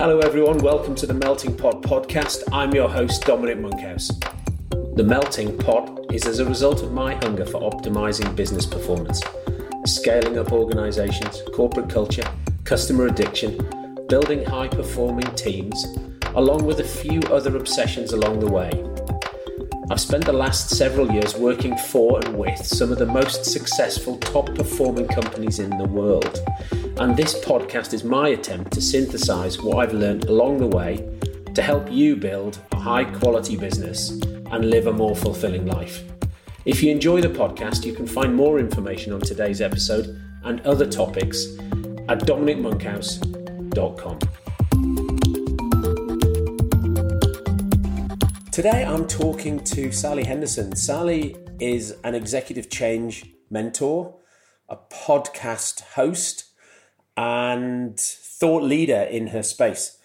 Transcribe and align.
Hello, 0.00 0.18
everyone. 0.20 0.56
Welcome 0.60 0.94
to 0.94 1.06
the 1.06 1.12
Melting 1.12 1.54
Pot 1.58 1.82
podcast. 1.82 2.44
I'm 2.52 2.74
your 2.74 2.88
host, 2.88 3.20
Dominic 3.26 3.58
Monkhouse. 3.58 4.10
The 4.94 5.04
Melting 5.04 5.58
Pot 5.58 6.06
is 6.10 6.24
as 6.24 6.38
a 6.38 6.46
result 6.46 6.82
of 6.82 6.90
my 6.90 7.16
hunger 7.16 7.44
for 7.44 7.60
optimizing 7.60 8.34
business 8.34 8.64
performance, 8.64 9.20
scaling 9.84 10.38
up 10.38 10.52
organizations, 10.52 11.42
corporate 11.54 11.90
culture, 11.90 12.24
customer 12.64 13.08
addiction, 13.08 13.58
building 14.08 14.42
high 14.42 14.68
performing 14.68 15.34
teams, 15.34 15.84
along 16.34 16.64
with 16.64 16.80
a 16.80 16.84
few 16.84 17.20
other 17.24 17.54
obsessions 17.58 18.14
along 18.14 18.40
the 18.40 18.50
way. 18.50 18.70
I've 19.90 20.00
spent 20.00 20.24
the 20.24 20.32
last 20.32 20.70
several 20.70 21.12
years 21.12 21.36
working 21.36 21.76
for 21.76 22.20
and 22.24 22.38
with 22.38 22.64
some 22.64 22.90
of 22.90 22.96
the 22.96 23.04
most 23.04 23.44
successful, 23.44 24.16
top 24.16 24.54
performing 24.54 25.08
companies 25.08 25.58
in 25.58 25.76
the 25.76 25.84
world 25.84 26.40
and 27.00 27.16
this 27.16 27.34
podcast 27.42 27.94
is 27.94 28.04
my 28.04 28.28
attempt 28.28 28.72
to 28.72 28.82
synthesize 28.82 29.58
what 29.62 29.78
I've 29.78 29.94
learned 29.94 30.26
along 30.26 30.58
the 30.58 30.66
way 30.66 30.98
to 31.54 31.62
help 31.62 31.90
you 31.90 32.14
build 32.14 32.58
a 32.72 32.76
high 32.76 33.04
quality 33.04 33.56
business 33.56 34.10
and 34.10 34.68
live 34.68 34.86
a 34.86 34.92
more 34.92 35.16
fulfilling 35.16 35.64
life. 35.64 36.04
If 36.66 36.82
you 36.82 36.92
enjoy 36.92 37.22
the 37.22 37.30
podcast, 37.30 37.86
you 37.86 37.94
can 37.94 38.06
find 38.06 38.34
more 38.36 38.58
information 38.58 39.14
on 39.14 39.20
today's 39.22 39.62
episode 39.62 40.20
and 40.44 40.60
other 40.66 40.84
topics 40.84 41.46
at 42.10 42.20
dominicmonkhouse.com. 42.20 44.18
Today 48.52 48.84
I'm 48.84 49.06
talking 49.06 49.64
to 49.64 49.90
Sally 49.90 50.24
Henderson. 50.24 50.76
Sally 50.76 51.34
is 51.58 51.96
an 52.04 52.14
executive 52.14 52.68
change 52.68 53.24
mentor, 53.48 54.18
a 54.68 54.76
podcast 54.76 55.80
host, 55.94 56.49
and 57.20 58.00
thought 58.00 58.62
leader 58.62 59.02
in 59.02 59.26
her 59.26 59.42
space. 59.42 59.98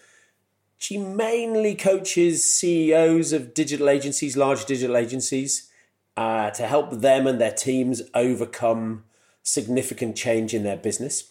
She 0.76 0.98
mainly 0.98 1.74
coaches 1.74 2.44
CEOs 2.44 3.32
of 3.32 3.54
digital 3.54 3.88
agencies, 3.88 4.36
large 4.36 4.66
digital 4.66 4.98
agencies, 4.98 5.70
uh, 6.14 6.50
to 6.50 6.66
help 6.66 6.90
them 6.90 7.26
and 7.26 7.40
their 7.40 7.52
teams 7.52 8.02
overcome 8.12 9.04
significant 9.42 10.14
change 10.14 10.52
in 10.52 10.62
their 10.62 10.76
business. 10.76 11.30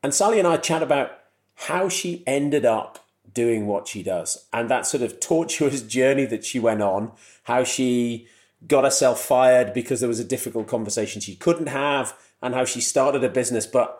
And 0.00 0.14
Sally 0.14 0.38
and 0.38 0.46
I 0.46 0.58
chat 0.58 0.80
about 0.80 1.10
how 1.66 1.88
she 1.88 2.22
ended 2.24 2.64
up 2.64 3.04
doing 3.34 3.66
what 3.66 3.88
she 3.88 4.04
does 4.04 4.46
and 4.52 4.70
that 4.70 4.86
sort 4.86 5.02
of 5.02 5.18
tortuous 5.18 5.82
journey 5.98 6.24
that 6.26 6.44
she 6.44 6.60
went 6.60 6.82
on, 6.82 7.10
how 7.44 7.64
she 7.64 8.28
got 8.64 8.84
herself 8.84 9.20
fired 9.20 9.74
because 9.74 9.98
there 9.98 10.08
was 10.08 10.20
a 10.20 10.24
difficult 10.24 10.68
conversation 10.68 11.20
she 11.20 11.34
couldn't 11.34 11.66
have, 11.66 12.16
and 12.40 12.54
how 12.54 12.64
she 12.64 12.80
started 12.80 13.24
a 13.24 13.28
business, 13.28 13.66
but 13.66 13.99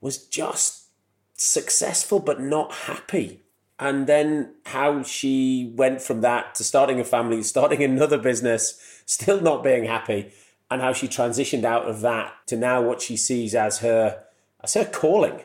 was 0.00 0.26
just 0.26 0.88
successful 1.34 2.20
but 2.20 2.40
not 2.40 2.72
happy. 2.72 3.40
And 3.78 4.06
then 4.06 4.54
how 4.66 5.02
she 5.02 5.72
went 5.74 6.00
from 6.00 6.20
that 6.20 6.54
to 6.56 6.64
starting 6.64 7.00
a 7.00 7.04
family, 7.04 7.42
starting 7.54 7.82
another 7.82 8.18
business, 8.18 9.02
still 9.06 9.40
not 9.40 9.64
being 9.64 9.84
happy, 9.84 10.32
and 10.70 10.80
how 10.80 10.92
she 10.92 11.08
transitioned 11.08 11.64
out 11.64 11.88
of 11.88 12.00
that 12.00 12.34
to 12.46 12.56
now 12.56 12.82
what 12.82 13.02
she 13.02 13.16
sees 13.16 13.54
as 13.54 13.78
her 13.78 14.24
as 14.62 14.74
her 14.74 14.84
calling, 14.84 15.42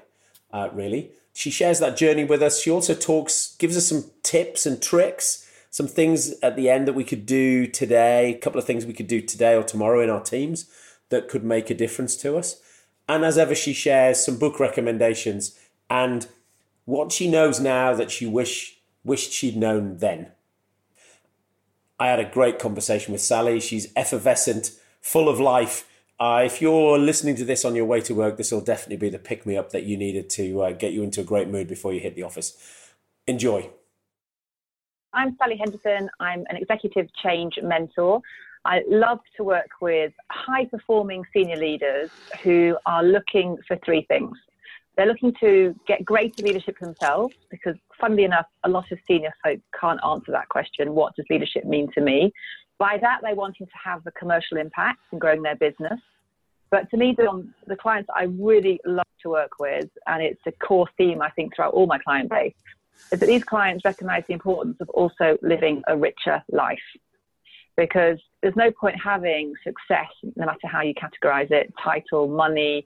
uh, 0.52 0.69
really. 0.72 1.11
She 1.34 1.52
shares 1.52 1.80
that 1.80 1.97
journey 1.97 2.23
with 2.23 2.41
us. 2.41 2.61
She 2.61 2.72
also 2.72 2.94
talks, 2.94 3.56
gives 3.58 3.78
us 3.78 3.88
some 3.88 4.06
tips 4.23 4.66
and 4.66 4.81
tricks, 4.81 5.50
some 5.69 5.88
things 5.88 6.34
at 6.41 6.56
the 6.56 6.69
end 6.69 6.88
that 6.88 6.94
we 6.94 7.03
could 7.03 7.25
do 7.25 7.67
today, 7.67 8.34
a 8.34 8.38
couple 8.38 8.59
of 8.59 8.66
things 8.66 8.86
we 8.86 8.94
could 8.94 9.08
do 9.08 9.22
today 9.22 9.56
or 9.56 9.63
tomorrow 9.63 10.02
in 10.02 10.09
our 10.09 10.22
teams 10.22 10.69
that 11.09 11.28
could 11.28 11.44
make 11.44 11.69
a 11.69 11.75
difference 11.75 12.16
to 12.17 12.38
us. 12.38 12.61
And 13.10 13.26
as 13.26 13.40
ever, 13.40 13.56
she 13.56 13.74
shares 13.74 14.24
some 14.24 14.38
book 14.38 14.60
recommendations 14.60 15.60
and 15.90 16.28
what 16.86 17.12
she 17.12 17.28
knows 17.28 17.60
now 17.60 17.96
that 17.96 18.12
she 18.12 18.28
wish 18.28 18.78
wished 19.04 19.32
she'd 19.32 19.58
known 19.58 19.98
then. 19.98 20.32
I 22.00 22.08
had 22.08 22.19
a 22.19 22.30
great 22.30 22.59
conversation 22.59 23.12
with 23.12 23.22
Sally. 23.22 23.59
She's 23.59 23.92
effervescent, 23.96 24.72
full 25.02 25.28
of 25.28 25.40
life. 25.40 25.88
Uh, 26.19 26.44
if 26.46 26.62
you're 26.62 27.00
listening 27.00 27.36
to 27.38 27.46
this 27.46 27.66
on 27.66 27.75
your 27.75 27.86
way 27.86 28.00
to 28.02 28.14
work, 28.14 28.38
this 28.38 28.52
will 28.52 28.62
definitely 28.62 28.98
be 28.98 29.09
the 29.09 29.18
pick 29.18 29.46
me 29.46 29.58
up 29.58 29.72
that 29.72 29.84
you 29.84 29.98
needed 29.98 30.30
to 30.31 30.62
uh, 30.62 30.72
get 30.72 30.94
you 30.94 31.02
into 31.02 31.22
a 31.22 31.24
great 31.24 31.48
mood 31.48 31.68
before 31.68 31.94
you 31.94 32.00
hit 32.00 32.16
the 32.16 32.24
office. 32.24 32.56
Enjoy. 33.25 33.69
I'm 35.14 35.36
Sally 35.38 35.58
Henderson. 35.58 36.09
I'm 36.19 36.46
an 36.50 36.58
executive 36.58 37.08
change 37.24 37.56
mentor. 37.64 38.22
I 38.66 38.81
love 38.88 39.20
to 39.38 39.44
work 39.44 39.70
with 39.81 40.12
high 40.30 40.66
performing 40.66 41.24
senior 41.34 41.56
leaders 41.56 42.12
who 42.44 42.78
are 42.86 43.03
looking 43.03 43.58
for 43.68 43.78
three 43.86 44.06
things. 44.08 44.38
They're 44.97 45.08
looking 45.08 45.34
to 45.40 45.74
get 45.88 46.03
greater 46.03 46.44
leadership 46.44 46.78
themselves 46.80 47.34
because, 47.50 47.75
funnily 48.02 48.25
enough, 48.25 48.48
a 48.66 48.69
lot 48.69 48.92
of 48.92 49.00
senior 49.08 49.34
folk 49.44 49.59
can't 49.80 50.00
answer 50.06 50.34
that 50.34 50.50
question 50.50 50.94
what 50.94 51.16
does 51.16 51.25
leadership 51.30 51.64
mean 51.64 51.90
to 51.94 52.02
me? 52.02 52.34
By 52.78 52.98
that, 53.02 53.19
they're 53.22 53.36
wanting 53.36 53.68
to 53.68 53.74
have 53.81 54.02
a 54.06 54.12
commercial 54.12 54.58
impact 54.58 55.00
in 55.14 55.19
growing 55.19 55.42
their 55.42 55.56
business. 55.56 56.00
But 56.69 56.90
to 56.92 56.98
me, 56.98 57.16
the, 57.18 57.30
um, 57.30 57.53
the 57.66 57.78
clients 57.78 58.09
I 58.14 58.24
really 58.24 58.80
love 58.86 59.08
to 59.24 59.30
work 59.30 59.53
with, 59.59 59.90
and 60.06 60.22
it's 60.22 60.42
a 60.46 60.52
core 60.52 60.88
theme 60.98 61.22
I 61.22 61.30
think 61.30 61.56
throughout 61.56 61.74
all 61.74 61.88
my 61.88 61.98
client 61.98 62.30
base, 62.30 62.53
is 63.12 63.22
that 63.22 63.25
these 63.25 63.44
clients 63.44 63.86
recognize 63.86 64.24
the 64.28 64.34
importance 64.34 64.78
of 64.81 64.90
also 64.90 65.38
living 65.42 65.81
a 65.88 65.98
richer 65.98 66.44
life 66.52 66.78
because 67.79 68.19
there's 68.41 68.56
no 68.57 68.72
point 68.72 68.97
having 69.01 69.53
success, 69.63 70.12
no 70.35 70.45
matter 70.45 70.67
how 70.67 70.81
you 70.81 70.94
categorize 70.94 71.50
it, 71.50 71.73
title, 71.81 72.28
money, 72.28 72.85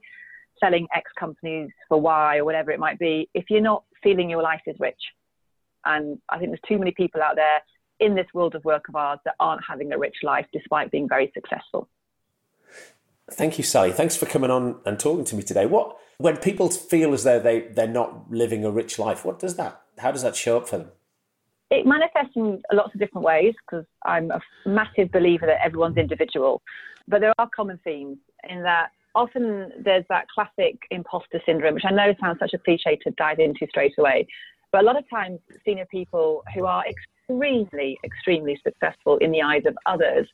selling 0.60 0.86
X 0.94 1.10
companies 1.18 1.68
for 1.88 2.00
Y 2.00 2.36
or 2.38 2.44
whatever 2.44 2.70
it 2.70 2.78
might 2.78 2.98
be, 3.00 3.28
if 3.34 3.46
you're 3.50 3.60
not 3.60 3.82
feeling 4.04 4.30
your 4.30 4.42
life 4.42 4.60
is 4.66 4.76
rich. 4.78 5.00
And 5.84 6.18
I 6.28 6.38
think 6.38 6.50
there's 6.50 6.60
too 6.68 6.78
many 6.78 6.92
people 6.92 7.20
out 7.22 7.34
there 7.34 7.60
in 7.98 8.14
this 8.14 8.26
world 8.32 8.54
of 8.54 8.64
work 8.64 8.88
of 8.88 8.94
ours 8.94 9.18
that 9.24 9.34
aren't 9.40 9.62
having 9.68 9.92
a 9.92 9.98
rich 9.98 10.18
life 10.22 10.46
despite 10.52 10.92
being 10.92 11.08
very 11.08 11.32
successful. 11.34 11.88
Thank 13.32 13.58
you, 13.58 13.64
Sally. 13.64 13.90
Thanks 13.90 14.16
for 14.16 14.26
coming 14.26 14.52
on 14.52 14.80
and 14.86 14.98
talking 14.98 15.24
to 15.24 15.34
me 15.34 15.42
today. 15.42 15.66
What 15.66 15.96
when 16.18 16.36
people 16.36 16.70
feel 16.70 17.12
as 17.12 17.24
though 17.24 17.40
they, 17.40 17.62
they're 17.62 17.88
not 17.88 18.30
living 18.30 18.64
a 18.64 18.70
rich 18.70 18.96
life, 18.98 19.24
what 19.24 19.40
does 19.40 19.56
that 19.56 19.82
how 19.98 20.12
does 20.12 20.22
that 20.22 20.36
show 20.36 20.56
up 20.56 20.68
for 20.68 20.78
them? 20.78 20.90
It 21.74 21.86
manifests 21.86 22.36
in 22.36 22.62
lots 22.72 22.94
of 22.94 23.00
different 23.00 23.24
ways 23.24 23.54
because 23.66 23.84
I'm 24.04 24.30
a 24.30 24.40
massive 24.66 25.10
believer 25.10 25.46
that 25.46 25.64
everyone's 25.64 25.96
individual. 25.96 26.62
But 27.08 27.20
there 27.20 27.32
are 27.38 27.48
common 27.54 27.78
themes 27.84 28.18
in 28.48 28.62
that 28.62 28.90
often 29.14 29.70
there's 29.84 30.04
that 30.08 30.26
classic 30.28 30.76
imposter 30.90 31.40
syndrome, 31.44 31.74
which 31.74 31.84
I 31.86 31.92
know 31.92 32.14
sounds 32.20 32.38
such 32.38 32.54
a 32.54 32.58
cliche 32.58 32.96
to 33.02 33.10
dive 33.12 33.38
into 33.38 33.66
straight 33.68 33.94
away. 33.98 34.26
But 34.72 34.82
a 34.82 34.86
lot 34.86 34.96
of 34.96 35.08
times, 35.08 35.40
senior 35.64 35.86
people 35.86 36.42
who 36.54 36.64
are 36.66 36.84
extremely, 36.86 37.98
extremely 38.04 38.58
successful 38.64 39.18
in 39.18 39.30
the 39.30 39.42
eyes 39.42 39.62
of 39.66 39.76
others 39.86 40.28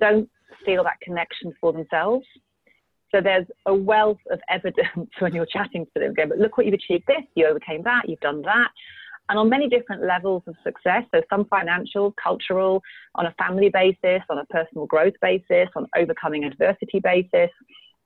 don't 0.00 0.28
feel 0.64 0.84
that 0.84 1.00
connection 1.00 1.52
for 1.60 1.72
themselves. 1.72 2.26
So 3.14 3.22
there's 3.22 3.46
a 3.66 3.74
wealth 3.74 4.18
of 4.30 4.40
evidence 4.50 5.10
when 5.18 5.34
you're 5.34 5.46
chatting 5.46 5.86
to 5.94 6.00
them, 6.00 6.14
going, 6.14 6.28
but 6.28 6.38
look 6.38 6.56
what 6.56 6.66
you've 6.66 6.74
achieved 6.74 7.04
this, 7.06 7.24
you 7.34 7.46
overcame 7.46 7.82
that, 7.84 8.08
you've 8.08 8.20
done 8.20 8.42
that 8.42 8.70
and 9.28 9.38
on 9.38 9.48
many 9.48 9.68
different 9.68 10.02
levels 10.02 10.42
of 10.46 10.54
success. 10.64 11.04
So 11.14 11.22
some 11.28 11.44
financial, 11.46 12.14
cultural, 12.22 12.82
on 13.14 13.26
a 13.26 13.34
family 13.38 13.68
basis, 13.68 14.22
on 14.30 14.38
a 14.38 14.46
personal 14.46 14.86
growth 14.86 15.14
basis, 15.20 15.68
on 15.76 15.86
overcoming 15.96 16.44
adversity 16.44 17.00
basis. 17.00 17.50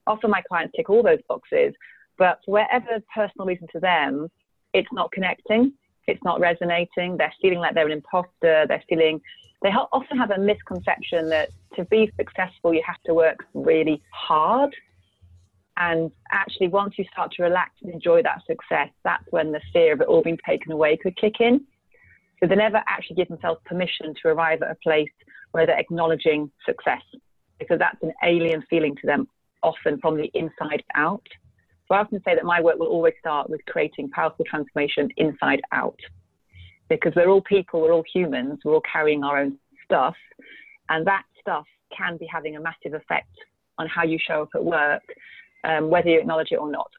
Often 0.06 0.31
my 0.31 0.43
clients 0.43 0.75
tick 0.77 0.91
all 0.91 1.03
those 1.03 1.21
boxes, 1.28 1.75
but 2.19 2.41
for 2.44 2.53
whatever 2.53 3.00
personal 3.15 3.47
reason 3.47 3.69
to 3.72 3.81
them, 3.81 4.28
it's 4.72 4.88
not 4.93 5.12
connecting, 5.12 5.72
it's 6.09 6.22
not 6.25 6.41
resonating. 6.41 7.16
They're 7.16 7.33
feeling 7.41 7.59
like 7.59 7.75
they're 7.75 7.87
an 7.87 7.93
imposter. 7.93 8.66
They're 8.66 8.83
feeling 8.89 9.21
they 9.62 9.69
often 9.69 10.19
have 10.19 10.33
a 10.33 10.39
misconception 10.39 11.28
that 11.28 11.50
to 11.77 11.84
be 11.84 12.10
successful, 12.16 12.75
you 12.75 12.83
have 12.84 13.00
to 13.06 13.15
work 13.15 13.44
really 13.54 14.03
hard 14.12 14.75
and 15.82 16.12
actually, 16.31 16.69
once 16.69 16.94
you 16.97 17.04
start 17.12 17.32
to 17.32 17.43
relax 17.43 17.70
and 17.82 17.92
enjoy 17.92 18.22
that 18.22 18.41
success, 18.47 18.91
that's 19.03 19.24
when 19.30 19.51
the 19.51 19.60
fear 19.72 19.92
of 19.92 20.01
it 20.01 20.06
all 20.06 20.22
being 20.22 20.39
taken 20.48 20.71
away 20.71 20.97
could 20.97 21.16
kick 21.16 21.41
in. 21.41 21.65
So 22.39 22.47
they 22.47 22.54
never 22.54 22.80
actually 22.86 23.16
give 23.16 23.28
themselves 23.28 23.60
permission 23.65 24.15
to 24.22 24.28
arrive 24.28 24.62
at 24.62 24.71
a 24.71 24.77
place 24.77 25.15
where 25.51 25.66
they're 25.66 25.78
acknowledging 25.78 26.51
success, 26.65 27.03
because 27.59 27.80
that's 27.80 28.01
an 28.03 28.12
alien 28.22 28.62
feeling 28.71 28.95
to 29.01 29.06
them, 29.06 29.27
often 29.65 29.98
from 30.01 30.16
the 30.16 30.30
inside 30.34 30.84
out. 30.95 31.27
So 31.89 31.97
I 31.97 31.98
often 31.98 32.21
say 32.24 32.36
that 32.36 32.45
my 32.45 32.60
work 32.60 32.78
will 32.78 32.86
always 32.86 33.15
start 33.18 33.51
with 33.51 33.60
creating 33.66 34.10
powerful 34.10 34.45
transformation 34.48 35.09
inside 35.16 35.62
out, 35.72 35.98
because 36.89 37.12
we're 37.16 37.28
all 37.28 37.42
people, 37.42 37.80
we're 37.80 37.92
all 37.92 38.04
humans, 38.15 38.60
we're 38.65 38.74
all 38.74 38.89
carrying 38.91 39.24
our 39.24 39.39
own 39.39 39.59
stuff, 39.84 40.16
and 40.91 41.04
that 41.09 41.24
stuff 41.41 41.66
can 41.97 42.18
be 42.18 42.27
having 42.27 42.54
a 42.56 42.60
massive 42.60 42.95
effect 42.95 43.34
on 43.78 43.89
how 43.89 44.04
you 44.04 44.18
show 44.28 44.42
up 44.42 44.48
at 44.54 44.65
work 44.65 45.03
um, 45.64 45.91
whether 45.91 46.10
you 46.10 46.18
acknowledge 46.18 46.53
it 46.53 46.56
or 46.56 46.70
not. 46.70 46.91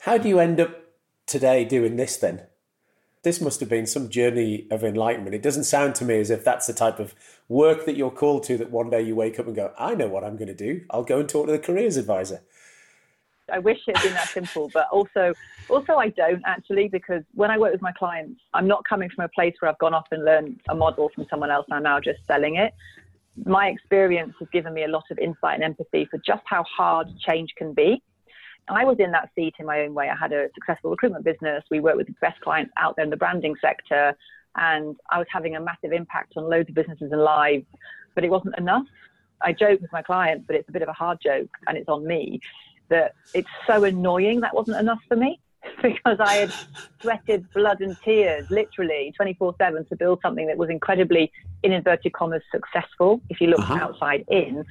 How 0.00 0.18
do 0.18 0.28
you 0.28 0.38
end 0.38 0.60
up 0.60 0.76
today 1.26 1.64
doing 1.64 1.96
this 1.96 2.16
then? 2.16 2.42
This 3.22 3.40
must 3.40 3.58
have 3.58 3.68
been 3.68 3.86
some 3.86 4.08
journey 4.08 4.68
of 4.70 4.84
enlightenment. 4.84 5.34
It 5.34 5.42
doesn't 5.42 5.64
sound 5.64 5.96
to 5.96 6.04
me 6.04 6.20
as 6.20 6.30
if 6.30 6.44
that's 6.44 6.68
the 6.68 6.72
type 6.72 7.00
of 7.00 7.14
work 7.48 7.84
that 7.86 7.96
you're 7.96 8.10
called 8.10 8.44
to 8.44 8.56
that 8.58 8.70
one 8.70 8.88
day 8.88 9.02
you 9.02 9.16
wake 9.16 9.40
up 9.40 9.46
and 9.46 9.56
go, 9.56 9.72
I 9.76 9.94
know 9.94 10.06
what 10.06 10.22
I'm 10.22 10.36
going 10.36 10.46
to 10.48 10.54
do. 10.54 10.84
I'll 10.90 11.02
go 11.02 11.18
and 11.18 11.28
talk 11.28 11.46
to 11.46 11.52
the 11.52 11.58
careers 11.58 11.96
advisor. 11.96 12.42
I 13.52 13.58
wish 13.58 13.78
it 13.86 13.96
had 13.96 14.04
been 14.04 14.14
that 14.14 14.28
simple, 14.28 14.70
but 14.72 14.88
also, 14.90 15.32
also 15.68 15.94
I 15.94 16.08
don't 16.10 16.42
actually 16.46 16.88
because 16.88 17.22
when 17.34 17.50
I 17.50 17.58
work 17.58 17.72
with 17.72 17.82
my 17.82 17.92
clients, 17.92 18.40
I'm 18.54 18.66
not 18.66 18.84
coming 18.88 19.08
from 19.08 19.24
a 19.24 19.28
place 19.28 19.54
where 19.60 19.70
I've 19.70 19.78
gone 19.78 19.94
off 19.94 20.06
and 20.10 20.24
learned 20.24 20.60
a 20.68 20.74
model 20.74 21.10
from 21.14 21.26
someone 21.30 21.50
else. 21.50 21.66
And 21.68 21.76
I'm 21.76 21.82
now 21.82 22.00
just 22.00 22.24
selling 22.26 22.56
it. 22.56 22.74
My 23.44 23.68
experience 23.68 24.34
has 24.38 24.48
given 24.52 24.72
me 24.72 24.84
a 24.84 24.88
lot 24.88 25.04
of 25.10 25.18
insight 25.18 25.56
and 25.56 25.64
empathy 25.64 26.06
for 26.10 26.18
just 26.24 26.42
how 26.46 26.64
hard 26.64 27.08
change 27.18 27.52
can 27.56 27.74
be. 27.74 28.02
I 28.68 28.84
was 28.84 28.96
in 28.98 29.12
that 29.12 29.30
seat 29.34 29.54
in 29.58 29.66
my 29.66 29.82
own 29.82 29.94
way. 29.94 30.08
I 30.08 30.16
had 30.16 30.32
a 30.32 30.48
successful 30.54 30.90
recruitment 30.90 31.24
business. 31.24 31.62
We 31.70 31.80
worked 31.80 31.98
with 31.98 32.08
the 32.08 32.14
best 32.20 32.40
clients 32.40 32.72
out 32.76 32.96
there 32.96 33.04
in 33.04 33.10
the 33.10 33.16
branding 33.16 33.54
sector, 33.60 34.16
and 34.56 34.96
I 35.10 35.18
was 35.18 35.26
having 35.30 35.54
a 35.56 35.60
massive 35.60 35.92
impact 35.92 36.32
on 36.36 36.48
loads 36.48 36.68
of 36.68 36.74
businesses 36.74 37.12
and 37.12 37.22
lives, 37.22 37.66
but 38.14 38.24
it 38.24 38.30
wasn't 38.30 38.58
enough. 38.58 38.86
I 39.42 39.52
joke 39.52 39.80
with 39.80 39.92
my 39.92 40.02
clients, 40.02 40.44
but 40.46 40.56
it's 40.56 40.68
a 40.68 40.72
bit 40.72 40.82
of 40.82 40.88
a 40.88 40.94
hard 40.94 41.18
joke, 41.22 41.50
and 41.68 41.76
it's 41.76 41.88
on 41.88 42.06
me 42.06 42.40
that 42.88 43.14
it's 43.34 43.48
so 43.66 43.84
annoying 43.84 44.40
that 44.40 44.54
wasn't 44.54 44.78
enough 44.78 45.00
for 45.08 45.16
me 45.16 45.38
because 45.82 46.18
I 46.20 46.34
had 46.34 46.52
sweated 47.00 47.50
blood 47.52 47.80
and 47.80 47.96
tears, 48.04 48.50
literally 48.50 49.12
24 49.16 49.54
7, 49.58 49.86
to 49.86 49.96
build 49.96 50.20
something 50.22 50.46
that 50.46 50.56
was 50.56 50.70
incredibly, 50.70 51.32
in 51.62 51.72
inverted 51.72 52.12
commas, 52.12 52.42
successful 52.50 53.20
if 53.28 53.40
you 53.40 53.48
look 53.48 53.60
uh-huh. 53.60 53.74
outside 53.74 54.24
in. 54.28 54.64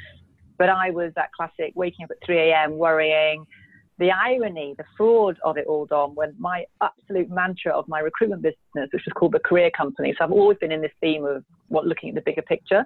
But 0.57 0.69
I 0.69 0.91
was 0.91 1.11
that 1.15 1.31
classic 1.33 1.73
waking 1.75 2.05
up 2.05 2.11
at 2.11 2.25
3 2.25 2.37
a.m., 2.51 2.77
worrying. 2.77 3.45
The 3.97 4.11
irony, 4.11 4.75
the 4.77 4.83
fraud 4.97 5.37
of 5.43 5.57
it 5.57 5.67
all, 5.67 5.85
Dom, 5.85 6.15
when 6.15 6.35
my 6.37 6.65
absolute 6.81 7.29
mantra 7.29 7.71
of 7.71 7.87
my 7.87 7.99
recruitment 7.99 8.41
business, 8.41 8.89
which 8.91 9.03
was 9.05 9.13
called 9.15 9.31
the 9.31 9.39
Career 9.39 9.71
Company, 9.71 10.13
so 10.17 10.25
I've 10.25 10.33
always 10.33 10.57
been 10.57 10.71
in 10.71 10.81
this 10.81 10.91
theme 10.99 11.25
of 11.25 11.45
what 11.69 11.87
looking 11.87 12.09
at 12.09 12.15
the 12.15 12.21
bigger 12.21 12.41
picture 12.41 12.85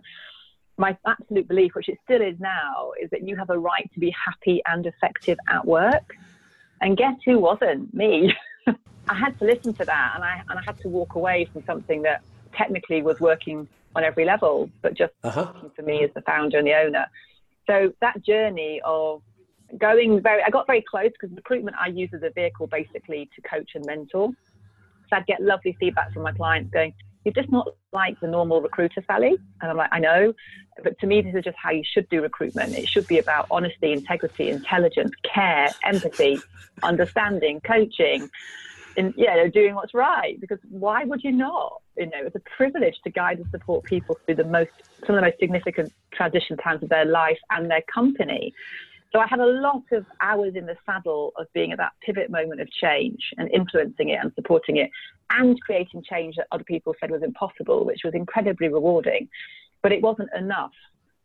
my 0.80 0.98
absolute 1.06 1.48
belief, 1.48 1.76
which 1.76 1.90
it 1.90 1.98
still 2.06 2.22
is 2.22 2.40
now, 2.40 2.92
is 3.00 3.10
that 3.12 3.28
you 3.28 3.36
have 3.36 3.50
a 3.50 3.60
right 3.60 3.90
to 3.94 4.00
be 4.00 4.16
happy 4.26 4.62
and 4.66 4.86
effective 4.86 5.38
at 5.50 5.66
work. 5.68 6.16
And 6.82 6.98
guess 6.98 7.16
who 7.26 7.40
wasn't? 7.40 7.94
Me. 7.94 8.34
I 8.68 9.16
had 9.16 9.38
to 9.40 9.46
listen 9.46 9.74
to 9.74 9.86
that 9.86 10.12
and 10.16 10.24
I, 10.24 10.42
and 10.50 10.60
I 10.60 10.62
had 10.64 10.78
to 10.82 10.88
walk 10.88 11.16
away 11.16 11.46
from 11.52 11.64
something 11.66 12.04
that 12.04 12.22
technically 12.54 13.02
was 13.02 13.20
working 13.20 13.68
on 13.96 14.04
every 14.04 14.26
level, 14.26 14.70
but 14.82 14.94
just 14.94 15.14
uh-huh. 15.24 15.54
for 15.76 15.82
me 15.82 16.04
as 16.04 16.12
the 16.14 16.22
founder 16.22 16.58
and 16.58 16.68
the 16.68 16.76
owner. 16.76 17.08
So 17.68 17.94
that 18.02 18.24
journey 18.24 18.82
of 18.84 19.22
going 19.78 20.22
very, 20.22 20.44
I 20.44 20.50
got 20.50 20.68
very 20.68 20.84
close 20.90 21.12
because 21.12 21.36
recruitment 21.36 21.78
I 21.80 21.88
use 21.88 22.10
as 22.14 22.24
a 22.24 22.30
vehicle 22.30 22.68
basically 22.68 23.30
to 23.36 23.42
coach 23.42 23.72
and 23.76 23.86
mentor. 23.86 24.32
So 25.10 25.16
I'd 25.16 25.26
get 25.26 25.42
lovely 25.42 25.76
feedback 25.80 26.14
from 26.14 26.24
my 26.24 26.32
clients 26.32 26.72
going, 26.72 26.94
you're 27.26 27.34
just 27.34 27.52
not 27.52 27.68
like 27.92 28.20
the 28.20 28.28
normal 28.28 28.62
recruiter, 28.62 29.04
Sally. 29.06 29.38
And 29.62 29.72
I'm 29.72 29.78
like, 29.78 29.90
I 29.92 30.00
know, 30.00 30.34
but 30.84 30.98
to 31.00 31.08
me, 31.08 31.22
this 31.22 31.36
is 31.36 31.44
just 31.44 31.58
how 31.58 31.72
you 31.72 31.84
should 31.84 32.08
do 32.10 32.22
recruitment. 32.22 32.78
It 32.78 32.88
should 32.88 33.08
be 33.08 33.20
about 33.20 33.48
honesty, 33.52 33.92
integrity, 33.92 34.50
intelligence, 34.50 35.12
care, 35.24 35.70
empathy, 35.84 36.40
understanding, 36.84 37.60
coaching, 37.62 38.30
and 38.98 39.14
you 39.18 39.26
know, 39.26 39.50
doing 39.50 39.76
what's 39.76 39.94
right. 39.94 40.40
Because 40.40 40.60
why 40.70 41.04
would 41.04 41.24
you 41.24 41.32
not? 41.32 41.82
You 41.98 42.06
know, 42.06 42.26
it's 42.26 42.36
a 42.36 42.42
privilege 42.56 42.96
to 43.04 43.10
guide 43.10 43.40
and 43.40 43.50
support 43.52 43.84
people 43.84 44.18
through 44.26 44.36
the 44.36 44.46
most, 44.46 44.72
some 45.06 45.16
of 45.16 45.22
the 45.22 45.28
most 45.28 45.40
significant 45.40 45.94
transition 46.14 46.58
times 46.58 46.84
of 46.84 46.90
their 46.90 47.06
life 47.06 47.40
and 47.52 47.70
their 47.70 47.84
company. 47.94 48.54
So 49.12 49.20
I 49.20 49.28
had 49.28 49.40
a 49.40 49.46
lot 49.46 49.84
of 49.92 50.06
hours 50.22 50.54
in 50.56 50.68
the 50.68 50.76
saddle 50.86 51.34
of 51.38 51.48
being 51.54 51.72
at 51.72 51.80
that 51.80 51.94
pivot 52.06 52.30
moment 52.30 52.62
of 52.62 52.70
change 52.72 53.20
and 53.38 53.50
influencing 53.52 54.10
it 54.10 54.20
and 54.22 54.32
supporting 54.36 54.78
it 54.78 54.92
and 55.32 55.60
creating 55.62 56.04
change 56.08 56.36
that 56.36 56.46
other 56.52 56.64
people 56.64 56.94
said 57.00 57.10
was 57.10 57.24
impossible, 57.24 57.86
which 57.86 58.02
was 58.04 58.14
incredibly 58.14 58.68
rewarding. 58.68 59.28
But 59.82 59.92
it 59.92 60.02
wasn't 60.02 60.30
enough. 60.38 60.74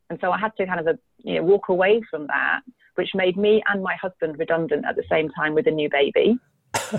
And 0.09 0.19
so 0.21 0.31
I 0.31 0.39
had 0.39 0.57
to 0.57 0.67
kind 0.67 0.81
of 0.81 0.87
uh, 0.87 0.95
you 1.23 1.35
know, 1.35 1.43
walk 1.43 1.69
away 1.69 2.01
from 2.11 2.27
that, 2.29 2.61
which 2.95 3.11
made 3.15 3.37
me 3.37 3.63
and 3.69 3.83
my 3.83 3.97
husband 3.97 4.39
redundant 4.39 4.87
at 4.87 4.97
the 4.97 5.05
same 5.11 5.29
time 5.31 5.55
with 5.55 5.67
a 5.67 5.71
new 5.71 5.91
baby. 5.91 6.39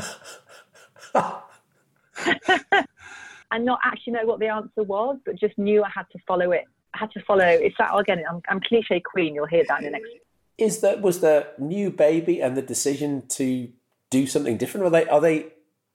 and 3.52 3.66
not 3.66 3.80
actually 3.84 4.14
know 4.14 4.26
what 4.26 4.40
the 4.40 4.48
answer 4.48 4.84
was, 4.84 5.18
but 5.26 5.40
just 5.40 5.58
knew 5.58 5.84
I 5.84 5.90
had 5.94 6.06
to 6.12 6.20
follow 6.28 6.52
it. 6.52 6.66
I 6.94 7.00
had 7.00 7.12
to 7.12 7.22
follow. 7.26 7.46
It's 7.46 7.76
that 7.80 7.96
again. 7.96 8.24
I'm, 8.30 8.42
I'm 8.50 8.60
cliche 8.62 9.00
queen. 9.00 9.34
You'll 9.36 9.46
hear 9.48 9.64
that 9.68 9.80
in 9.80 9.86
the 9.86 9.92
next 9.92 10.10
is 10.58 10.82
that 10.82 11.02
was 11.02 11.20
the 11.20 11.48
new 11.58 11.92
baby 11.92 12.42
and 12.42 12.56
the 12.56 12.62
decision 12.62 13.28
to 13.28 13.70
do 14.10 14.28
something 14.28 14.58
different? 14.58 14.86
Are 14.86 14.90
they 14.90 15.08
are 15.08 15.22
they 15.22 15.48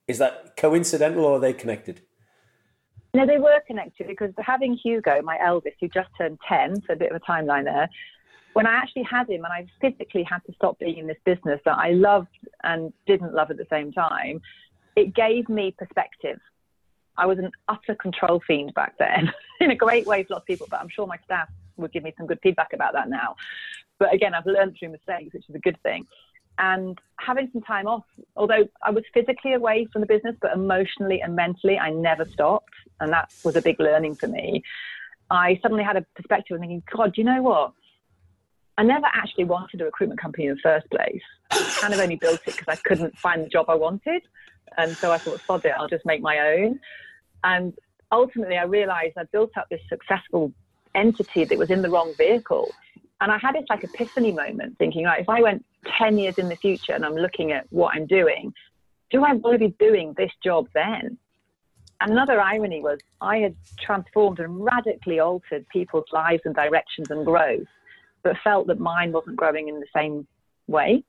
is 0.07 0.17
that 0.19 0.55
coincidental 0.57 1.25
or 1.25 1.37
are 1.37 1.39
they 1.39 1.53
connected? 1.53 2.01
No, 3.13 3.25
they 3.25 3.37
were 3.37 3.59
connected 3.67 4.07
because 4.07 4.31
having 4.37 4.77
Hugo, 4.81 5.21
my 5.21 5.37
eldest, 5.43 5.77
who 5.81 5.87
just 5.89 6.09
turned 6.17 6.39
ten, 6.47 6.81
so 6.87 6.93
a 6.93 6.95
bit 6.95 7.11
of 7.11 7.21
a 7.21 7.31
timeline 7.31 7.65
there. 7.65 7.89
When 8.53 8.67
I 8.67 8.73
actually 8.73 9.03
had 9.03 9.29
him, 9.29 9.45
and 9.45 9.53
I 9.53 9.65
physically 9.79 10.23
had 10.23 10.39
to 10.45 10.53
stop 10.53 10.77
being 10.77 10.97
in 10.97 11.07
this 11.07 11.17
business 11.25 11.61
that 11.63 11.77
I 11.77 11.91
loved 11.91 12.37
and 12.63 12.91
didn't 13.07 13.33
love 13.33 13.49
at 13.49 13.57
the 13.57 13.67
same 13.69 13.93
time, 13.93 14.41
it 14.95 15.15
gave 15.15 15.47
me 15.47 15.73
perspective. 15.77 16.39
I 17.17 17.25
was 17.25 17.37
an 17.39 17.51
utter 17.69 17.95
control 17.95 18.41
fiend 18.45 18.73
back 18.73 18.97
then, 18.97 19.31
in 19.61 19.71
a 19.71 19.75
great 19.75 20.05
way 20.05 20.23
for 20.23 20.33
lots 20.33 20.43
of 20.43 20.47
people, 20.47 20.67
but 20.69 20.81
I'm 20.81 20.89
sure 20.89 21.07
my 21.07 21.17
staff 21.23 21.49
would 21.77 21.93
give 21.93 22.03
me 22.03 22.13
some 22.17 22.27
good 22.27 22.39
feedback 22.43 22.73
about 22.73 22.93
that 22.93 23.09
now. 23.09 23.35
But 24.01 24.15
again, 24.15 24.33
I've 24.33 24.47
learned 24.47 24.77
through 24.79 24.89
mistakes, 24.89 25.31
which 25.31 25.47
is 25.47 25.53
a 25.53 25.59
good 25.59 25.79
thing. 25.83 26.07
And 26.57 26.97
having 27.19 27.51
some 27.53 27.61
time 27.61 27.85
off, 27.85 28.03
although 28.35 28.67
I 28.81 28.89
was 28.89 29.03
physically 29.13 29.53
away 29.53 29.87
from 29.93 30.01
the 30.01 30.07
business, 30.07 30.35
but 30.41 30.53
emotionally 30.53 31.21
and 31.21 31.35
mentally, 31.35 31.77
I 31.77 31.91
never 31.91 32.25
stopped. 32.25 32.73
And 32.99 33.13
that 33.13 33.31
was 33.45 33.55
a 33.55 33.61
big 33.61 33.79
learning 33.79 34.15
for 34.15 34.25
me. 34.25 34.63
I 35.29 35.59
suddenly 35.61 35.83
had 35.83 35.97
a 35.97 36.05
perspective 36.15 36.55
of 36.55 36.61
thinking, 36.61 36.81
God, 36.91 37.15
you 37.15 37.23
know 37.23 37.43
what? 37.43 37.73
I 38.75 38.81
never 38.81 39.05
actually 39.13 39.43
wanted 39.43 39.81
a 39.81 39.85
recruitment 39.85 40.19
company 40.19 40.47
in 40.47 40.55
the 40.55 40.61
first 40.61 40.89
place. 40.89 41.21
I 41.51 41.77
kind 41.79 41.93
of 41.93 41.99
only 41.99 42.15
built 42.15 42.41
it 42.47 42.55
because 42.55 42.67
I 42.67 42.77
couldn't 42.77 43.15
find 43.19 43.45
the 43.45 43.49
job 43.49 43.67
I 43.69 43.75
wanted. 43.75 44.23
And 44.79 44.97
so 44.97 45.11
I 45.11 45.19
thought, 45.19 45.41
sod 45.41 45.63
it, 45.65 45.75
I'll 45.77 45.87
just 45.87 46.07
make 46.07 46.23
my 46.23 46.39
own. 46.39 46.79
And 47.43 47.77
ultimately, 48.11 48.57
I 48.57 48.63
realized 48.63 49.13
I 49.19 49.25
built 49.25 49.51
up 49.57 49.67
this 49.69 49.81
successful 49.87 50.51
entity 50.95 51.43
that 51.43 51.57
was 51.59 51.69
in 51.69 51.83
the 51.83 51.89
wrong 51.91 52.15
vehicle. 52.17 52.71
And 53.21 53.31
I 53.31 53.37
had 53.37 53.55
this 53.55 53.65
like 53.69 53.83
epiphany 53.83 54.31
moment 54.31 54.77
thinking, 54.79 55.05
like, 55.05 55.21
if 55.21 55.29
I 55.29 55.41
went 55.41 55.63
10 55.97 56.17
years 56.17 56.37
in 56.39 56.49
the 56.49 56.55
future 56.55 56.93
and 56.93 57.05
I'm 57.05 57.15
looking 57.15 57.51
at 57.51 57.67
what 57.69 57.95
I'm 57.95 58.07
doing, 58.07 58.51
do 59.11 59.23
I 59.23 59.33
want 59.33 59.53
to 59.53 59.59
be 59.59 59.75
doing 59.79 60.13
this 60.17 60.31
job 60.43 60.67
then? 60.73 61.17
And 62.01 62.11
another 62.11 62.41
irony 62.41 62.81
was 62.81 62.99
I 63.21 63.37
had 63.37 63.55
transformed 63.79 64.39
and 64.39 64.65
radically 64.65 65.19
altered 65.19 65.67
people's 65.69 66.05
lives 66.11 66.41
and 66.45 66.55
directions 66.55 67.11
and 67.11 67.23
growth, 67.23 67.67
but 68.23 68.37
felt 68.43 68.65
that 68.67 68.79
mine 68.79 69.11
wasn't 69.11 69.35
growing 69.35 69.67
in 69.67 69.79
the 69.79 69.85
same 69.95 70.25
way. 70.65 71.03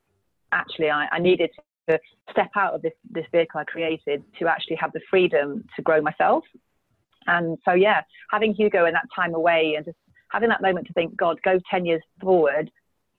Actually, 0.52 0.90
I, 0.90 1.08
I 1.10 1.18
needed 1.18 1.50
to 1.88 1.98
step 2.30 2.50
out 2.56 2.74
of 2.74 2.82
this, 2.82 2.92
this 3.10 3.24
vehicle 3.32 3.60
I 3.60 3.64
created 3.64 4.22
to 4.38 4.48
actually 4.48 4.76
have 4.76 4.92
the 4.92 5.00
freedom 5.08 5.64
to 5.76 5.82
grow 5.82 6.02
myself. 6.02 6.44
And 7.26 7.56
so, 7.64 7.72
yeah, 7.72 8.02
having 8.30 8.52
Hugo 8.52 8.84
in 8.84 8.92
that 8.92 9.06
time 9.16 9.34
away 9.34 9.74
and 9.76 9.86
just 9.86 9.96
having 10.32 10.48
that 10.48 10.62
moment 10.62 10.86
to 10.86 10.92
think, 10.92 11.16
God, 11.16 11.38
go 11.44 11.58
10 11.70 11.84
years 11.84 12.02
forward. 12.20 12.70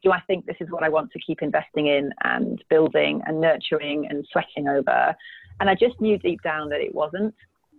Do 0.03 0.11
I 0.11 0.19
think 0.21 0.45
this 0.45 0.57
is 0.59 0.69
what 0.69 0.83
I 0.83 0.89
want 0.89 1.11
to 1.11 1.19
keep 1.25 1.41
investing 1.41 1.87
in 1.87 2.11
and 2.23 2.61
building 2.69 3.21
and 3.25 3.39
nurturing 3.39 4.07
and 4.09 4.25
sweating 4.31 4.67
over? 4.67 5.15
And 5.59 5.69
I 5.69 5.75
just 5.75 6.01
knew 6.01 6.17
deep 6.17 6.41
down 6.41 6.69
that 6.69 6.81
it 6.81 6.93
wasn't 6.93 7.33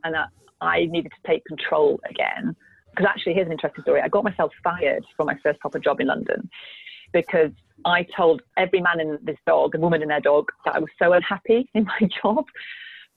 and 0.04 0.14
that 0.14 0.28
I 0.60 0.86
needed 0.86 1.12
to 1.12 1.30
take 1.30 1.44
control 1.44 2.00
again. 2.08 2.56
Because 2.90 3.10
actually, 3.10 3.34
here's 3.34 3.46
an 3.46 3.52
interesting 3.52 3.82
story. 3.82 4.00
I 4.00 4.08
got 4.08 4.24
myself 4.24 4.52
fired 4.62 5.04
from 5.16 5.26
my 5.26 5.36
first 5.42 5.58
proper 5.60 5.80
job 5.80 6.00
in 6.00 6.06
London 6.06 6.48
because 7.12 7.50
I 7.84 8.06
told 8.16 8.42
every 8.56 8.80
man 8.80 9.00
in 9.00 9.18
this 9.22 9.36
dog 9.46 9.74
and 9.74 9.82
woman 9.82 10.02
in 10.02 10.08
their 10.08 10.20
dog 10.20 10.50
that 10.64 10.76
I 10.76 10.78
was 10.78 10.90
so 10.98 11.12
unhappy 11.12 11.68
in 11.74 11.84
my 11.84 12.08
job. 12.22 12.46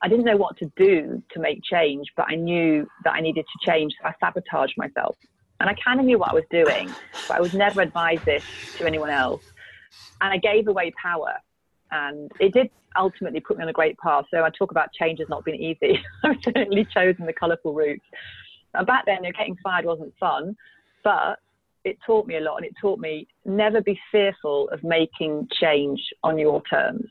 I 0.02 0.08
didn't 0.08 0.26
know 0.26 0.38
what 0.38 0.58
to 0.58 0.72
do 0.78 1.24
to 1.32 1.40
make 1.40 1.64
change, 1.64 2.08
but 2.16 2.28
I 2.30 2.36
knew 2.36 2.88
that 3.04 3.14
I 3.14 3.22
needed 3.22 3.46
to 3.46 3.72
change. 3.72 3.94
So 4.02 4.08
I 4.08 4.14
sabotaged 4.20 4.76
myself. 4.78 5.16
And 5.60 5.70
I 5.70 5.74
kind 5.74 6.00
of 6.00 6.06
knew 6.06 6.20
what 6.20 6.30
I 6.30 6.34
was 6.34 6.44
doing, 6.52 6.94
but 7.28 7.38
I 7.38 7.42
would 7.42 7.54
never 7.54 7.82
advise 7.82 8.20
this 8.26 8.44
to 8.78 8.86
anyone 8.86 9.10
else. 9.10 9.44
And 10.22 10.34
I 10.34 10.38
gave 10.38 10.68
away 10.68 10.94
power. 11.02 11.34
And 11.92 12.32
it 12.40 12.54
did 12.54 12.70
ultimately 12.98 13.40
put 13.40 13.58
me 13.58 13.64
on 13.64 13.70
a 13.70 13.74
great 13.74 13.98
path. 13.98 14.26
So 14.32 14.44
I 14.44 14.50
talk 14.50 14.72
about 14.72 14.92
change 14.94 15.20
has 15.20 15.30
not 15.30 15.46
been 15.46 15.56
easy. 15.56 16.00
I've 16.24 16.38
certainly 16.44 16.86
chosen 16.94 17.26
the 17.26 17.34
colourful 17.34 17.74
route. 17.74 18.02
And 18.74 18.86
back 18.86 19.06
then, 19.06 19.24
getting 19.24 19.58
fired 19.64 19.86
wasn't 19.86 20.14
fun, 20.20 20.56
but 21.04 21.40
it 21.84 21.98
taught 22.06 22.28
me 22.28 22.38
a 22.38 22.42
lot. 22.42 22.58
And 22.58 22.66
it 22.66 22.74
taught 22.80 23.00
me 23.00 23.28
never 23.46 23.82
be 23.82 24.00
fearful 24.12 24.70
of 24.70 24.84
making 24.84 25.48
change 25.60 26.02
on 26.24 26.38
your 26.38 26.62
terms 26.70 27.08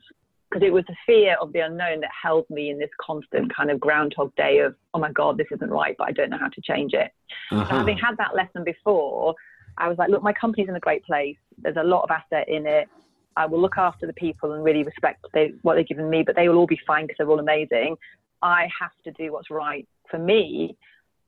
because 0.49 0.65
it 0.65 0.71
was 0.71 0.85
the 0.87 0.95
fear 1.05 1.35
of 1.41 1.51
the 1.53 1.59
unknown 1.59 1.99
that 2.01 2.09
held 2.21 2.49
me 2.49 2.69
in 2.69 2.79
this 2.79 2.89
constant 3.01 3.53
kind 3.53 3.69
of 3.69 3.79
groundhog 3.79 4.33
day 4.35 4.59
of, 4.59 4.75
oh 4.93 4.99
my 4.99 5.11
God, 5.11 5.37
this 5.37 5.47
isn't 5.51 5.69
right, 5.69 5.95
but 5.97 6.07
I 6.07 6.11
don't 6.11 6.29
know 6.29 6.37
how 6.37 6.47
to 6.47 6.61
change 6.61 6.93
it. 6.93 7.11
Uh-huh. 7.51 7.67
So 7.69 7.75
having 7.75 7.97
had 7.97 8.15
that 8.17 8.33
lesson 8.33 8.63
before, 8.63 9.35
I 9.77 9.89
was 9.89 9.97
like, 9.97 10.09
look, 10.09 10.23
my 10.23 10.33
company's 10.33 10.69
in 10.69 10.75
a 10.75 10.79
great 10.79 11.03
place. 11.03 11.37
There's 11.57 11.75
a 11.77 11.83
lot 11.83 12.03
of 12.03 12.11
asset 12.11 12.47
in 12.47 12.65
it. 12.65 12.87
I 13.35 13.45
will 13.45 13.61
look 13.61 13.77
after 13.77 14.07
the 14.07 14.13
people 14.13 14.53
and 14.53 14.63
really 14.63 14.83
respect 14.83 15.23
they, 15.33 15.51
what 15.61 15.75
they've 15.75 15.87
given 15.87 16.09
me, 16.09 16.23
but 16.25 16.35
they 16.35 16.47
will 16.47 16.57
all 16.57 16.67
be 16.67 16.79
fine 16.87 17.05
because 17.05 17.17
they're 17.19 17.29
all 17.29 17.39
amazing. 17.39 17.95
I 18.41 18.67
have 18.79 18.91
to 19.03 19.11
do 19.11 19.33
what's 19.33 19.51
right 19.51 19.87
for 20.09 20.17
me. 20.17 20.77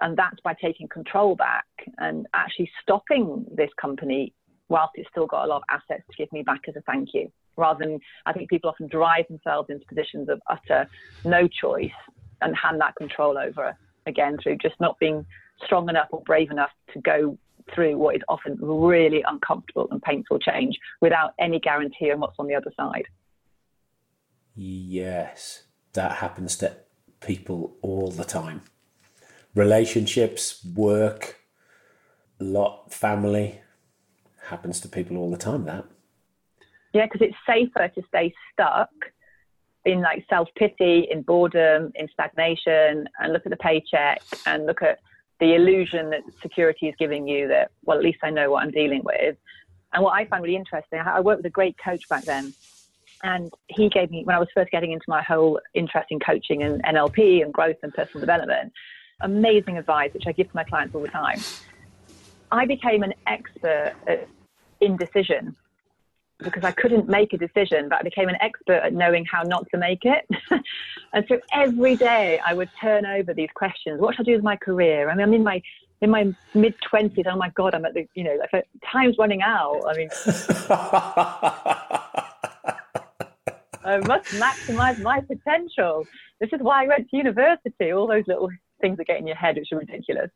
And 0.02 0.18
that's 0.18 0.40
by 0.44 0.56
taking 0.60 0.88
control 0.88 1.36
back 1.36 1.66
and 1.98 2.26
actually 2.34 2.72
stopping 2.82 3.46
this 3.54 3.70
company 3.80 4.34
whilst 4.70 4.94
it's 4.96 5.10
still 5.10 5.28
got 5.28 5.44
a 5.44 5.48
lot 5.48 5.58
of 5.58 5.64
assets 5.70 6.04
to 6.10 6.16
give 6.18 6.32
me 6.32 6.42
back 6.42 6.62
as 6.70 6.76
a 6.78 6.82
thank 6.82 7.10
you 7.14 7.30
rather 7.60 7.86
than 7.86 8.00
I 8.26 8.34
think 8.34 8.50
people 8.50 8.70
often 8.70 8.88
drive 8.88 9.28
themselves 9.28 9.70
into 9.70 9.86
positions 9.86 10.30
of 10.30 10.42
utter 10.50 10.88
no 11.24 11.48
choice 11.48 11.92
and 12.42 12.56
hand 12.56 12.80
that 12.82 12.96
control 12.96 13.38
over 13.38 13.76
again 14.06 14.38
through 14.42 14.58
just 14.58 14.76
not 14.80 14.98
being 15.00 15.26
strong 15.66 15.90
enough 15.90 16.08
or 16.12 16.22
brave 16.24 16.52
enough 16.52 16.72
to 16.94 17.02
go 17.02 17.38
through 17.74 17.98
what 17.98 18.16
is 18.16 18.22
often 18.28 18.58
really 18.60 19.24
uncomfortable 19.28 19.88
and 19.92 20.02
painful 20.02 20.40
change 20.40 20.78
without 21.02 21.34
any 21.40 21.60
guarantee 21.60 22.12
on 22.12 22.20
what's 22.20 22.36
on 22.40 22.48
the 22.48 22.56
other 22.56 22.72
side. 22.76 23.06
Yes, 24.56 25.64
that 25.94 26.14
happens 26.14 26.58
to 26.58 26.76
people 27.20 27.76
all 27.82 28.10
the 28.12 28.24
time. 28.24 28.62
Relationships, 29.54 30.64
work, 30.76 31.38
lot, 32.40 32.94
family 32.94 33.62
happens 34.46 34.80
to 34.82 34.88
people 34.88 35.18
all 35.18 35.30
the 35.30 35.38
time. 35.38 35.66
That. 35.66 35.86
Yeah, 36.94 37.06
because 37.06 37.22
it's 37.22 37.38
safer 37.46 37.88
to 37.88 38.02
stay 38.08 38.34
stuck 38.52 38.90
in 39.86 40.02
like 40.02 40.26
self 40.30 40.50
pity, 40.56 41.08
in 41.10 41.22
boredom, 41.22 41.92
in 41.96 42.08
stagnation, 42.14 43.08
and 43.20 43.34
look 43.34 43.46
at 43.46 43.52
the 43.52 43.58
paycheck 43.58 44.22
and 44.46 44.66
look 44.66 44.82
at 44.82 45.00
the 45.40 45.56
illusion 45.56 46.10
that 46.10 46.22
security 46.42 46.88
is 46.88 46.96
giving 47.00 47.28
you 47.28 47.48
that, 47.48 47.72
well, 47.86 47.98
at 47.98 48.04
least 48.04 48.20
I 48.24 48.30
know 48.30 48.52
what 48.52 48.64
I'm 48.64 48.72
dealing 48.72 49.02
with. 49.04 49.38
And 49.94 50.04
what 50.04 50.12
I 50.12 50.26
find 50.26 50.44
really 50.44 50.56
interesting, 50.56 51.00
I 51.00 51.20
worked 51.22 51.40
with 51.40 51.46
a 51.46 51.52
great 51.52 51.76
coach 51.84 52.08
back 52.10 52.26
then. 52.26 52.54
And 53.24 53.52
he 53.68 53.90
gave 53.90 54.12
me, 54.12 54.24
when 54.24 54.36
I 54.36 54.40
was 54.40 54.48
first 54.54 54.72
getting 54.72 54.92
into 54.92 55.06
my 55.08 55.22
whole 55.22 55.60
interest 55.74 56.08
in 56.10 56.20
coaching 56.20 56.64
and 56.64 56.84
NLP 56.84 57.42
and 57.42 57.54
growth 57.54 57.78
and 57.84 57.94
personal 57.94 58.22
development, 58.22 58.72
amazing 59.22 59.78
advice, 59.78 60.14
which 60.14 60.28
I 60.28 60.32
give 60.32 60.48
to 60.48 60.56
my 60.56 60.64
clients 60.64 60.96
all 60.96 61.02
the 61.02 61.10
time. 61.10 61.40
I 62.52 62.66
became 62.66 63.04
an 63.04 63.14
expert 63.28 63.94
at 64.08 64.28
indecision 64.82 65.56
because 66.42 66.64
I 66.64 66.72
couldn't 66.72 67.10
make 67.10 67.34
a 67.34 67.38
decision, 67.38 67.90
but 67.90 68.00
I 68.00 68.04
became 68.04 68.30
an 68.30 68.38
expert 68.42 68.82
at 68.84 68.94
knowing 68.94 69.26
how 69.26 69.44
not 69.44 69.68
to 69.72 69.78
make 69.78 70.06
it. 70.06 70.26
and 71.14 71.26
so 71.28 71.40
every 71.54 71.96
day 71.96 72.40
I 72.46 72.54
would 72.54 72.70
turn 72.80 73.06
over 73.06 73.34
these 73.34 73.50
questions. 73.54 74.00
What 74.00 74.16
should 74.16 74.28
I 74.28 74.32
do 74.32 74.36
with 74.36 74.44
my 74.44 74.56
career? 74.56 75.10
I 75.10 75.16
mean, 75.16 75.24
I'm 75.24 75.34
in 75.34 75.44
my 75.44 75.62
in 76.02 76.10
my 76.10 76.34
mid 76.54 76.76
twenties. 76.82 77.26
Oh 77.28 77.36
my 77.36 77.50
god, 77.50 77.76
I'm 77.76 77.84
at 77.86 77.94
the 77.94 78.08
you 78.16 78.24
know 78.24 78.38
time's 78.90 79.18
running 79.18 79.42
out. 79.42 79.82
I 79.86 79.98
mean, 79.98 80.10
I 83.84 83.98
must 84.06 84.30
maximize 84.36 85.02
my 85.02 85.20
potential. 85.22 86.08
This 86.40 86.52
is 86.54 86.62
why 86.62 86.86
I 86.86 86.88
went 86.88 87.10
to 87.10 87.18
university. 87.18 87.92
All 87.92 88.08
those 88.08 88.28
little 88.28 88.50
things 88.80 88.98
that 88.98 89.08
get 89.08 89.20
in 89.20 89.28
your 89.28 89.36
head, 89.36 89.56
which 89.56 89.72
are 89.72 89.78
ridiculous. 89.78 90.30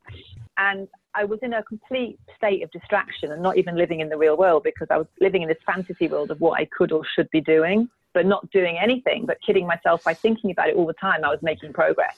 And 0.58 0.88
I 1.16 1.26
was 1.26 1.40
in 1.42 1.54
a 1.54 1.64
complete 1.64 2.20
state 2.38 2.64
of 2.64 2.72
distraction 2.72 3.32
and 3.32 3.42
not 3.42 3.58
even 3.58 3.76
living 3.76 4.00
in 4.00 4.10
the 4.10 4.18
real 4.18 4.38
world 4.38 4.64
because 4.64 4.88
I 4.90 4.98
was 4.98 5.08
living 5.20 5.42
in 5.42 5.48
this 5.48 5.58
fantasy 5.66 6.08
world 6.08 6.32
of 6.32 6.42
what 6.42 6.60
I 6.60 6.66
could 6.66 6.92
or 6.92 7.04
should 7.16 7.30
be 7.32 7.42
doing, 7.42 7.90
but 8.14 8.26
not 8.26 8.50
doing 8.52 8.78
anything, 8.78 9.26
but 9.26 9.38
kidding 9.46 9.68
myself 9.68 10.04
by 10.04 10.14
thinking 10.14 10.52
about 10.52 10.70
it 10.70 10.76
all 10.76 10.86
the 10.86 10.94
time. 10.94 11.24
I 11.24 11.30
was 11.30 11.42
making 11.42 11.74
progress. 11.74 12.18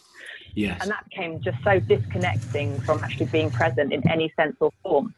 Yes. 0.53 0.79
And 0.81 0.89
that 0.89 1.03
became 1.09 1.41
just 1.41 1.57
so 1.63 1.79
disconnecting 1.79 2.79
from 2.81 3.03
actually 3.03 3.27
being 3.27 3.51
present 3.51 3.91
in 3.91 4.07
any 4.09 4.31
sense 4.37 4.55
or 4.59 4.71
form. 4.83 5.13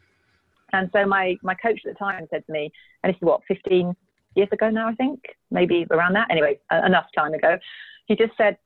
And 0.72 0.90
so 0.92 1.06
my, 1.06 1.36
my 1.42 1.54
coach 1.54 1.80
at 1.86 1.92
the 1.92 1.98
time 1.98 2.26
said 2.30 2.44
to 2.46 2.52
me, 2.52 2.72
and 3.02 3.12
this 3.12 3.16
is 3.16 3.22
what, 3.22 3.40
15 3.48 3.94
years 4.34 4.48
ago 4.52 4.68
now, 4.68 4.88
I 4.88 4.94
think, 4.94 5.20
maybe 5.50 5.86
around 5.90 6.14
that. 6.14 6.28
Anyway, 6.30 6.58
uh, 6.72 6.82
enough 6.84 7.06
time 7.16 7.34
ago. 7.34 7.58
He 8.06 8.16
just 8.16 8.36
said, 8.36 8.56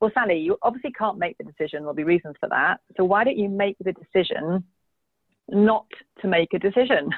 well, 0.00 0.10
Sally, 0.14 0.38
you 0.38 0.56
obviously 0.62 0.92
can't 0.92 1.18
make 1.18 1.36
the 1.38 1.44
decision. 1.44 1.80
There'll 1.80 1.94
be 1.94 2.04
reasons 2.04 2.36
for 2.40 2.48
that. 2.48 2.80
So 2.96 3.04
why 3.04 3.24
don't 3.24 3.36
you 3.36 3.48
make 3.48 3.76
the 3.80 3.92
decision 3.92 4.64
not 5.48 5.86
to 6.22 6.28
make 6.28 6.54
a 6.54 6.58
decision? 6.58 7.10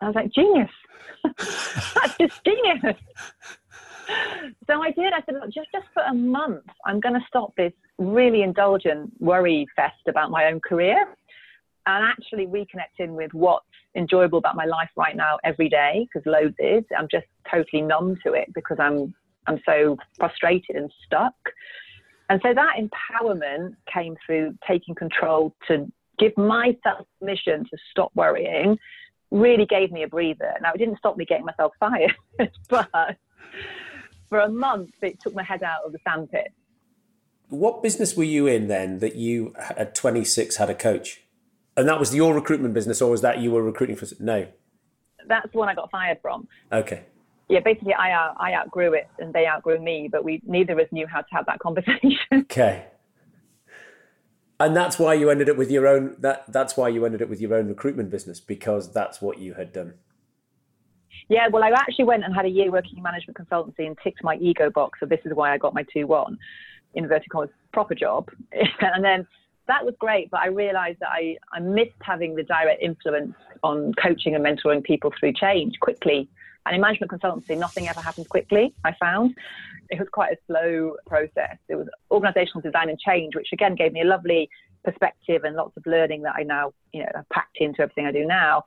I 0.00 0.06
was 0.06 0.14
like, 0.14 0.32
genius. 0.32 0.70
That's 1.24 2.16
just 2.20 2.44
genius. 2.44 2.96
so 4.66 4.82
I 4.82 4.90
did. 4.90 5.14
I 5.14 5.22
said, 5.24 5.36
look, 5.40 5.46
just, 5.46 5.68
just 5.72 5.86
for 5.94 6.02
a 6.02 6.12
month, 6.14 6.64
I'm 6.84 7.00
going 7.00 7.14
to 7.14 7.26
stop 7.26 7.54
this 7.56 7.72
really 7.98 8.42
indulgent 8.42 9.10
worry 9.18 9.66
fest 9.74 9.94
about 10.08 10.30
my 10.30 10.46
own 10.46 10.60
career 10.60 11.16
and 11.86 12.04
actually 12.04 12.46
reconnecting 12.46 13.10
with 13.10 13.32
what's 13.32 13.64
enjoyable 13.94 14.38
about 14.38 14.56
my 14.56 14.66
life 14.66 14.90
right 14.96 15.16
now 15.16 15.38
every 15.44 15.68
day, 15.70 16.06
because 16.06 16.26
loads 16.26 16.56
is. 16.58 16.84
I'm 16.96 17.08
just 17.10 17.26
totally 17.50 17.80
numb 17.80 18.16
to 18.26 18.34
it 18.34 18.52
because 18.54 18.76
I'm 18.78 19.14
I'm 19.46 19.60
so 19.66 19.96
frustrated 20.16 20.76
and 20.76 20.92
stuck. 21.04 21.34
And 22.28 22.40
so 22.42 22.52
that 22.54 22.74
empowerment 22.78 23.76
came 23.92 24.16
through 24.24 24.56
taking 24.66 24.94
control 24.94 25.54
to 25.68 25.90
give 26.18 26.36
myself 26.36 27.06
permission 27.20 27.64
to 27.64 27.76
stop 27.90 28.10
worrying, 28.14 28.78
really 29.30 29.66
gave 29.66 29.92
me 29.92 30.02
a 30.02 30.08
breather. 30.08 30.54
Now, 30.60 30.72
it 30.72 30.78
didn't 30.78 30.98
stop 30.98 31.16
me 31.16 31.24
getting 31.24 31.44
myself 31.44 31.72
fired, 31.78 32.14
but 32.68 33.16
for 34.28 34.40
a 34.40 34.48
month, 34.48 34.90
it 35.02 35.20
took 35.20 35.34
my 35.34 35.42
head 35.42 35.62
out 35.62 35.84
of 35.84 35.92
the 35.92 35.98
sandpit. 36.06 36.52
What 37.48 37.82
business 37.82 38.16
were 38.16 38.24
you 38.24 38.48
in 38.48 38.66
then 38.66 38.98
that 38.98 39.14
you 39.14 39.54
at 39.56 39.94
26 39.94 40.56
had 40.56 40.68
a 40.68 40.74
coach? 40.74 41.22
And 41.76 41.88
that 41.88 42.00
was 42.00 42.14
your 42.14 42.34
recruitment 42.34 42.74
business, 42.74 43.00
or 43.00 43.10
was 43.10 43.20
that 43.20 43.38
you 43.38 43.52
were 43.52 43.62
recruiting 43.62 43.94
for? 43.94 44.06
No. 44.18 44.48
That's 45.28 45.52
the 45.52 45.58
one 45.58 45.68
I 45.68 45.74
got 45.74 45.90
fired 45.90 46.18
from. 46.22 46.48
Okay 46.72 47.04
yeah, 47.48 47.60
basically, 47.60 47.94
I 47.94 48.12
uh, 48.12 48.34
I 48.38 48.54
outgrew 48.54 48.94
it 48.94 49.08
and 49.18 49.32
they 49.32 49.46
outgrew 49.46 49.78
me, 49.78 50.08
but 50.10 50.24
we 50.24 50.42
neither 50.46 50.72
of 50.72 50.80
us 50.80 50.88
knew 50.90 51.06
how 51.06 51.20
to 51.20 51.28
have 51.32 51.46
that 51.46 51.58
conversation. 51.60 52.18
Okay. 52.32 52.86
And 54.58 54.74
that's 54.74 54.98
why 54.98 55.12
you 55.12 55.28
ended 55.28 55.50
up 55.50 55.58
with 55.58 55.70
your 55.70 55.86
own 55.86 56.16
that 56.20 56.50
that's 56.50 56.76
why 56.76 56.88
you 56.88 57.04
ended 57.04 57.20
up 57.20 57.28
with 57.28 57.40
your 57.40 57.54
own 57.54 57.68
recruitment 57.68 58.10
business 58.10 58.40
because 58.40 58.90
that's 58.90 59.20
what 59.20 59.38
you 59.38 59.54
had 59.54 59.72
done. 59.72 59.94
Yeah, 61.28 61.48
well, 61.48 61.62
I 61.62 61.70
actually 61.70 62.06
went 62.06 62.24
and 62.24 62.34
had 62.34 62.46
a 62.46 62.48
year 62.48 62.70
working 62.70 62.96
in 62.96 63.02
management 63.02 63.36
consultancy 63.36 63.86
and 63.86 63.96
ticked 64.02 64.24
my 64.24 64.36
ego 64.36 64.70
box. 64.70 64.98
So 65.00 65.06
this 65.06 65.20
is 65.24 65.34
why 65.34 65.52
I 65.52 65.58
got 65.58 65.74
my 65.74 65.84
two 65.92 66.06
one 66.06 66.38
inverted 66.94 67.28
commas 67.28 67.50
proper 67.72 67.94
job, 67.94 68.30
and 68.80 69.04
then 69.04 69.26
that 69.68 69.84
was 69.84 69.94
great. 69.98 70.30
But 70.30 70.40
I 70.40 70.46
realised 70.46 71.00
that 71.00 71.10
I 71.10 71.36
I 71.52 71.60
missed 71.60 72.00
having 72.00 72.34
the 72.34 72.42
direct 72.42 72.82
influence 72.82 73.34
on 73.62 73.92
coaching 74.02 74.34
and 74.34 74.44
mentoring 74.44 74.82
people 74.82 75.12
through 75.20 75.34
change 75.34 75.78
quickly 75.80 76.30
and 76.66 76.74
in 76.74 76.80
management 76.80 77.12
consultancy, 77.12 77.56
nothing 77.56 77.88
ever 77.88 78.00
happens 78.00 78.26
quickly, 78.26 78.74
I 78.84 78.92
found. 79.00 79.34
It 79.90 79.98
was 79.98 80.08
quite 80.10 80.32
a 80.32 80.36
slow 80.46 80.96
process. 81.06 81.56
It 81.68 81.76
was 81.76 81.88
organizational 82.10 82.60
design 82.60 82.90
and 82.90 82.98
change, 82.98 83.36
which 83.36 83.48
again 83.52 83.76
gave 83.76 83.92
me 83.92 84.02
a 84.02 84.04
lovely 84.04 84.50
perspective 84.84 85.44
and 85.44 85.54
lots 85.56 85.76
of 85.76 85.86
learning 85.86 86.22
that 86.22 86.34
I 86.36 86.42
now, 86.42 86.72
you 86.92 87.00
know, 87.00 87.08
have 87.14 87.28
packed 87.28 87.58
into 87.60 87.82
everything 87.82 88.06
I 88.06 88.12
do 88.12 88.26
now. 88.26 88.64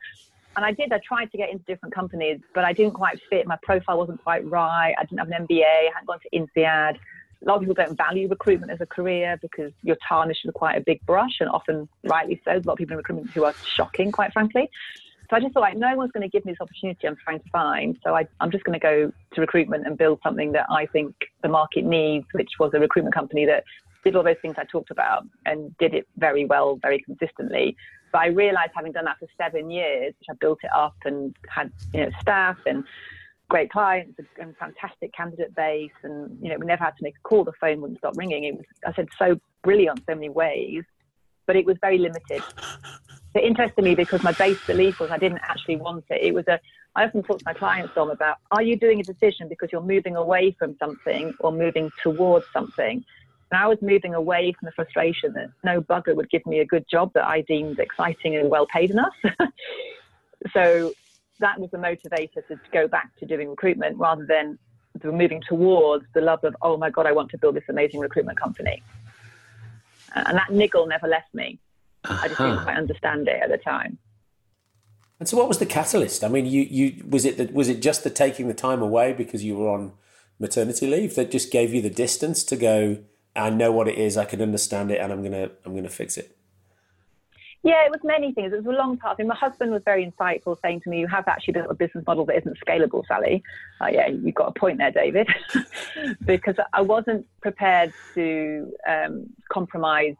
And 0.55 0.65
I 0.65 0.71
did, 0.71 0.91
I 0.91 0.99
tried 1.05 1.31
to 1.31 1.37
get 1.37 1.51
into 1.51 1.63
different 1.65 1.93
companies, 1.93 2.39
but 2.55 2.65
I 2.65 2.73
didn't 2.73 2.93
quite 2.93 3.19
fit. 3.29 3.45
My 3.47 3.57
profile 3.61 3.97
wasn't 3.97 4.21
quite 4.23 4.49
right. 4.49 4.93
I 4.97 5.03
didn't 5.03 5.19
have 5.19 5.29
an 5.29 5.47
MBA, 5.47 5.63
I 5.63 5.89
hadn't 5.93 6.07
gone 6.07 6.19
to 6.19 6.29
INSEAD. 6.37 6.97
A 7.41 7.45
lot 7.45 7.55
of 7.55 7.61
people 7.61 7.75
don't 7.75 7.95
value 7.95 8.27
recruitment 8.27 8.71
as 8.71 8.81
a 8.81 8.85
career 8.85 9.37
because 9.41 9.71
you're 9.83 9.97
tarnished 10.05 10.41
with 10.45 10.55
quite 10.55 10.77
a 10.77 10.81
big 10.81 11.05
brush, 11.05 11.37
and 11.39 11.49
often 11.49 11.87
rightly 12.03 12.41
so. 12.43 12.51
A 12.51 12.59
lot 12.65 12.73
of 12.73 12.77
people 12.77 12.93
in 12.93 12.97
recruitment 12.97 13.31
who 13.31 13.45
are 13.45 13.53
shocking, 13.75 14.11
quite 14.11 14.33
frankly. 14.33 14.69
So 15.29 15.35
I 15.35 15.39
just 15.39 15.53
thought, 15.53 15.61
like, 15.61 15.77
no 15.77 15.95
one's 15.95 16.11
going 16.11 16.27
to 16.27 16.29
give 16.29 16.43
me 16.43 16.53
this 16.53 16.61
opportunity 16.61 17.07
I'm 17.07 17.15
trying 17.23 17.39
to 17.39 17.49
find. 17.51 17.97
So 18.03 18.15
I, 18.15 18.25
I'm 18.39 18.49
just 18.49 18.63
going 18.63 18.79
to 18.79 18.83
go 18.83 19.11
to 19.33 19.41
recruitment 19.41 19.85
and 19.85 19.95
build 19.95 20.19
something 20.23 20.51
that 20.53 20.65
I 20.71 20.87
think 20.87 21.13
the 21.43 21.49
market 21.49 21.85
needs, 21.85 22.25
which 22.31 22.49
was 22.59 22.71
a 22.73 22.79
recruitment 22.79 23.13
company 23.13 23.45
that 23.45 23.63
did 24.03 24.15
all 24.15 24.23
those 24.23 24.37
things 24.41 24.55
I 24.57 24.63
talked 24.63 24.89
about 24.89 25.27
and 25.45 25.77
did 25.77 25.93
it 25.93 26.07
very 26.17 26.45
well, 26.45 26.79
very 26.81 26.99
consistently. 27.01 27.75
But 28.11 28.19
I 28.19 28.27
realized 28.27 28.71
having 28.75 28.91
done 28.91 29.05
that 29.05 29.19
for 29.19 29.27
seven 29.37 29.69
years, 29.69 30.15
which 30.19 30.27
I 30.31 30.33
built 30.41 30.59
it 30.63 30.71
up 30.75 30.95
and 31.05 31.35
had, 31.47 31.71
you 31.93 32.05
know, 32.05 32.11
staff 32.21 32.57
and 32.65 32.83
great 33.49 33.69
clients 33.69 34.19
and 34.39 34.55
fantastic 34.57 35.13
candidate 35.13 35.53
base. 35.53 35.91
And, 36.01 36.39
you 36.41 36.49
know, 36.49 36.57
we 36.57 36.65
never 36.65 36.83
had 36.83 36.97
to 36.97 37.03
make 37.03 37.15
a 37.23 37.27
call. 37.27 37.43
The 37.43 37.51
phone 37.61 37.81
wouldn't 37.81 37.99
stop 37.99 38.17
ringing. 38.17 38.45
It 38.45 38.55
was, 38.55 38.65
I 38.87 38.93
said, 38.93 39.09
so 39.19 39.39
brilliant 39.63 40.01
so 40.09 40.15
many 40.15 40.29
ways, 40.29 40.83
but 41.45 41.55
it 41.55 41.65
was 41.65 41.77
very 41.81 41.99
limited 41.99 42.41
it 43.35 43.43
interested 43.43 43.83
me 43.83 43.95
because 43.95 44.23
my 44.23 44.31
base 44.31 44.59
belief 44.65 44.99
was 44.99 45.11
I 45.11 45.17
didn't 45.17 45.41
actually 45.43 45.75
want 45.75 46.05
it. 46.09 46.21
It 46.21 46.33
was 46.33 46.47
a, 46.47 46.59
I 46.95 47.05
often 47.05 47.23
talk 47.23 47.39
to 47.39 47.43
my 47.45 47.53
clients 47.53 47.95
on 47.95 48.09
about, 48.09 48.37
are 48.51 48.63
you 48.63 48.75
doing 48.75 48.99
a 48.99 49.03
decision 49.03 49.47
because 49.47 49.69
you're 49.71 49.81
moving 49.81 50.15
away 50.15 50.55
from 50.57 50.75
something 50.79 51.33
or 51.39 51.51
moving 51.51 51.91
towards 52.01 52.45
something? 52.51 53.03
And 53.51 53.59
I 53.59 53.67
was 53.67 53.77
moving 53.81 54.13
away 54.13 54.53
from 54.53 54.65
the 54.65 54.71
frustration 54.71 55.33
that 55.33 55.49
no 55.63 55.81
bugger 55.81 56.15
would 56.15 56.29
give 56.29 56.45
me 56.45 56.59
a 56.59 56.65
good 56.65 56.85
job 56.89 57.11
that 57.13 57.25
I 57.25 57.41
deemed 57.41 57.79
exciting 57.79 58.35
and 58.35 58.49
well 58.49 58.65
paid 58.65 58.91
enough. 58.91 59.13
so 60.53 60.93
that 61.39 61.59
was 61.59 61.69
the 61.71 61.77
motivator 61.77 62.45
to 62.47 62.59
go 62.71 62.87
back 62.87 63.15
to 63.19 63.25
doing 63.25 63.49
recruitment 63.49 63.97
rather 63.97 64.25
than 64.25 64.57
moving 65.03 65.41
towards 65.47 66.05
the 66.13 66.21
love 66.21 66.43
of, 66.43 66.55
oh 66.61 66.77
my 66.77 66.89
God, 66.89 67.05
I 67.05 67.11
want 67.11 67.31
to 67.31 67.37
build 67.37 67.55
this 67.55 67.63
amazing 67.69 67.99
recruitment 67.99 68.39
company. 68.39 68.81
And 70.15 70.37
that 70.37 70.51
niggle 70.51 70.87
never 70.87 71.07
left 71.07 71.33
me. 71.33 71.59
Uh-huh. 72.05 72.19
I 72.23 72.27
just 72.27 72.39
didn't 72.39 72.63
quite 72.63 72.77
understand 72.77 73.27
it 73.27 73.41
at 73.41 73.49
the 73.49 73.57
time. 73.57 73.97
And 75.19 75.27
so, 75.27 75.37
what 75.37 75.49
was 75.49 75.59
the 75.59 75.65
catalyst? 75.65 76.23
I 76.23 76.29
mean, 76.29 76.45
you 76.45 76.61
you 76.61 77.03
was 77.07 77.25
it 77.25 77.37
the, 77.37 77.45
was 77.53 77.67
it 77.67 77.81
just 77.81 78.03
the 78.03 78.09
taking 78.09 78.47
the 78.47 78.53
time 78.53 78.81
away 78.81 79.11
because 79.11 79.43
you 79.43 79.57
were 79.57 79.69
on 79.69 79.91
maternity 80.39 80.87
leave 80.87 81.15
that 81.15 81.29
just 81.29 81.51
gave 81.51 81.73
you 81.73 81.81
the 81.81 81.89
distance 81.89 82.43
to 82.45 82.55
go? 82.55 82.99
I 83.35 83.49
know 83.49 83.71
what 83.71 83.87
it 83.87 83.97
is. 83.97 84.17
I 84.17 84.25
can 84.25 84.41
understand 84.41 84.91
it, 84.91 84.99
and 84.99 85.11
I'm 85.11 85.21
gonna 85.21 85.51
I'm 85.65 85.75
gonna 85.75 85.89
fix 85.89 86.17
it. 86.17 86.37
Yeah, 87.61 87.85
it 87.85 87.91
was 87.91 87.99
many 88.05 88.31
things. 88.33 88.53
It 88.53 88.63
was 88.63 88.65
a 88.65 88.77
long 88.77 88.97
path. 88.97 89.17
I 89.19 89.23
mean, 89.23 89.27
my 89.27 89.35
husband 89.35 89.71
was 89.71 89.81
very 89.83 90.09
insightful, 90.09 90.55
saying 90.61 90.79
to 90.81 90.89
me, 90.89 91.01
"You 91.01 91.07
have 91.07 91.27
actually 91.27 91.55
built 91.55 91.67
a 91.69 91.73
business 91.73 92.05
model 92.07 92.25
that 92.27 92.37
isn't 92.37 92.57
scalable, 92.65 93.05
Sally." 93.05 93.43
Uh, 93.81 93.87
yeah, 93.87 94.07
you've 94.07 94.35
got 94.35 94.47
a 94.47 94.57
point 94.57 94.77
there, 94.77 94.91
David, 94.91 95.27
because 96.25 96.55
I 96.71 96.81
wasn't 96.81 97.27
prepared 97.41 97.91
to 98.15 98.71
um, 98.87 99.25
compromise 99.51 100.15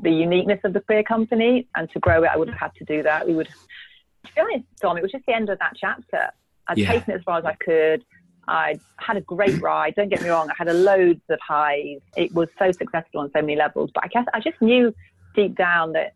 the 0.00 0.10
uniqueness 0.10 0.60
of 0.64 0.72
the 0.72 0.80
career 0.80 1.02
company, 1.02 1.68
and 1.76 1.90
to 1.90 1.98
grow 1.98 2.22
it, 2.24 2.30
I 2.32 2.36
would 2.36 2.48
have 2.48 2.58
had 2.58 2.74
to 2.76 2.84
do 2.84 3.02
that. 3.02 3.26
We 3.26 3.34
would, 3.34 3.48
to 3.48 4.34
be 4.34 4.40
honest, 4.40 4.64
Dom, 4.80 4.96
it 4.96 5.02
was 5.02 5.12
just 5.12 5.26
the 5.26 5.34
end 5.34 5.50
of 5.50 5.58
that 5.58 5.72
chapter. 5.76 6.30
I'd 6.66 6.78
yeah. 6.78 6.92
taken 6.92 7.12
it 7.12 7.16
as 7.16 7.22
far 7.22 7.38
as 7.38 7.44
I 7.44 7.54
could. 7.54 8.04
I 8.46 8.78
had 8.98 9.16
a 9.16 9.20
great 9.22 9.60
ride. 9.62 9.94
Don't 9.94 10.08
get 10.08 10.22
me 10.22 10.28
wrong. 10.28 10.50
I 10.50 10.54
had 10.56 10.68
a 10.68 10.74
loads 10.74 11.22
of 11.30 11.38
highs. 11.40 12.00
It 12.16 12.32
was 12.34 12.48
so 12.58 12.72
successful 12.72 13.20
on 13.20 13.30
so 13.34 13.40
many 13.40 13.56
levels. 13.56 13.90
But 13.94 14.04
I 14.04 14.08
guess 14.08 14.26
I 14.34 14.40
just 14.40 14.60
knew 14.60 14.94
deep 15.34 15.56
down 15.56 15.92
that 15.92 16.14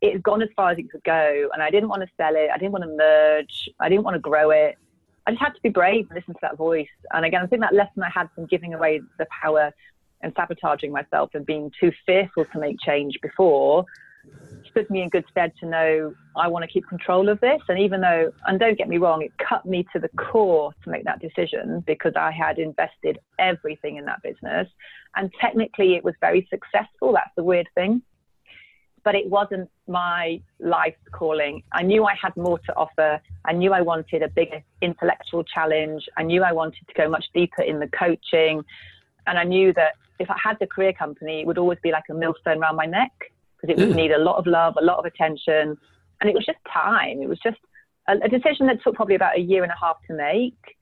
it 0.00 0.12
had 0.12 0.22
gone 0.22 0.42
as 0.42 0.50
far 0.54 0.70
as 0.70 0.78
it 0.78 0.90
could 0.90 1.04
go, 1.04 1.48
and 1.52 1.62
I 1.62 1.70
didn't 1.70 1.88
want 1.88 2.02
to 2.02 2.08
sell 2.16 2.34
it. 2.36 2.50
I 2.52 2.58
didn't 2.58 2.72
want 2.72 2.84
to 2.84 2.94
merge. 2.96 3.70
I 3.80 3.88
didn't 3.88 4.04
want 4.04 4.14
to 4.14 4.20
grow 4.20 4.50
it. 4.50 4.76
I 5.26 5.30
just 5.30 5.42
had 5.42 5.54
to 5.54 5.60
be 5.62 5.70
brave 5.70 6.06
and 6.10 6.16
listen 6.16 6.34
to 6.34 6.40
that 6.42 6.58
voice. 6.58 6.86
And 7.12 7.24
again, 7.24 7.42
I 7.42 7.46
think 7.46 7.62
that 7.62 7.72
lesson 7.72 8.02
I 8.02 8.10
had 8.10 8.28
from 8.34 8.44
giving 8.44 8.74
away 8.74 9.00
the 9.18 9.26
power 9.42 9.72
and 10.24 10.32
sabotaging 10.34 10.90
myself 10.90 11.30
and 11.34 11.46
being 11.46 11.70
too 11.78 11.92
fearful 12.06 12.44
to 12.46 12.58
make 12.58 12.76
change 12.80 13.14
before 13.22 13.84
stood 14.70 14.88
me 14.90 15.02
in 15.02 15.08
good 15.08 15.24
stead 15.30 15.52
to 15.60 15.66
know 15.66 16.14
I 16.36 16.48
want 16.48 16.64
to 16.64 16.68
keep 16.68 16.88
control 16.88 17.28
of 17.28 17.40
this. 17.40 17.60
And 17.68 17.78
even 17.78 18.00
though, 18.00 18.32
and 18.46 18.58
don't 18.58 18.76
get 18.76 18.88
me 18.88 18.98
wrong, 18.98 19.22
it 19.22 19.32
cut 19.38 19.64
me 19.64 19.86
to 19.92 20.00
the 20.00 20.08
core 20.08 20.72
to 20.82 20.90
make 20.90 21.04
that 21.04 21.20
decision 21.20 21.84
because 21.86 22.14
I 22.16 22.32
had 22.32 22.58
invested 22.58 23.18
everything 23.38 23.96
in 23.96 24.04
that 24.06 24.22
business. 24.22 24.66
And 25.14 25.30
technically, 25.40 25.94
it 25.94 26.02
was 26.02 26.14
very 26.20 26.48
successful. 26.50 27.12
That's 27.12 27.30
the 27.36 27.44
weird 27.44 27.68
thing 27.74 28.02
but 29.04 29.14
it 29.14 29.28
wasn't 29.28 29.70
my 29.86 30.40
life's 30.58 30.96
calling. 31.12 31.62
I 31.72 31.82
knew 31.82 32.06
I 32.06 32.14
had 32.20 32.34
more 32.36 32.58
to 32.60 32.74
offer. 32.74 33.20
I 33.44 33.52
knew 33.52 33.72
I 33.72 33.82
wanted 33.82 34.22
a 34.22 34.28
bigger 34.28 34.62
intellectual 34.80 35.44
challenge. 35.44 36.06
I 36.16 36.22
knew 36.22 36.42
I 36.42 36.52
wanted 36.52 36.88
to 36.88 36.94
go 36.96 37.08
much 37.10 37.26
deeper 37.34 37.60
in 37.60 37.80
the 37.80 37.88
coaching. 37.88 38.62
And 39.26 39.38
I 39.38 39.44
knew 39.44 39.74
that 39.74 39.92
if 40.18 40.30
I 40.30 40.36
had 40.42 40.56
the 40.60 40.66
career 40.66 40.92
company, 40.92 41.40
it 41.40 41.46
would 41.46 41.58
always 41.58 41.78
be 41.82 41.90
like 41.90 42.04
a 42.10 42.14
millstone 42.14 42.58
around 42.58 42.76
my 42.76 42.86
neck 42.86 43.12
because 43.60 43.76
it 43.76 43.80
would 43.80 43.94
mm. 43.94 43.96
need 43.96 44.12
a 44.12 44.18
lot 44.18 44.36
of 44.36 44.46
love, 44.46 44.74
a 44.80 44.84
lot 44.84 44.98
of 44.98 45.04
attention. 45.04 45.76
And 46.20 46.30
it 46.30 46.34
was 46.34 46.44
just 46.46 46.58
time. 46.72 47.22
It 47.22 47.28
was 47.28 47.38
just 47.42 47.58
a, 48.08 48.14
a, 48.22 48.28
decision 48.28 48.66
that 48.66 48.82
took 48.82 48.94
probably 48.94 49.14
about 49.14 49.36
a 49.36 49.40
year 49.40 49.62
and 49.62 49.72
a 49.72 49.76
half 49.80 49.96
to 50.08 50.14
make, 50.14 50.76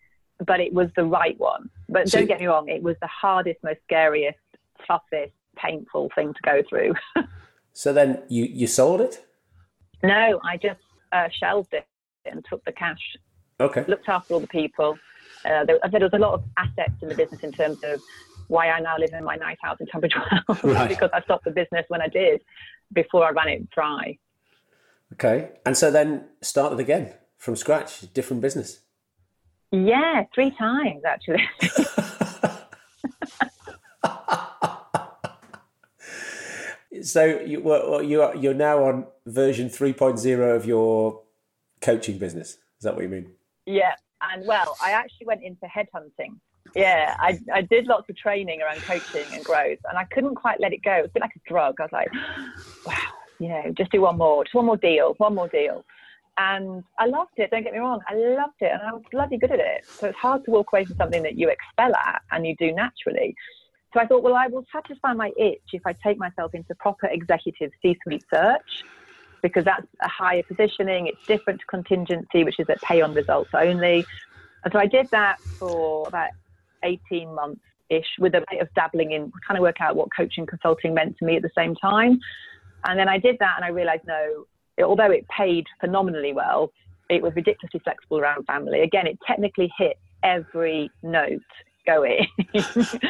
but 0.44 0.60
it 0.60 0.72
was 0.72 0.88
the 0.96 1.04
right 1.04 1.38
one. 1.38 1.70
But 1.88 2.08
so, 2.08 2.18
don't 2.18 2.28
get 2.28 2.40
me 2.40 2.46
wrong, 2.46 2.68
it 2.68 2.82
was 2.82 2.96
the 3.00 3.08
hardest, 3.08 3.58
most 3.62 3.80
scariest, 3.84 4.38
toughest, 4.86 5.32
painful 5.56 6.10
thing 6.14 6.34
to 6.34 6.40
go 6.44 6.62
through. 6.68 6.94
So 7.72 7.92
then 7.92 8.22
you, 8.28 8.44
you 8.44 8.66
sold 8.66 9.00
it? 9.00 9.24
No, 10.02 10.40
I 10.44 10.56
just 10.56 10.80
uh, 11.12 11.28
shelved 11.32 11.72
it 11.72 11.86
and 12.26 12.44
took 12.48 12.64
the 12.64 12.72
cash. 12.72 13.00
Okay. 13.60 13.84
Looked 13.88 14.08
after 14.08 14.34
all 14.34 14.40
the 14.40 14.46
people. 14.46 14.98
Uh, 15.44 15.64
there, 15.64 15.78
there 15.90 16.00
was 16.00 16.12
a 16.12 16.18
lot 16.18 16.34
of 16.34 16.44
assets 16.56 16.94
in 17.00 17.08
the 17.08 17.14
business 17.14 17.40
in 17.40 17.52
terms 17.52 17.78
of 17.84 18.00
why 18.52 18.68
I 18.68 18.80
now 18.80 18.96
live 18.98 19.14
in 19.14 19.24
my 19.24 19.36
nice 19.36 19.56
house 19.62 19.78
in 19.80 19.86
Tunbridge 19.86 20.12
Wells 20.14 20.62
right. 20.64 20.86
because 20.86 21.08
I 21.14 21.22
stopped 21.22 21.46
the 21.46 21.50
business 21.50 21.86
when 21.88 22.02
I 22.02 22.08
did 22.08 22.42
before 22.92 23.24
I 23.24 23.30
ran 23.30 23.48
it 23.48 23.70
dry. 23.70 24.18
Okay. 25.14 25.52
And 25.64 25.74
so 25.74 25.90
then 25.90 26.26
started 26.42 26.78
again 26.78 27.14
from 27.38 27.56
scratch, 27.56 28.12
different 28.12 28.42
business? 28.42 28.80
Yeah, 29.70 30.24
three 30.34 30.50
times 30.50 31.02
actually. 31.06 31.48
so 37.02 37.24
you, 37.24 37.62
well, 37.62 38.02
you 38.02 38.20
are, 38.22 38.36
you're 38.36 38.52
now 38.52 38.84
on 38.84 39.06
version 39.24 39.70
3.0 39.70 40.56
of 40.56 40.66
your 40.66 41.22
coaching 41.80 42.18
business. 42.18 42.50
Is 42.50 42.82
that 42.82 42.94
what 42.94 43.02
you 43.02 43.08
mean? 43.08 43.32
Yeah. 43.64 43.94
And 44.20 44.46
well, 44.46 44.76
I 44.82 44.90
actually 44.90 45.26
went 45.26 45.42
into 45.42 45.64
headhunting. 45.64 46.36
Yeah, 46.74 47.14
I, 47.18 47.38
I 47.52 47.62
did 47.62 47.86
lots 47.86 48.08
of 48.08 48.16
training 48.16 48.62
around 48.62 48.82
coaching 48.86 49.34
and 49.34 49.44
growth, 49.44 49.78
and 49.88 49.98
I 49.98 50.04
couldn't 50.04 50.36
quite 50.36 50.60
let 50.60 50.72
it 50.72 50.82
go. 50.82 50.92
It 50.92 51.02
was 51.02 51.10
a 51.10 51.14
bit 51.14 51.22
like 51.22 51.36
a 51.36 51.48
drug. 51.50 51.74
I 51.78 51.82
was 51.82 51.92
like, 51.92 52.08
wow, 52.86 52.94
you 53.38 53.48
know, 53.48 53.72
just 53.76 53.92
do 53.92 54.00
one 54.00 54.18
more, 54.18 54.44
just 54.44 54.54
one 54.54 54.66
more 54.66 54.76
deal, 54.76 55.14
one 55.18 55.34
more 55.34 55.48
deal. 55.48 55.84
And 56.38 56.82
I 56.98 57.06
loved 57.06 57.32
it, 57.36 57.50
don't 57.50 57.62
get 57.62 57.74
me 57.74 57.78
wrong, 57.78 58.00
I 58.08 58.14
loved 58.14 58.54
it, 58.60 58.70
and 58.72 58.80
I 58.80 58.92
was 58.92 59.02
bloody 59.10 59.36
good 59.36 59.52
at 59.52 59.58
it. 59.58 59.82
So 60.00 60.06
it's 60.06 60.16
hard 60.16 60.44
to 60.46 60.50
walk 60.50 60.68
away 60.72 60.86
from 60.86 60.96
something 60.96 61.22
that 61.24 61.36
you 61.36 61.50
excel 61.50 61.94
at 61.94 62.22
and 62.30 62.46
you 62.46 62.56
do 62.58 62.72
naturally. 62.72 63.34
So 63.92 64.00
I 64.00 64.06
thought, 64.06 64.22
well, 64.22 64.34
I 64.34 64.46
will 64.46 64.64
satisfy 64.72 65.12
my 65.12 65.30
itch 65.38 65.60
if 65.74 65.82
I 65.84 65.94
take 66.02 66.18
myself 66.18 66.54
into 66.54 66.74
proper 66.76 67.08
executive 67.08 67.70
C 67.82 67.96
suite 68.02 68.24
search, 68.32 68.60
because 69.42 69.64
that's 69.64 69.86
a 70.00 70.08
higher 70.08 70.42
positioning. 70.48 71.08
It's 71.08 71.20
different 71.26 71.60
to 71.60 71.66
contingency, 71.66 72.44
which 72.44 72.58
is 72.58 72.66
at 72.70 72.80
pay 72.80 73.02
on 73.02 73.12
results 73.12 73.50
only. 73.54 74.06
And 74.64 74.72
so 74.72 74.78
I 74.78 74.86
did 74.86 75.08
that 75.12 75.36
for 75.58 76.08
about 76.08 76.30
18 76.82 77.34
months 77.34 77.60
ish 77.90 78.06
with 78.18 78.34
a 78.34 78.44
bit 78.50 78.60
of 78.60 78.72
dabbling 78.74 79.12
in 79.12 79.32
trying 79.46 79.56
to 79.56 79.62
work 79.62 79.80
out 79.80 79.96
what 79.96 80.08
coaching 80.16 80.46
consulting 80.46 80.94
meant 80.94 81.16
to 81.18 81.24
me 81.24 81.36
at 81.36 81.42
the 81.42 81.50
same 81.56 81.74
time. 81.76 82.18
And 82.84 82.98
then 82.98 83.08
I 83.08 83.18
did 83.18 83.36
that 83.38 83.54
and 83.56 83.64
I 83.64 83.68
realized 83.68 84.02
no, 84.06 84.46
although 84.84 85.10
it 85.10 85.26
paid 85.28 85.66
phenomenally 85.80 86.32
well, 86.32 86.72
it 87.08 87.22
was 87.22 87.34
ridiculously 87.34 87.80
flexible 87.80 88.18
around 88.18 88.44
family. 88.44 88.80
Again, 88.80 89.06
it 89.06 89.18
technically 89.26 89.70
hit 89.78 89.98
every 90.22 90.90
note 91.02 91.42
going. 91.86 92.26
and 92.54 93.00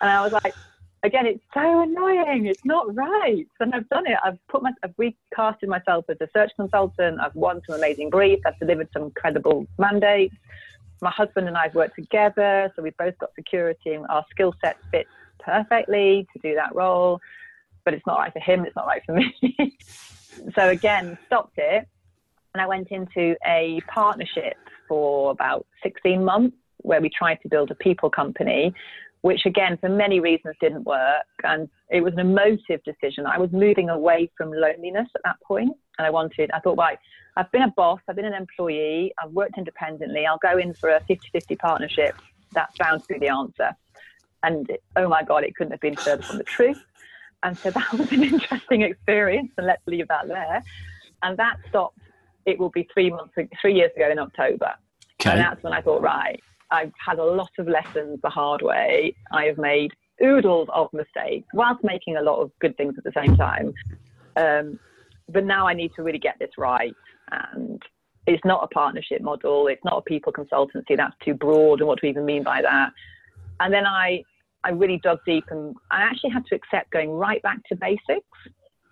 I 0.00 0.22
was 0.22 0.32
like, 0.32 0.54
again, 1.02 1.26
it's 1.26 1.42
so 1.52 1.82
annoying. 1.82 2.46
It's 2.46 2.64
not 2.64 2.94
right. 2.94 3.46
And 3.60 3.74
I've 3.74 3.88
done 3.88 4.06
it. 4.06 4.18
I've 4.24 4.38
put 4.48 4.62
my, 4.62 4.72
I've 4.82 4.94
recasted 4.96 5.68
myself 5.68 6.06
as 6.08 6.16
a 6.20 6.28
search 6.32 6.52
consultant. 6.56 7.20
I've 7.20 7.34
won 7.34 7.60
some 7.66 7.76
amazing 7.76 8.10
briefs. 8.10 8.42
I've 8.46 8.58
delivered 8.58 8.88
some 8.92 9.04
incredible 9.04 9.66
mandates. 9.78 10.34
My 11.00 11.10
husband 11.10 11.48
and 11.48 11.56
I 11.56 11.64
have 11.64 11.74
worked 11.74 11.96
together, 11.96 12.72
so 12.74 12.82
we've 12.82 12.96
both 12.96 13.18
got 13.18 13.34
security, 13.34 13.94
and 13.94 14.06
our 14.08 14.24
skill 14.30 14.54
set 14.62 14.76
fits 14.90 15.08
perfectly 15.38 16.26
to 16.32 16.38
do 16.40 16.54
that 16.54 16.74
role. 16.74 17.20
But 17.84 17.94
it's 17.94 18.06
not 18.06 18.18
right 18.18 18.32
for 18.32 18.40
him. 18.40 18.64
It's 18.64 18.76
not 18.76 18.86
right 18.86 19.02
for 19.06 19.14
me. 19.14 19.78
so 20.54 20.68
again, 20.68 21.16
stopped 21.26 21.58
it, 21.58 21.88
and 22.54 22.60
I 22.62 22.66
went 22.66 22.88
into 22.88 23.36
a 23.46 23.80
partnership 23.88 24.56
for 24.88 25.30
about 25.30 25.66
16 25.82 26.24
months 26.24 26.56
where 26.78 27.00
we 27.00 27.10
tried 27.10 27.36
to 27.42 27.48
build 27.48 27.70
a 27.70 27.74
people 27.74 28.10
company, 28.10 28.74
which 29.22 29.46
again, 29.46 29.76
for 29.80 29.88
many 29.88 30.20
reasons, 30.20 30.56
didn't 30.60 30.84
work. 30.84 31.26
And 31.44 31.68
it 31.90 32.00
was 32.00 32.14
an 32.14 32.20
emotive 32.20 32.82
decision. 32.84 33.26
I 33.26 33.38
was 33.38 33.50
moving 33.52 33.88
away 33.88 34.30
from 34.36 34.50
loneliness 34.50 35.08
at 35.14 35.22
that 35.24 35.36
point, 35.42 35.76
and 36.00 36.06
I 36.06 36.10
wanted, 36.10 36.50
I 36.52 36.60
thought, 36.60 36.78
right, 36.78 36.98
I've 37.36 37.52
been 37.52 37.62
a 37.62 37.70
boss, 37.76 38.00
I've 38.08 38.16
been 38.16 38.24
an 38.24 38.32
employee, 38.32 39.12
I've 39.22 39.32
worked 39.32 39.58
independently, 39.58 40.26
I'll 40.26 40.38
go 40.38 40.56
in 40.56 40.72
for 40.72 40.88
a 40.88 41.00
50 41.00 41.28
50 41.30 41.56
partnership. 41.56 42.16
That's 42.52 42.76
bound 42.78 43.02
to 43.02 43.06
be 43.12 43.18
the 43.18 43.28
answer. 43.28 43.76
And 44.42 44.70
oh 44.96 45.08
my 45.08 45.22
God, 45.22 45.44
it 45.44 45.54
couldn't 45.54 45.72
have 45.72 45.80
been 45.80 45.96
further 45.96 46.22
from 46.22 46.38
the 46.38 46.44
truth. 46.44 46.82
And 47.42 47.56
so 47.56 47.70
that 47.78 47.92
was 47.92 48.10
an 48.12 48.22
interesting 48.22 48.80
experience, 48.80 49.52
and 49.58 49.66
let's 49.66 49.82
leave 49.86 50.08
that 50.08 50.26
there. 50.26 50.62
And 51.22 51.36
that 51.36 51.58
stopped. 51.68 51.98
It 52.46 52.58
will 52.58 52.70
be 52.70 52.88
three 52.94 53.10
months, 53.10 53.34
three 53.60 53.74
years 53.74 53.90
ago 53.94 54.10
in 54.10 54.18
October. 54.18 54.72
Okay. 55.20 55.32
And 55.32 55.40
that's 55.40 55.62
when 55.62 55.74
I 55.74 55.82
thought, 55.82 56.00
right, 56.00 56.42
I've 56.70 56.92
had 57.04 57.18
a 57.18 57.24
lot 57.24 57.50
of 57.58 57.68
lessons 57.68 58.20
the 58.22 58.30
hard 58.30 58.62
way. 58.62 59.14
I 59.30 59.44
have 59.44 59.58
made 59.58 59.92
oodles 60.24 60.68
of 60.72 60.88
mistakes 60.94 61.46
whilst 61.52 61.84
making 61.84 62.16
a 62.16 62.22
lot 62.22 62.40
of 62.40 62.50
good 62.58 62.76
things 62.78 62.94
at 62.96 63.04
the 63.04 63.12
same 63.12 63.36
time. 63.36 63.74
Um, 64.36 64.78
but 65.32 65.44
now 65.44 65.66
I 65.66 65.74
need 65.74 65.92
to 65.96 66.02
really 66.02 66.18
get 66.18 66.38
this 66.38 66.50
right. 66.58 66.94
And 67.30 67.82
it's 68.26 68.44
not 68.44 68.62
a 68.62 68.68
partnership 68.68 69.22
model. 69.22 69.66
It's 69.68 69.84
not 69.84 69.98
a 69.98 70.02
people 70.02 70.32
consultancy. 70.32 70.96
That's 70.96 71.14
too 71.24 71.34
broad. 71.34 71.80
And 71.80 71.88
what 71.88 72.00
do 72.00 72.06
we 72.06 72.10
even 72.10 72.24
mean 72.24 72.42
by 72.42 72.62
that? 72.62 72.90
And 73.60 73.72
then 73.72 73.86
I, 73.86 74.22
I 74.64 74.70
really 74.70 74.98
dug 75.02 75.18
deep 75.26 75.44
and 75.50 75.74
I 75.90 76.02
actually 76.02 76.30
had 76.30 76.46
to 76.46 76.54
accept 76.54 76.90
going 76.90 77.10
right 77.10 77.42
back 77.42 77.58
to 77.68 77.76
basics. 77.76 78.26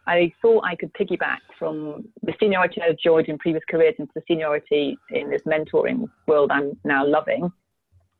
I 0.06 0.32
thought 0.40 0.64
I 0.64 0.74
could 0.74 0.92
piggyback 0.94 1.38
from 1.58 2.08
the 2.22 2.32
seniority 2.40 2.80
I 2.80 2.90
enjoyed 2.90 3.26
in 3.26 3.36
previous 3.36 3.62
careers 3.68 3.94
into 3.98 4.12
the 4.14 4.22
seniority 4.26 4.98
in 5.10 5.28
this 5.28 5.42
mentoring 5.42 6.08
world 6.26 6.50
I'm 6.50 6.78
now 6.84 7.06
loving. 7.06 7.52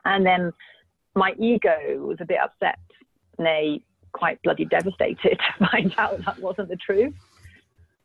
And 0.05 0.25
then 0.25 0.53
my 1.15 1.33
ego 1.39 2.05
was 2.07 2.19
a 2.21 2.27
bit 2.27 2.39
upset, 2.43 2.79
nay, 3.39 3.81
quite 4.13 4.43
bloody 4.43 4.67
devastated 4.67 5.39
to 5.59 5.67
find 5.67 5.95
out 5.97 6.23
that 6.27 6.39
wasn't 6.41 6.69
the 6.69 6.77
truth. 6.77 7.15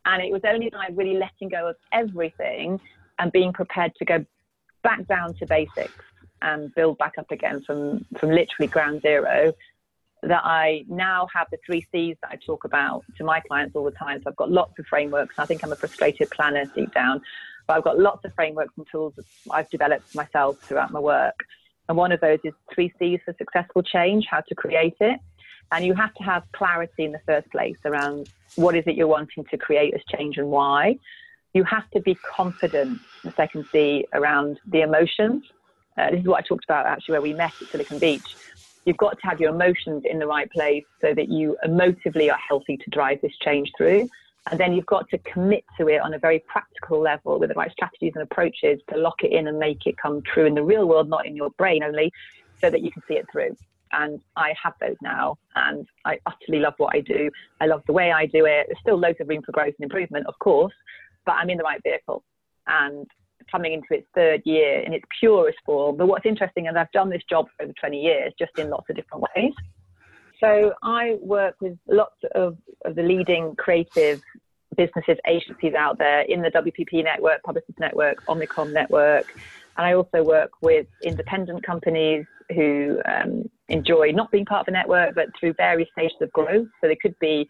And 0.06 0.22
it 0.22 0.32
was 0.32 0.42
only 0.46 0.70
by 0.70 0.90
really 0.94 1.18
letting 1.18 1.50
go 1.50 1.70
of 1.70 1.76
everything 1.92 2.80
and 3.20 3.32
being 3.32 3.54
prepared 3.54 3.96
to 3.96 4.06
go 4.06 4.26
back 4.84 5.08
down 5.08 5.34
to 5.36 5.46
basics 5.46 6.04
and 6.42 6.74
build 6.76 6.98
back 6.98 7.14
up 7.18 7.32
again 7.32 7.64
from, 7.64 8.06
from 8.18 8.30
literally 8.30 8.68
ground 8.68 9.02
zero 9.02 9.54
that 10.24 10.42
I 10.44 10.86
now 10.88 11.28
have 11.34 11.48
the 11.52 11.58
three 11.66 11.86
C's 11.92 12.16
that 12.22 12.32
I 12.32 12.38
talk 12.46 12.64
about 12.64 13.04
to 13.18 13.24
my 13.24 13.42
clients 13.42 13.76
all 13.76 13.84
the 13.84 13.92
time. 13.92 14.22
So 14.24 14.30
I've 14.30 14.36
got 14.36 14.52
lots 14.52 14.78
of 14.80 14.86
frameworks. 14.86 15.36
I 15.38 15.46
think 15.46 15.64
I'm 15.64 15.72
a 15.72 15.76
frustrated 15.76 16.30
planner 16.32 16.66
deep 16.74 16.94
down, 16.94 17.22
but 17.68 17.78
I've 17.78 17.84
got 17.84 18.00
lots 18.00 18.24
of 18.24 18.34
frameworks 18.34 18.74
and 18.78 18.88
tools 18.90 19.14
that 19.18 19.26
I've 19.52 19.70
developed 19.70 20.16
myself 20.16 20.60
throughout 20.60 20.92
my 20.92 21.00
work. 21.00 21.46
And 21.90 21.98
one 21.98 22.14
of 22.14 22.22
those 22.22 22.40
is 22.44 22.54
three 22.74 22.94
C's 22.98 23.20
for 23.26 23.36
successful 23.38 23.84
change, 23.84 24.26
how 24.30 24.42
to 24.42 24.56
create 24.56 24.96
it. 25.02 25.20
And 25.74 25.84
you 25.84 25.96
have 25.96 26.14
to 26.14 26.24
have 26.24 26.44
clarity 26.52 27.04
in 27.04 27.12
the 27.12 27.22
first 27.26 27.50
place 27.50 27.78
around 27.84 28.30
what 28.58 28.76
is 28.76 28.84
it 28.86 28.94
you're 28.94 29.08
wanting 29.08 29.44
to 29.46 29.58
create 29.58 29.96
as 29.96 30.02
change 30.16 30.38
and 30.38 30.50
why. 30.50 31.00
You 31.56 31.64
have 31.64 31.90
to 31.92 32.00
be 32.00 32.14
confident, 32.14 33.00
the 33.24 33.32
second 33.32 33.66
C, 33.72 34.06
around 34.14 34.60
the 34.68 34.82
emotions. 34.82 35.44
Uh, 35.98 36.12
this 36.12 36.20
is 36.20 36.28
what 36.28 36.44
I 36.44 36.48
talked 36.48 36.66
about 36.66 36.86
actually 36.86 37.14
where 37.14 37.22
we 37.24 37.34
met 37.34 37.54
at 37.60 37.70
Silicon 37.70 37.98
Beach. 37.98 38.36
You've 38.86 38.98
got 38.98 39.20
to 39.20 39.28
have 39.28 39.42
your 39.42 39.50
emotions 39.50 40.04
in 40.06 40.20
the 40.20 40.28
right 40.28 40.50
place 40.52 40.86
so 41.02 41.16
that 41.16 41.30
you 41.30 41.58
emotively 41.66 42.32
are 42.32 42.38
healthy 42.38 42.78
to 42.78 42.90
drive 42.92 43.22
this 43.22 43.36
change 43.42 43.72
through. 43.76 44.08
And 44.52 44.60
then 44.60 44.74
you've 44.74 44.86
got 44.86 45.10
to 45.10 45.18
commit 45.20 45.64
to 45.78 45.88
it 45.88 46.02
on 46.02 46.14
a 46.14 46.20
very 46.20 46.44
practical 46.48 47.00
level 47.00 47.40
with 47.40 47.50
the 47.50 47.56
right 47.56 47.72
strategies 47.72 48.12
and 48.14 48.22
approaches 48.22 48.80
to 48.92 48.98
lock 48.98 49.24
it 49.24 49.32
in 49.32 49.48
and 49.48 49.58
make 49.58 49.88
it 49.88 49.98
come 49.98 50.22
true 50.22 50.46
in 50.46 50.54
the 50.54 50.64
real 50.64 50.88
world, 50.88 51.10
not 51.10 51.26
in 51.26 51.36
your 51.36 51.50
brain 51.52 51.82
only, 51.82 52.12
so 52.62 52.70
that 52.70 52.82
you 52.82 52.92
can 52.92 53.02
see 53.08 53.16
it 53.16 53.26
through. 53.32 53.56
And 53.94 54.20
I 54.36 54.54
have 54.62 54.74
those 54.82 54.96
now, 55.02 55.38
and 55.56 55.88
I 56.04 56.18
utterly 56.26 56.60
love 56.60 56.74
what 56.78 56.96
I 56.96 57.02
do. 57.02 57.30
I 57.62 57.68
love 57.68 57.84
the 57.88 57.94
way 57.94 58.12
I 58.12 58.26
do 58.26 58.46
it. 58.46 58.66
There's 58.68 58.80
still 58.82 58.98
loads 58.98 59.20
of 59.22 59.30
room 59.30 59.42
for 59.46 59.52
growth 59.52 59.74
and 59.80 59.84
improvement, 59.84 60.26
of 60.28 60.38
course, 60.40 60.74
but 61.26 61.34
I'm 61.34 61.50
in 61.50 61.58
the 61.58 61.64
right 61.64 61.82
vehicle. 61.84 62.24
And 62.68 63.06
coming 63.52 63.74
into 63.74 63.88
its 63.92 64.08
third 64.16 64.42
year 64.46 64.80
in 64.80 64.94
its 64.94 65.06
purest 65.20 65.58
form. 65.66 65.98
But 65.98 66.08
what's 66.08 66.26
interesting 66.26 66.66
is 66.66 66.74
I've 66.76 66.92
done 66.92 67.10
this 67.10 67.22
job 67.30 67.48
for 67.56 67.64
over 67.64 67.74
20 67.80 68.00
years, 68.00 68.34
just 68.40 68.58
in 68.58 68.70
lots 68.70 68.90
of 68.90 68.96
different 68.96 69.26
ways. 69.36 69.54
So 70.40 70.74
I 70.82 71.18
work 71.22 71.56
with 71.62 71.78
lots 71.88 72.16
of, 72.36 72.58
of 72.86 72.96
the 72.96 73.04
leading 73.04 73.56
creative 73.56 74.22
businesses, 74.76 75.18
agencies 75.28 75.74
out 75.74 75.98
there 76.00 76.22
in 76.22 76.42
the 76.42 76.50
WPP 76.50 77.04
network, 77.04 77.42
Publicis 77.44 77.80
Network, 77.80 78.26
Omnicom 78.26 78.74
network. 78.74 79.34
And 79.78 79.86
I 79.86 79.94
also 79.94 80.24
work 80.24 80.52
with 80.62 80.88
independent 81.04 81.64
companies 81.64 82.26
who 82.54 83.00
um, 83.06 83.50
Mm. 83.70 83.78
enjoy 83.78 84.12
not 84.12 84.32
being 84.32 84.46
part 84.46 84.62
of 84.62 84.68
a 84.68 84.72
network, 84.72 85.16
but 85.16 85.28
through 85.40 85.54
various 85.54 85.90
stages 85.94 86.18
of 86.22 86.32
growth. 86.32 86.68
So 86.82 86.88
they 86.88 86.96
could 86.96 87.18
be 87.20 87.48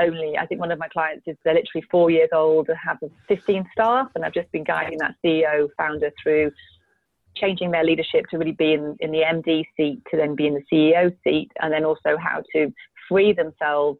only, 0.00 0.36
I 0.38 0.46
think 0.46 0.60
one 0.60 0.72
of 0.72 0.78
my 0.78 0.88
clients 0.88 1.24
is 1.26 1.36
they're 1.44 1.54
literally 1.54 1.86
four 1.90 2.10
years 2.10 2.30
old, 2.32 2.68
have 2.68 2.98
15 3.28 3.68
staff, 3.72 4.08
and 4.14 4.24
I've 4.24 4.32
just 4.32 4.50
been 4.52 4.64
guiding 4.64 4.98
that 4.98 5.14
CEO 5.24 5.68
founder 5.76 6.10
through 6.22 6.50
changing 7.36 7.70
their 7.70 7.84
leadership 7.84 8.26
to 8.30 8.38
really 8.38 8.52
be 8.52 8.72
in, 8.74 8.96
in 9.00 9.10
the 9.10 9.20
MD 9.20 9.64
seat 9.76 10.02
to 10.10 10.16
then 10.16 10.34
be 10.34 10.46
in 10.46 10.54
the 10.54 10.64
CEO 10.72 11.14
seat, 11.24 11.50
and 11.60 11.72
then 11.72 11.84
also 11.84 12.16
how 12.16 12.42
to 12.54 12.72
free 13.08 13.32
themselves 13.32 13.98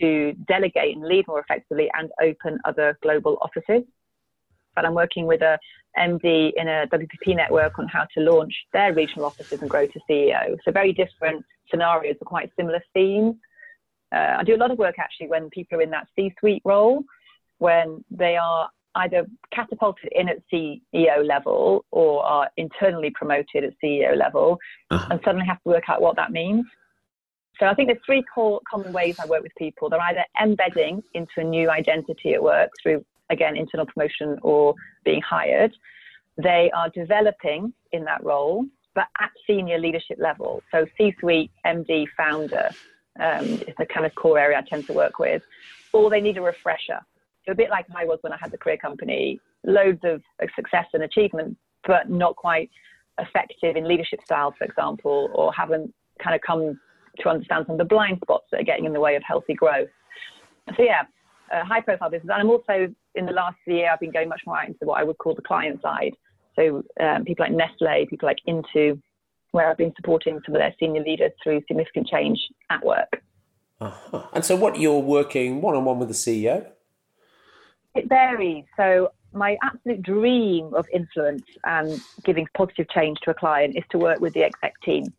to 0.00 0.32
delegate 0.48 0.96
and 0.96 1.06
lead 1.06 1.26
more 1.28 1.40
effectively 1.40 1.88
and 1.94 2.10
open 2.20 2.58
other 2.64 2.98
global 3.02 3.38
offices. 3.42 3.84
But 4.74 4.84
I'm 4.84 4.94
working 4.94 5.26
with 5.26 5.42
a 5.42 5.58
MD 5.98 6.52
in 6.56 6.68
a 6.68 6.86
WPP 6.88 7.36
network 7.36 7.78
on 7.78 7.88
how 7.88 8.06
to 8.14 8.20
launch 8.20 8.54
their 8.72 8.92
regional 8.92 9.26
offices 9.26 9.60
and 9.60 9.70
grow 9.70 9.86
to 9.86 10.00
CEO. 10.08 10.56
So 10.64 10.72
very 10.72 10.92
different 10.92 11.44
scenarios, 11.70 12.16
but 12.18 12.26
quite 12.26 12.50
similar 12.56 12.82
themes. 12.92 13.36
Uh, 14.12 14.36
I 14.38 14.44
do 14.44 14.54
a 14.54 14.58
lot 14.58 14.70
of 14.70 14.78
work 14.78 14.98
actually 14.98 15.28
when 15.28 15.50
people 15.50 15.78
are 15.78 15.82
in 15.82 15.90
that 15.90 16.08
C-suite 16.14 16.62
role, 16.64 17.02
when 17.58 18.04
they 18.10 18.36
are 18.36 18.68
either 18.96 19.26
catapulted 19.52 20.08
in 20.12 20.28
at 20.28 20.38
CEO 20.52 21.26
level 21.26 21.84
or 21.90 22.24
are 22.24 22.50
internally 22.56 23.10
promoted 23.10 23.64
at 23.64 23.72
CEO 23.82 24.16
level, 24.16 24.58
uh-huh. 24.90 25.06
and 25.10 25.20
suddenly 25.24 25.46
have 25.46 25.60
to 25.62 25.68
work 25.68 25.88
out 25.88 26.00
what 26.00 26.16
that 26.16 26.30
means. 26.30 26.64
So 27.58 27.66
I 27.66 27.74
think 27.74 27.88
there's 27.88 28.00
three 28.04 28.24
core, 28.34 28.60
common 28.68 28.92
ways 28.92 29.18
I 29.20 29.26
work 29.26 29.42
with 29.42 29.52
people. 29.56 29.88
They're 29.88 30.00
either 30.00 30.24
embedding 30.42 31.02
into 31.14 31.32
a 31.38 31.44
new 31.44 31.70
identity 31.70 32.34
at 32.34 32.42
work 32.42 32.70
through, 32.82 33.04
again, 33.30 33.56
internal 33.56 33.86
promotion 33.86 34.38
or 34.42 34.74
being 35.04 35.22
hired. 35.22 35.72
They 36.36 36.70
are 36.74 36.88
developing 36.90 37.72
in 37.92 38.04
that 38.04 38.24
role, 38.24 38.66
but 38.94 39.06
at 39.20 39.30
senior 39.46 39.78
leadership 39.78 40.18
level. 40.18 40.62
So 40.70 40.86
C-suite, 40.98 41.50
MD, 41.66 42.06
founder, 42.16 42.70
um, 43.20 43.44
is 43.44 43.74
the 43.78 43.86
kind 43.86 44.04
of 44.06 44.14
core 44.14 44.38
area 44.38 44.58
I 44.58 44.62
tend 44.62 44.86
to 44.86 44.92
work 44.92 45.18
with, 45.18 45.42
or 45.92 46.10
they 46.10 46.20
need 46.20 46.36
a 46.36 46.42
refresher. 46.42 47.00
So 47.46 47.52
a 47.52 47.54
bit 47.54 47.70
like 47.70 47.86
I 47.94 48.04
was 48.04 48.18
when 48.22 48.32
I 48.32 48.38
had 48.40 48.50
the 48.50 48.58
career 48.58 48.76
company, 48.76 49.40
loads 49.64 50.00
of 50.04 50.22
success 50.56 50.86
and 50.92 51.02
achievement, 51.02 51.56
but 51.86 52.10
not 52.10 52.36
quite 52.36 52.70
effective 53.18 53.76
in 53.76 53.86
leadership 53.86 54.20
style, 54.24 54.54
for 54.56 54.64
example, 54.64 55.30
or 55.34 55.52
haven't 55.52 55.94
kind 56.22 56.34
of 56.34 56.40
come 56.40 56.78
to 57.20 57.28
understand 57.28 57.64
some 57.66 57.74
of 57.74 57.78
the 57.78 57.84
blind 57.84 58.18
spots 58.22 58.46
that 58.50 58.60
are 58.60 58.64
getting 58.64 58.86
in 58.86 58.92
the 58.92 59.00
way 59.00 59.14
of 59.14 59.22
healthy 59.22 59.54
growth. 59.54 59.88
So 60.76 60.82
yeah, 60.82 61.02
uh, 61.54 61.64
high 61.64 61.80
profile 61.80 62.10
business. 62.10 62.30
And 62.32 62.40
I'm 62.40 62.50
also 62.50 62.92
in 63.14 63.26
the 63.26 63.32
last 63.32 63.56
year, 63.66 63.90
I've 63.92 64.00
been 64.00 64.10
going 64.10 64.28
much 64.28 64.42
more 64.46 64.58
out 64.58 64.68
into 64.68 64.84
what 64.84 65.00
I 65.00 65.04
would 65.04 65.18
call 65.18 65.34
the 65.34 65.42
client 65.42 65.80
side. 65.82 66.14
So 66.56 66.82
um, 67.00 67.24
people 67.24 67.46
like 67.46 67.52
Nestle, 67.52 68.06
people 68.08 68.26
like 68.26 68.38
Intu, 68.46 68.98
where 69.52 69.70
I've 69.70 69.76
been 69.76 69.92
supporting 69.96 70.40
some 70.44 70.54
of 70.54 70.60
their 70.60 70.74
senior 70.80 71.02
leaders 71.02 71.32
through 71.42 71.62
significant 71.68 72.08
change 72.08 72.38
at 72.70 72.84
work. 72.84 73.22
Uh-huh. 73.80 74.22
And 74.32 74.44
so, 74.44 74.56
what 74.56 74.78
you're 74.78 75.00
working 75.00 75.60
one 75.60 75.74
on 75.74 75.84
one 75.84 75.98
with 75.98 76.08
the 76.08 76.14
CEO? 76.14 76.66
It 77.94 78.08
varies. 78.08 78.64
So, 78.76 79.10
my 79.32 79.56
absolute 79.62 80.00
dream 80.00 80.72
of 80.74 80.86
influence 80.92 81.42
and 81.64 82.00
giving 82.24 82.46
positive 82.56 82.88
change 82.88 83.18
to 83.24 83.32
a 83.32 83.34
client 83.34 83.76
is 83.76 83.82
to 83.90 83.98
work 83.98 84.20
with 84.20 84.32
the 84.32 84.44
exec 84.44 84.74
team. 84.84 85.12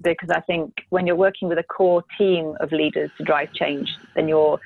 Because 0.00 0.30
I 0.30 0.40
think 0.40 0.72
when 0.88 1.06
you're 1.06 1.16
working 1.16 1.48
with 1.48 1.58
a 1.58 1.62
core 1.62 2.02
team 2.16 2.54
of 2.60 2.72
leaders 2.72 3.10
to 3.18 3.24
drive 3.24 3.52
change, 3.52 3.88
then 4.14 4.26
you're 4.26 4.58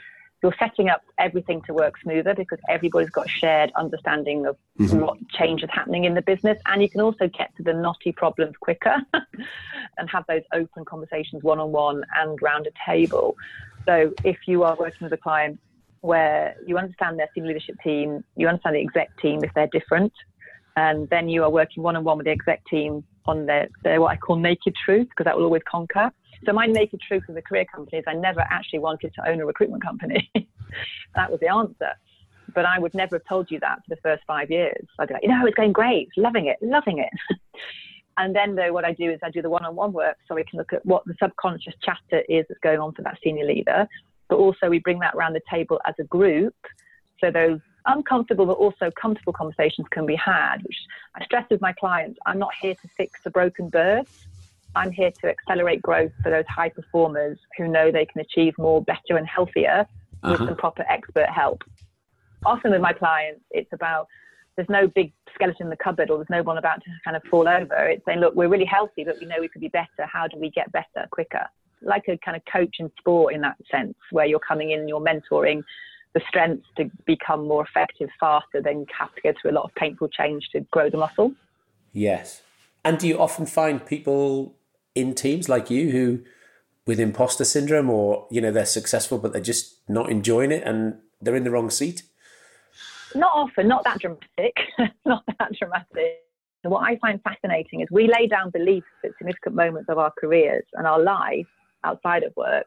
you're 0.43 0.55
setting 0.59 0.89
up 0.89 1.03
everything 1.19 1.63
to 1.63 1.73
work 1.73 1.95
smoother 2.03 2.35
because 2.35 2.59
everybody's 2.69 3.11
got 3.11 3.29
shared 3.31 3.71
understanding 3.77 4.45
of 4.47 4.57
mm-hmm. 4.79 4.99
what 4.99 5.17
change 5.29 5.63
is 5.63 5.71
happening 5.73 6.05
in 6.05 6.15
the 6.15 6.23
business. 6.23 6.59
And 6.67 6.83
you 6.83 6.91
can 6.91 7.01
also 7.01 7.29
get 7.29 7.55
to 7.57 7.63
the 7.63 7.73
knotty 7.73 8.11
problems 8.11 8.57
quicker 8.59 8.97
and 9.99 10.11
have 10.11 10.25
those 10.29 10.43
open 10.53 10.85
conversations 10.85 11.45
one 11.45 11.61
on 11.61 11.71
one 11.71 12.03
and 12.17 12.41
round 12.43 12.67
a 12.67 12.73
table. 12.91 13.37
So 13.87 14.13
if 14.25 14.37
you 14.47 14.65
are 14.65 14.77
working 14.77 15.05
with 15.05 15.13
a 15.13 15.17
client 15.17 15.61
where 16.01 16.57
you 16.67 16.77
understand 16.77 17.19
their 17.19 17.29
senior 17.35 17.49
leadership 17.49 17.77
team, 17.83 18.25
you 18.37 18.49
understand 18.49 18.75
the 18.75 18.81
exec 18.81 19.17
team 19.21 19.45
if 19.45 19.55
they're 19.55 19.69
different, 19.69 20.13
and 20.77 21.09
then 21.11 21.29
you 21.29 21.45
are 21.45 21.51
working 21.51 21.83
one 21.85 21.95
on 21.95 22.03
one 22.03 22.17
with 22.17 22.27
the 22.27 22.33
exec 22.33 22.65
team 22.67 23.05
on 23.27 23.47
their, 23.47 23.69
their 23.85 24.01
what 24.01 24.11
I 24.11 24.17
call 24.17 24.37
naked 24.37 24.75
truth, 24.85 25.09
because 25.09 25.25
that 25.25 25.37
will 25.37 25.45
always 25.45 25.63
conquer. 25.71 26.11
So 26.45 26.53
my 26.53 26.67
naked 26.67 27.01
truth 27.01 27.25
as 27.29 27.37
a 27.37 27.43
career 27.43 27.65
company 27.65 27.99
is 27.99 28.05
I 28.07 28.15
never 28.15 28.41
actually 28.41 28.81
wanted 28.81 29.15
to 29.15 29.29
own 29.29 29.41
a 29.41 29.47
recruitment 29.47 29.83
company. 29.83 30.31
that 31.15 31.31
was 31.31 31.41
the 31.41 31.49
answer. 31.49 31.93
But 32.55 32.67
I 32.67 32.79
would 32.79 32.95
never 32.95 33.17
have 33.17 33.25
told 33.29 33.51
you 33.51 33.61
that 33.61 33.77
for 33.77 33.95
the 33.95 34.01
first 34.03 34.25
five 34.27 34.51
years. 34.51 34.87
I'd 34.99 35.09
be 35.09 35.15
like, 35.15 35.23
you 35.23 35.29
know, 35.29 35.47
it's 35.47 35.55
going 35.55 35.73
great, 35.73 36.09
loving 36.17 36.47
it, 36.47 36.59
loving 36.61 36.99
it. 36.99 37.11
and 38.19 38.35
then 38.35 38.57
though 38.57 38.73
what 38.73 38.85
I 38.85 38.93
do 38.93 39.11
is 39.11 39.21
I 39.23 39.31
do 39.31 39.41
the 39.41 39.51
one-on-one 39.51 39.93
work 39.93 40.17
so 40.27 40.35
we 40.35 40.45
can 40.45 40.59
look 40.59 40.73
at 40.73 40.85
what 40.85 41.05
the 41.07 41.15
subconscious 41.23 41.75
chatter 41.83 42.25
is 42.29 42.45
that's 42.49 42.61
going 42.61 42.81
on 42.81 42.93
for 42.93 43.03
that 43.03 43.19
senior 43.23 43.47
leader. 43.47 43.87
But 44.29 44.37
also 44.37 44.69
we 44.69 44.81
bring 44.81 44.99
that 45.01 45.15
around 45.15 45.35
the 45.35 45.43
table 45.49 45.81
as 45.87 45.95
a 46.01 46.05
group. 46.05 46.55
So 47.21 47.31
those 47.31 47.61
uncomfortable 47.87 48.47
but 48.47 48.55
also 48.55 48.91
comfortable 49.01 49.33
conversations 49.33 49.87
can 49.91 50.07
be 50.07 50.17
had, 50.17 50.59
which 50.63 50.77
I 51.15 51.25
stress 51.25 51.47
with 51.51 51.61
my 51.61 51.73
clients. 51.73 52.19
I'm 52.27 52.39
not 52.39 52.51
here 52.61 52.75
to 52.75 52.89
fix 52.97 53.23
the 53.23 53.31
broken 53.31 53.69
bird. 53.69 54.07
I'm 54.75 54.91
here 54.91 55.11
to 55.23 55.29
accelerate 55.29 55.83
growth 55.83 56.13
for 56.23 56.31
those 56.31 56.47
high 56.49 56.71
performers 56.71 57.39
who 57.57 57.69
know 57.69 57.91
they 57.91 58.07
can 58.07 58.21
achieve 58.21 58.55
more, 58.59 58.83
better, 58.83 59.17
and 59.17 59.27
healthier 59.27 59.87
with 60.23 60.33
uh-huh. 60.35 60.47
some 60.47 60.57
proper 60.57 60.85
expert 60.89 61.29
help. 61.29 61.63
Often 62.45 62.73
with 62.73 62.81
my 62.81 62.93
clients, 62.93 63.43
it's 63.51 63.73
about 63.73 64.09
there's 64.57 64.69
no 64.69 64.87
big 64.87 65.13
skeleton 65.35 65.67
in 65.67 65.71
the 65.71 65.77
cupboard 65.77 66.11
or 66.11 66.19
there's 66.19 66.31
no 66.31 66.43
one 66.43 66.59
about 66.59 66.83
to 66.83 66.91
kind 67.05 67.17
of 67.17 67.23
fall 67.25 67.49
over. 67.49 67.87
It's 67.87 68.05
saying, 68.05 68.21
look, 68.21 68.35
we're 68.35 68.49
really 68.49 68.67
healthy, 68.67 69.05
but 69.05 69.17
we 69.21 69.27
know 69.27 69.37
we 69.41 69.49
could 69.49 69.61
be 69.61 69.69
better. 69.69 70.07
How 70.11 70.27
do 70.29 70.39
we 70.39 70.51
get 70.51 70.71
better 70.73 71.07
quicker? 71.11 71.47
Like 71.81 72.05
a 72.09 72.19
kind 72.19 72.37
of 72.37 72.43
coach 72.51 72.77
in 72.79 72.91
sport 72.99 73.35
in 73.35 73.41
that 73.43 73.57
sense, 73.71 73.95
where 74.11 74.27
you're 74.27 74.41
coming 74.41 74.71
in 74.71 74.81
and 74.81 74.89
you're 74.89 75.01
mentoring 75.01 75.63
the 76.15 76.21
strengths 76.29 76.67
to 76.77 76.91
become 77.07 77.47
more 77.49 77.65
effective 77.65 78.11
faster 78.21 78.61
than 78.61 78.81
you 78.81 78.87
have 78.99 79.15
to 79.15 79.21
go 79.23 79.33
through 79.41 79.53
a 79.53 79.55
lot 79.55 79.65
of 79.65 79.75
painful 79.75 80.09
change 80.09 80.49
to 80.53 80.61
grow 80.71 80.91
the 80.91 80.99
muscle. 80.99 81.33
Yes. 81.93 82.43
And 82.85 82.99
do 82.99 83.09
you 83.09 83.19
often 83.19 83.47
find 83.47 83.85
people 83.85 84.55
in 84.95 85.15
teams 85.15 85.49
like 85.49 85.71
you 85.71 85.91
who 85.91 86.21
with 86.87 86.99
imposter 87.01 87.45
syndrome 87.45 87.89
or 87.89 88.27
you 88.31 88.41
know 88.41 88.51
they're 88.51 88.67
successful 88.67 89.19
but 89.19 89.33
they're 89.33 89.41
just 89.41 89.77
not 89.89 90.11
enjoying 90.11 90.51
it 90.51 90.63
and 90.65 90.95
they're 91.21 91.37
in 91.37 91.45
the 91.45 91.51
wrong 91.51 91.71
seat? 91.71 92.03
Not 93.15 93.33
often 93.35 93.69
not 93.69 93.85
that 93.85 94.01
dramatic. 94.01 94.57
Not 95.05 95.23
that 95.39 95.53
dramatic. 95.59 96.19
What 96.65 96.85
i 96.85 96.97
find 96.99 97.21
fascinating 97.23 97.81
is 97.81 97.89
we 97.91 98.07
lay 98.07 98.29
down 98.29 98.51
beliefs 98.51 98.87
at 99.05 99.11
significant 99.19 99.57
moments 99.57 99.89
of 99.89 99.99
our 99.99 100.13
careers 100.19 100.65
and 100.75 100.87
our 100.87 101.01
life 101.01 101.47
outside 101.83 102.23
of 102.23 102.33
work 102.37 102.67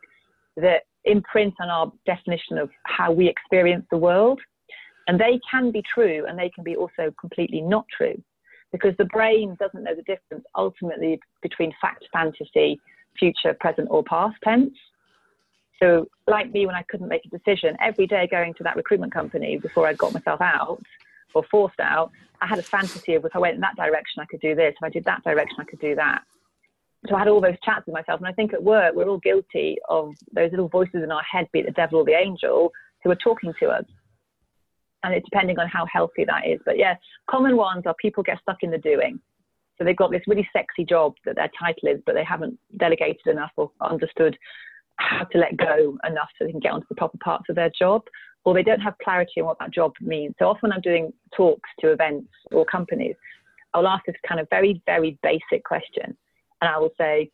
that 0.58 0.84
imprint 1.06 1.54
on 1.62 1.70
our 1.70 1.92
definition 2.06 2.58
of 2.58 2.70
how 2.84 3.12
we 3.12 3.30
experience 3.30 3.86
the 3.92 3.98
world. 3.98 4.42
And 5.08 5.20
they 5.20 5.40
can 5.50 5.72
be 5.72 5.82
true 5.82 6.26
and 6.28 6.38
they 6.38 6.50
can 6.50 6.64
be 6.64 6.76
also 6.76 7.14
completely 7.20 7.62
not 7.62 7.86
true 7.96 8.22
because 8.72 8.96
the 8.98 9.06
brain 9.06 9.56
doesn't 9.60 9.84
know 9.84 9.96
the 9.96 10.04
difference 10.04 10.46
ultimately 10.56 11.20
between 11.42 11.74
fact, 11.82 12.06
fantasy, 12.12 12.80
future, 13.18 13.56
present, 13.60 13.88
or 13.90 14.04
past 14.04 14.36
tense. 14.44 14.74
So, 15.82 16.08
like 16.28 16.52
me, 16.52 16.66
when 16.66 16.76
I 16.76 16.84
couldn't 16.84 17.10
make 17.10 17.26
a 17.26 17.38
decision, 17.38 17.76
every 17.82 18.08
day 18.08 18.28
going 18.30 18.54
to 18.56 18.64
that 18.64 18.76
recruitment 18.76 19.14
company 19.14 19.58
before 19.58 19.88
I 19.88 19.94
got 19.94 20.14
myself 20.14 20.42
out 20.42 20.82
or 21.34 21.44
forced 21.52 21.80
out, 21.80 22.12
I 22.42 22.48
had 22.48 22.60
a 22.60 22.64
fantasy 22.64 23.16
of 23.16 23.26
if 23.26 23.36
I 23.36 23.40
went 23.40 23.56
in 23.56 23.62
that 23.62 23.76
direction, 23.76 24.22
I 24.22 24.26
could 24.26 24.40
do 24.40 24.56
this. 24.56 24.74
If 24.78 24.84
I 24.84 24.90
did 24.90 25.04
that 25.06 25.24
direction, 25.24 25.58
I 25.60 25.66
could 25.66 25.80
do 25.80 25.96
that. 25.96 26.24
so 27.08 27.16
I 27.16 27.20
had 27.20 27.28
all 27.28 27.42
those 27.42 27.60
chats 27.64 27.86
with 27.86 27.94
myself. 27.94 28.20
And 28.20 28.28
I 28.28 28.32
think 28.32 28.54
at 28.54 28.64
work, 28.64 28.96
we're 28.96 29.10
all 29.10 29.20
guilty 29.20 29.78
of 29.90 30.16
those 30.34 30.52
little 30.52 30.70
voices 30.70 31.04
in 31.04 31.12
our 31.12 31.24
head, 31.30 31.48
be 31.52 31.60
it 31.60 31.66
the 31.66 31.72
devil 31.72 32.00
or 32.00 32.06
the 32.06 32.14
angel, 32.14 32.72
who 33.04 33.12
are 33.12 33.16
talking 33.16 33.54
to 33.60 33.68
us. 33.68 33.86
And 35.06 35.14
it's 35.14 35.30
depending 35.30 35.60
on 35.60 35.68
how 35.68 35.86
healthy 35.86 36.26
that 36.26 36.48
is. 36.48 36.60
But 36.66 36.80
yeah, 36.80 36.96
common 37.30 37.56
ones 37.56 37.84
are 37.86 37.94
people 38.02 38.24
get 38.24 38.42
stuck 38.42 38.58
in 38.64 38.72
the 38.72 38.80
doing. 38.80 39.20
So 39.78 39.84
they've 39.84 39.96
got 39.96 40.10
this 40.10 40.24
really 40.26 40.50
sexy 40.52 40.84
job 40.84 41.14
that 41.26 41.36
their 41.36 41.52
title 41.60 41.90
is, 41.90 42.02
but 42.06 42.16
they 42.16 42.24
haven't 42.24 42.58
delegated 42.78 43.28
enough 43.28 43.52
or 43.56 43.72
understood 43.82 44.36
how 44.96 45.26
to 45.26 45.38
let 45.38 45.56
go 45.58 45.96
enough 46.10 46.30
so 46.38 46.46
they 46.46 46.52
can 46.52 46.60
get 46.60 46.72
onto 46.72 46.88
the 46.90 46.96
proper 46.96 47.20
parts 47.24 47.46
of 47.50 47.56
their 47.56 47.70
job, 47.78 48.02
or 48.46 48.56
they 48.56 48.64
don't 48.64 48.80
have 48.80 48.98
clarity 49.04 49.42
on 49.42 49.46
what 49.46 49.60
that 49.60 49.72
job 49.72 49.94
means. 50.02 50.34
So 50.40 50.46
often 50.46 50.72
I'm 50.72 50.82
doing 50.82 51.14
talks 51.36 51.70
to 51.82 51.92
events 51.92 52.32
or 52.52 52.66
companies, 52.66 53.16
I'll 53.74 53.88
ask 53.88 54.06
this 54.06 54.16
kind 54.28 54.40
of 54.40 54.48
very, 54.50 54.82
very 54.88 55.20
basic 55.22 55.64
question 55.66 56.18
and 56.62 56.70
I 56.70 56.80
will 56.80 56.94
say, 56.98 57.30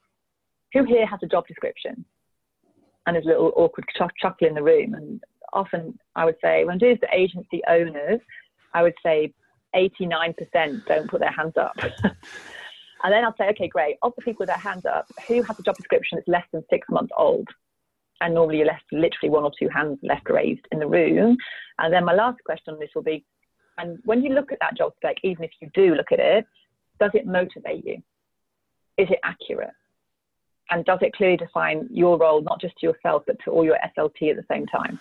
who 0.73 0.83
here 0.83 1.05
has 1.05 1.19
a 1.23 1.27
job 1.27 1.47
description? 1.47 2.03
And 3.05 3.15
there's 3.15 3.25
a 3.25 3.29
little 3.29 3.51
awkward 3.55 3.85
chuckle 3.95 4.47
in 4.47 4.53
the 4.53 4.63
room. 4.63 4.93
And 4.93 5.21
often 5.53 5.97
I 6.15 6.25
would 6.25 6.37
say, 6.41 6.65
when 6.65 6.75
I 6.75 6.77
do 6.77 6.89
this 6.89 6.99
to 7.01 7.15
agency 7.15 7.61
owners, 7.67 8.19
I 8.73 8.83
would 8.83 8.95
say 9.03 9.33
89% 9.75 10.85
don't 10.85 11.09
put 11.09 11.19
their 11.19 11.31
hands 11.31 11.53
up. 11.57 11.75
and 12.03 13.13
then 13.13 13.23
I'll 13.23 13.35
say, 13.37 13.49
okay, 13.49 13.67
great. 13.67 13.97
Of 14.01 14.13
the 14.15 14.21
people 14.21 14.39
with 14.39 14.49
their 14.49 14.57
hands 14.57 14.85
up, 14.85 15.07
who 15.27 15.41
has 15.43 15.59
a 15.59 15.63
job 15.63 15.77
description 15.77 16.17
that's 16.17 16.27
less 16.27 16.45
than 16.51 16.63
six 16.69 16.87
months 16.89 17.11
old? 17.17 17.47
And 18.21 18.33
normally 18.35 18.57
you're 18.57 18.67
left 18.67 18.85
literally 18.91 19.29
one 19.29 19.43
or 19.43 19.51
two 19.57 19.67
hands 19.69 19.99
left 20.03 20.29
raised 20.29 20.65
in 20.71 20.79
the 20.79 20.87
room. 20.87 21.37
And 21.79 21.93
then 21.93 22.05
my 22.05 22.13
last 22.13 22.37
question 22.45 22.73
on 22.73 22.79
this 22.79 22.89
will 22.93 23.01
be, 23.01 23.25
and 23.77 23.97
when 24.05 24.21
you 24.23 24.33
look 24.33 24.51
at 24.51 24.59
that 24.61 24.77
job 24.77 24.93
spec, 24.97 25.17
even 25.23 25.43
if 25.43 25.51
you 25.59 25.69
do 25.73 25.95
look 25.95 26.11
at 26.11 26.19
it, 26.19 26.45
does 26.99 27.11
it 27.13 27.25
motivate 27.25 27.83
you? 27.85 28.01
is 28.97 29.09
it 29.09 29.19
accurate? 29.23 29.73
And 30.69 30.85
does 30.85 30.99
it 31.01 31.13
clearly 31.13 31.37
define 31.37 31.87
your 31.91 32.17
role, 32.17 32.41
not 32.41 32.61
just 32.61 32.75
to 32.77 32.87
yourself, 32.87 33.23
but 33.27 33.37
to 33.43 33.51
all 33.51 33.65
your 33.65 33.77
SLT 33.97 34.29
at 34.29 34.37
the 34.37 34.45
same 34.49 34.65
time? 34.67 34.99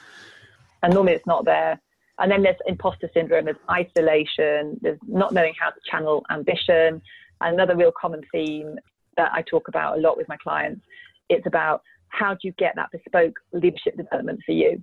And 0.82 0.94
normally 0.94 1.14
it's 1.14 1.26
not 1.26 1.44
there. 1.44 1.80
And 2.18 2.30
then 2.30 2.42
there's 2.42 2.56
imposter 2.66 3.08
syndrome, 3.14 3.46
there's 3.46 3.56
isolation, 3.70 4.78
there's 4.82 4.98
not 5.06 5.32
knowing 5.32 5.54
how 5.58 5.70
to 5.70 5.80
channel 5.90 6.24
ambition. 6.30 7.00
And 7.40 7.54
another 7.54 7.76
real 7.76 7.92
common 7.98 8.22
theme 8.30 8.76
that 9.16 9.30
I 9.32 9.42
talk 9.42 9.68
about 9.68 9.98
a 9.98 10.00
lot 10.00 10.16
with 10.16 10.28
my 10.28 10.36
clients, 10.36 10.82
it's 11.28 11.46
about 11.46 11.82
how 12.08 12.34
do 12.34 12.40
you 12.42 12.52
get 12.52 12.74
that 12.76 12.90
bespoke 12.92 13.38
leadership 13.52 13.96
development 13.96 14.40
for 14.44 14.52
you? 14.52 14.82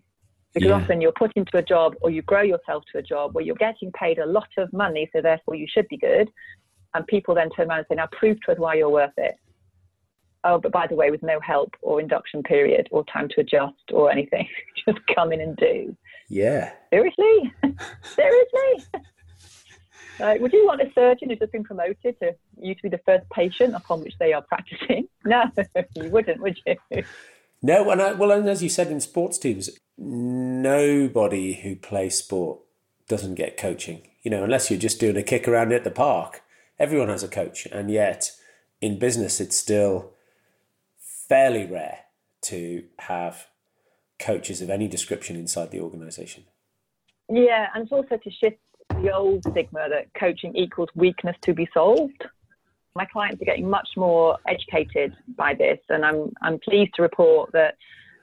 Because 0.53 0.69
yeah. 0.69 0.75
often 0.75 1.01
you're 1.01 1.11
put 1.11 1.31
into 1.35 1.57
a 1.57 1.61
job 1.61 1.93
or 2.01 2.09
you 2.09 2.23
grow 2.23 2.41
yourself 2.41 2.83
to 2.91 2.97
a 2.97 3.03
job 3.03 3.35
where 3.35 3.43
you're 3.43 3.55
getting 3.55 3.91
paid 3.91 4.17
a 4.17 4.25
lot 4.25 4.47
of 4.57 4.71
money, 4.73 5.09
so 5.13 5.21
therefore 5.21 5.53
you 5.55 5.67
should 5.69 5.87
be 5.89 5.97
good 5.97 6.29
and 6.93 7.05
people 7.05 7.35
then 7.35 7.49
turn 7.51 7.69
around 7.69 7.79
and 7.79 7.87
say, 7.89 7.95
now 7.95 8.07
prove 8.11 8.37
to 8.41 8.51
us 8.51 8.57
why 8.57 8.73
you're 8.73 8.89
worth 8.89 9.13
it. 9.17 9.35
Oh, 10.43 10.57
but 10.57 10.71
by 10.71 10.87
the 10.87 10.95
way, 10.95 11.11
with 11.11 11.23
no 11.23 11.39
help 11.39 11.75
or 11.81 11.99
induction 11.99 12.43
period 12.43 12.87
or 12.91 13.03
time 13.05 13.27
to 13.29 13.41
adjust 13.41 13.91
or 13.91 14.11
anything, 14.11 14.47
just 14.85 14.99
come 15.13 15.33
in 15.33 15.41
and 15.41 15.55
do. 15.57 15.95
Yeah. 16.29 16.71
Seriously? 16.91 17.53
Seriously? 18.03 19.01
Like, 20.19 20.41
would 20.41 20.53
you 20.53 20.65
want 20.65 20.81
a 20.81 20.91
surgeon 20.93 21.29
who's 21.29 21.39
just 21.39 21.51
been 21.51 21.63
promoted 21.63 22.19
to 22.19 22.35
you 22.59 22.73
to 22.73 22.81
be 22.81 22.89
the 22.89 22.99
first 23.05 23.29
patient 23.29 23.75
upon 23.75 24.01
which 24.01 24.15
they 24.19 24.33
are 24.33 24.41
practicing? 24.41 25.07
No, 25.25 25.43
you 25.95 26.09
wouldn't, 26.09 26.41
would 26.41 26.57
you? 26.65 27.03
No, 27.61 27.89
and 27.89 28.01
I, 28.01 28.13
well, 28.13 28.31
and 28.31 28.47
as 28.47 28.63
you 28.63 28.69
said 28.69 28.87
in 28.87 29.01
sports 29.01 29.37
teams, 29.37 29.69
nobody 29.97 31.55
who 31.55 31.75
plays 31.75 32.17
sport 32.17 32.61
doesn't 33.09 33.35
get 33.35 33.57
coaching. 33.57 34.07
You 34.23 34.31
know, 34.31 34.45
unless 34.45 34.71
you're 34.71 34.79
just 34.79 35.01
doing 35.01 35.17
a 35.17 35.23
kick 35.23 35.49
around 35.49 35.73
at 35.73 35.83
the 35.83 35.91
park 35.91 36.43
everyone 36.79 37.09
has 37.09 37.23
a 37.23 37.27
coach, 37.27 37.65
and 37.67 37.89
yet 37.89 38.31
in 38.81 38.99
business, 38.99 39.39
it's 39.39 39.57
still 39.57 40.13
fairly 41.27 41.65
rare 41.65 41.99
to 42.43 42.83
have 42.99 43.47
coaches 44.19 44.61
of 44.61 44.69
any 44.69 44.87
description 44.87 45.35
inside 45.35 45.71
the 45.71 45.79
organization. 45.79 46.45
Yeah, 47.29 47.67
and 47.73 47.83
it's 47.83 47.91
also 47.91 48.17
to 48.17 48.31
shift 48.31 48.57
the 48.89 49.13
old 49.13 49.43
stigma 49.51 49.87
that 49.89 50.13
coaching 50.17 50.55
equals 50.55 50.89
weakness 50.95 51.35
to 51.41 51.53
be 51.53 51.67
solved. 51.73 52.25
My 52.95 53.05
clients 53.05 53.41
are 53.41 53.45
getting 53.45 53.69
much 53.69 53.89
more 53.95 54.37
educated 54.47 55.15
by 55.35 55.53
this, 55.53 55.79
and 55.89 56.05
I'm 56.05 56.31
I'm 56.41 56.59
pleased 56.59 56.93
to 56.95 57.01
report 57.01 57.51
that 57.51 57.75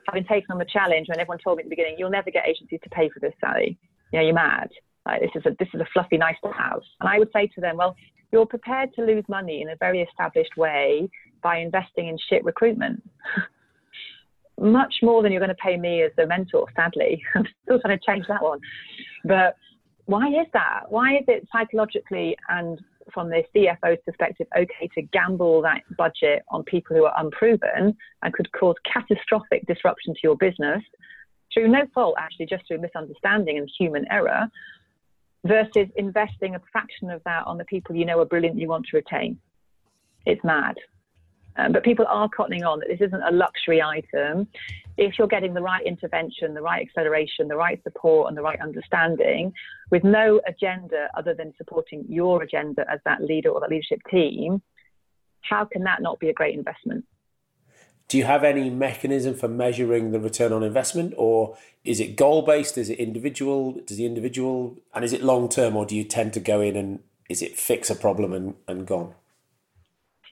having 0.07 0.25
taken 0.25 0.51
on 0.51 0.59
the 0.59 0.65
challenge 0.65 1.09
when 1.09 1.21
everyone 1.21 1.39
told 1.45 1.59
me 1.59 1.63
at 1.63 1.67
the 1.67 1.71
beginning, 1.71 1.97
you'll 1.99 2.11
never 2.11 2.31
get 2.31 2.49
agencies 2.49 2.81
to 2.83 2.91
pay 2.91 3.09
for 3.11 3.21
this, 3.21 3.35
Sally. 3.41 3.79
You 4.13 4.19
know, 4.19 4.25
you're 4.25 4.35
mad. 4.35 4.71
This 5.21 5.31
is 5.35 5.47
a 5.47 5.57
this 5.59 5.69
is 5.75 5.81
a 5.81 5.87
fluffy 5.93 6.17
nice 6.17 6.37
to 6.45 6.51
have. 6.51 6.81
And 7.01 7.09
I 7.09 7.19
would 7.19 7.31
say 7.33 7.47
to 7.55 7.61
them, 7.61 7.77
well, 7.77 7.95
you're 8.33 8.47
prepared 8.47 8.93
to 8.95 9.03
lose 9.03 9.25
money 9.29 9.63
in 9.63 9.71
a 9.71 9.77
very 9.77 10.03
established 10.03 10.57
way 10.57 11.09
by 11.43 11.59
investing 11.59 12.09
in 12.09 12.19
shit 12.29 12.45
recruitment. 12.45 13.03
Much 14.61 14.95
more 15.03 15.23
than 15.23 15.33
you're 15.33 15.41
going 15.41 15.49
to 15.49 15.63
pay 15.63 15.77
me 15.77 16.03
as 16.03 16.13
a 16.19 16.27
mentor, 16.27 16.67
sadly. 16.77 17.23
I'm 17.35 17.45
still 17.65 17.81
trying 17.81 17.99
to 17.99 18.05
change 18.05 18.27
that 18.29 18.43
one. 18.43 18.61
But 19.25 19.57
why 20.07 20.29
is 20.29 20.47
that? 20.53 20.83
Why 20.89 21.17
is 21.17 21.25
it 21.29 21.47
psychologically 21.53 22.37
and 22.49 22.81
from 23.13 23.31
the 23.31 23.43
CFO's 23.55 24.01
perspective 24.05 24.47
okay 24.57 24.89
to 24.95 25.03
gamble 25.03 25.61
that 25.63 25.83
budget 25.97 26.43
on 26.51 26.63
people 26.65 26.97
who 26.97 27.05
are 27.05 27.15
unproven 27.19 27.97
and 28.23 28.35
could 28.35 28.51
cause 28.53 28.77
catastrophic 28.91 29.67
disruption 29.67 30.15
to 30.15 30.21
your 30.23 30.37
business 30.37 30.83
through 31.53 31.69
no 31.69 31.83
fault, 31.95 32.17
actually, 32.19 32.47
just 32.47 32.67
through 32.67 32.81
misunderstanding 32.81 33.59
and 33.59 33.71
human 33.79 34.05
error? 34.11 34.49
Versus 35.45 35.89
investing 35.97 36.55
a 36.55 36.61
fraction 36.73 37.11
of 37.11 37.23
that 37.25 37.47
on 37.47 37.59
the 37.59 37.65
people 37.65 37.95
you 37.95 38.05
know 38.05 38.19
are 38.19 38.25
brilliant 38.25 38.59
you 38.59 38.69
want 38.69 38.87
to 38.87 38.97
retain. 38.97 39.39
It's 40.27 40.43
mad. 40.43 40.77
Um, 41.57 41.73
but 41.73 41.85
people 41.85 42.05
are 42.09 42.29
cottoning 42.29 42.67
on 42.67 42.81
that 42.81 42.89
this 42.89 43.01
isn't 43.01 43.23
a 43.23 43.31
luxury 43.31 43.81
item. 43.81 44.49
If 44.97 45.19
you're 45.19 45.29
getting 45.29 45.55
the 45.55 45.63
right 45.63 45.85
intervention, 45.87 46.55
the 46.55 46.63
right 46.63 46.85
acceleration, 46.85 47.47
the 47.47 47.57
right 47.57 47.81
support, 47.85 48.29
and 48.29 48.37
the 48.37 48.43
right 48.43 48.61
understanding, 48.61 49.53
with 49.91 50.03
no 50.03 50.41
agenda 50.49 51.09
other 51.17 51.35
than 51.35 51.53
supporting 51.57 52.05
your 52.09 52.43
agenda 52.43 52.85
as 52.91 52.99
that 53.05 53.23
leader 53.23 53.51
or 53.51 53.61
that 53.61 53.71
leadership 53.71 54.01
team, 54.11 54.63
how 55.43 55.65
can 55.65 55.85
that 55.85 56.03
not 56.03 56.19
be 56.19 56.29
a 56.29 56.33
great 56.33 56.57
investment? 56.57 57.05
Do 58.15 58.19
you 58.19 58.25
have 58.27 58.45
any 58.45 58.71
mechanism 58.71 59.35
for 59.35 59.49
measuring 59.49 60.13
the 60.13 60.21
return 60.21 60.53
on 60.53 60.63
investment 60.63 61.13
or 61.17 61.57
is 61.85 61.99
it 61.99 62.15
goal 62.15 62.43
based 62.43 62.79
is 62.79 62.89
it 62.89 63.01
individual? 63.01 63.73
Does 63.85 63.97
the 63.97 64.07
individual 64.07 64.77
and 64.95 65.05
is 65.05 65.13
it 65.13 65.21
long 65.21 65.49
term 65.49 65.75
or 65.75 65.85
do 65.85 65.97
you 65.97 66.05
tend 66.05 66.33
to 66.35 66.39
go 66.39 66.61
in 66.61 66.77
and 66.77 67.01
is 67.29 67.43
it 67.43 67.59
fix 67.59 67.91
a 67.91 67.97
problem 67.97 68.33
and, 68.33 68.55
and 68.69 68.87
gone? 68.87 69.15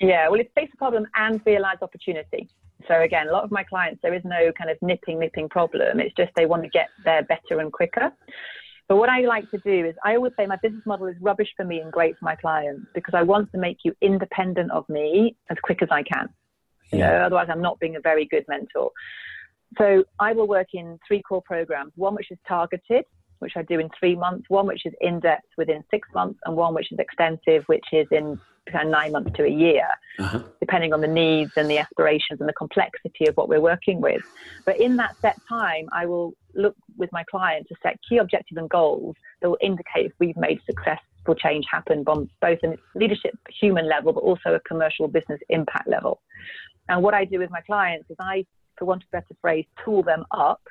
Yeah 0.00 0.28
well 0.28 0.38
it's 0.38 0.52
fix 0.54 0.70
a 0.72 0.76
problem 0.76 1.08
and 1.16 1.40
realize 1.44 1.78
opportunity. 1.82 2.48
So 2.86 3.00
again 3.00 3.26
a 3.26 3.32
lot 3.32 3.42
of 3.42 3.50
my 3.50 3.64
clients 3.64 4.00
there 4.00 4.14
is 4.14 4.22
no 4.24 4.52
kind 4.52 4.70
of 4.70 4.78
nipping 4.80 5.18
nipping 5.18 5.48
problem. 5.48 5.98
It's 5.98 6.14
just 6.14 6.30
they 6.36 6.46
want 6.46 6.62
to 6.62 6.68
get 6.68 6.86
there 7.04 7.24
better 7.24 7.58
and 7.58 7.72
quicker. 7.72 8.12
But 8.86 8.94
what 8.98 9.08
I 9.08 9.22
like 9.22 9.50
to 9.50 9.58
do 9.58 9.86
is 9.86 9.96
I 10.04 10.14
always 10.14 10.34
say 10.38 10.46
my 10.46 10.58
business 10.62 10.86
model 10.86 11.08
is 11.08 11.16
rubbish 11.20 11.48
for 11.56 11.64
me 11.64 11.80
and 11.80 11.90
great 11.90 12.16
for 12.16 12.26
my 12.26 12.36
clients 12.36 12.86
because 12.94 13.14
I 13.14 13.24
want 13.24 13.50
to 13.50 13.58
make 13.58 13.78
you 13.82 13.92
independent 14.00 14.70
of 14.70 14.88
me 14.88 15.34
as 15.50 15.56
quick 15.64 15.82
as 15.82 15.88
I 15.90 16.04
can. 16.04 16.28
You 16.92 16.98
yeah. 16.98 17.10
know, 17.10 17.24
otherwise 17.24 17.48
I'm 17.50 17.62
not 17.62 17.80
being 17.80 17.96
a 17.96 18.00
very 18.00 18.26
good 18.26 18.44
mentor. 18.48 18.90
So 19.78 20.04
I 20.20 20.32
will 20.32 20.46
work 20.46 20.68
in 20.74 20.98
three 21.06 21.22
core 21.22 21.42
programs, 21.42 21.92
one 21.96 22.14
which 22.14 22.30
is 22.30 22.38
targeted, 22.46 23.04
which 23.38 23.52
I 23.56 23.62
do 23.62 23.78
in 23.78 23.88
three 23.98 24.14
months, 24.14 24.44
one 24.48 24.66
which 24.66 24.84
is 24.84 24.92
in 25.00 25.20
depth 25.20 25.48
within 25.56 25.82
six 25.90 26.08
months, 26.14 26.38
and 26.44 26.56
one 26.56 26.74
which 26.74 26.92
is 26.92 26.98
extensive, 26.98 27.64
which 27.66 27.84
is 27.92 28.06
in 28.10 28.38
kind 28.70 28.86
of 28.86 28.92
nine 28.92 29.12
months 29.12 29.32
to 29.36 29.44
a 29.44 29.50
year, 29.50 29.86
uh-huh. 30.18 30.40
depending 30.60 30.92
on 30.92 31.00
the 31.00 31.08
needs 31.08 31.52
and 31.56 31.68
the 31.68 31.78
aspirations 31.78 32.40
and 32.40 32.48
the 32.48 32.52
complexity 32.52 33.26
of 33.26 33.36
what 33.36 33.48
we're 33.48 33.60
working 33.60 34.00
with. 34.00 34.22
But 34.64 34.80
in 34.80 34.96
that 34.96 35.16
set 35.20 35.36
time, 35.48 35.88
I 35.92 36.06
will 36.06 36.34
look 36.54 36.76
with 36.96 37.10
my 37.12 37.24
client 37.24 37.66
to 37.68 37.74
set 37.82 37.98
key 38.08 38.18
objectives 38.18 38.58
and 38.58 38.70
goals 38.70 39.16
that 39.40 39.48
will 39.48 39.58
indicate 39.60 40.06
if 40.06 40.12
we've 40.20 40.36
made 40.36 40.60
successful 40.64 41.34
change 41.36 41.64
happen 41.70 42.04
on 42.06 42.28
both 42.40 42.58
a 42.64 42.76
leadership 42.94 43.36
human 43.48 43.88
level, 43.88 44.12
but 44.12 44.20
also 44.20 44.54
a 44.54 44.60
commercial 44.60 45.08
business 45.08 45.40
impact 45.48 45.88
level. 45.88 46.20
And 46.88 47.02
what 47.02 47.14
I 47.14 47.24
do 47.24 47.38
with 47.38 47.50
my 47.50 47.60
clients 47.60 48.10
is 48.10 48.16
I, 48.20 48.44
for 48.78 48.84
want 48.84 49.02
of 49.02 49.08
a 49.12 49.16
better 49.18 49.34
phrase, 49.40 49.66
tool 49.84 50.02
them 50.02 50.24
up 50.30 50.62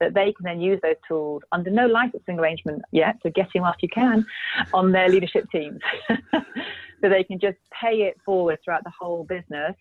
that 0.00 0.14
they 0.14 0.32
can 0.32 0.44
then 0.44 0.60
use 0.60 0.78
those 0.82 0.96
tools 1.06 1.42
under 1.52 1.70
no 1.70 1.86
licensing 1.86 2.38
arrangement 2.38 2.82
yet, 2.92 3.16
so 3.22 3.30
get 3.30 3.48
in 3.54 3.62
whilst 3.62 3.82
you 3.82 3.88
can, 3.88 4.24
on 4.72 4.92
their 4.92 5.08
leadership 5.08 5.50
teams. 5.50 5.80
so 6.08 7.08
they 7.08 7.24
can 7.24 7.38
just 7.40 7.58
pay 7.72 8.02
it 8.02 8.16
forward 8.24 8.58
throughout 8.64 8.84
the 8.84 8.92
whole 8.98 9.24
business 9.24 9.74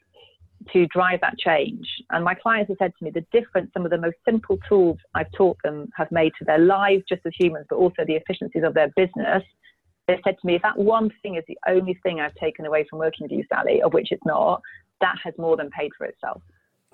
to 0.74 0.88
drive 0.88 1.22
that 1.22 1.38
change. 1.38 1.88
And 2.10 2.24
my 2.24 2.34
clients 2.34 2.70
have 2.70 2.78
said 2.80 2.94
to 2.98 3.06
me 3.06 3.12
the 3.12 3.26
difference 3.32 3.72
some 3.74 3.86
of 3.86 3.92
the 3.92 3.98
most 3.98 4.18
simple 4.26 4.58
tools 4.68 4.98
I've 5.13 5.32
taught 5.32 5.58
them 5.63 5.90
have 5.96 6.12
made 6.12 6.34
to 6.40 6.46
their 6.46 6.58
lives 6.58 7.04
just 7.08 7.22
as 7.26 7.34
humans, 7.38 7.68
but 7.70 7.78
also 7.78 8.04
the 8.06 8.16
efficiencies 8.16 8.63
of 8.63 8.74
their 8.74 8.90
business. 8.96 9.44
They 10.08 10.20
said 10.24 10.36
to 10.40 10.48
me, 10.48 10.56
if 10.56 10.62
that 10.63 10.78
one 10.78 11.12
thing 11.22 11.36
is 11.36 11.44
the 11.48 11.58
only 11.68 12.00
thing 12.02 12.20
I've 12.20 12.36
taken 12.36 12.66
away 12.66 12.86
from 12.90 13.00
working 13.00 13.26
with 13.26 13.32
you, 13.32 13.44
Sally, 13.50 13.82
of 13.82 13.94
which 13.94 14.12
it's 14.12 14.26
not, 14.26 14.62
that 15.02 15.16
has 15.24 15.34
more 15.38 15.58
than 15.58 15.70
paid 15.70 15.92
for 15.98 16.06
itself. 16.06 16.42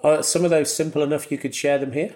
Are 0.03 0.23
some 0.23 0.43
of 0.43 0.49
those 0.49 0.73
simple 0.73 1.01
enough 1.01 1.31
you 1.31 1.37
could 1.37 1.55
share 1.55 1.77
them 1.77 1.93
here? 1.93 2.15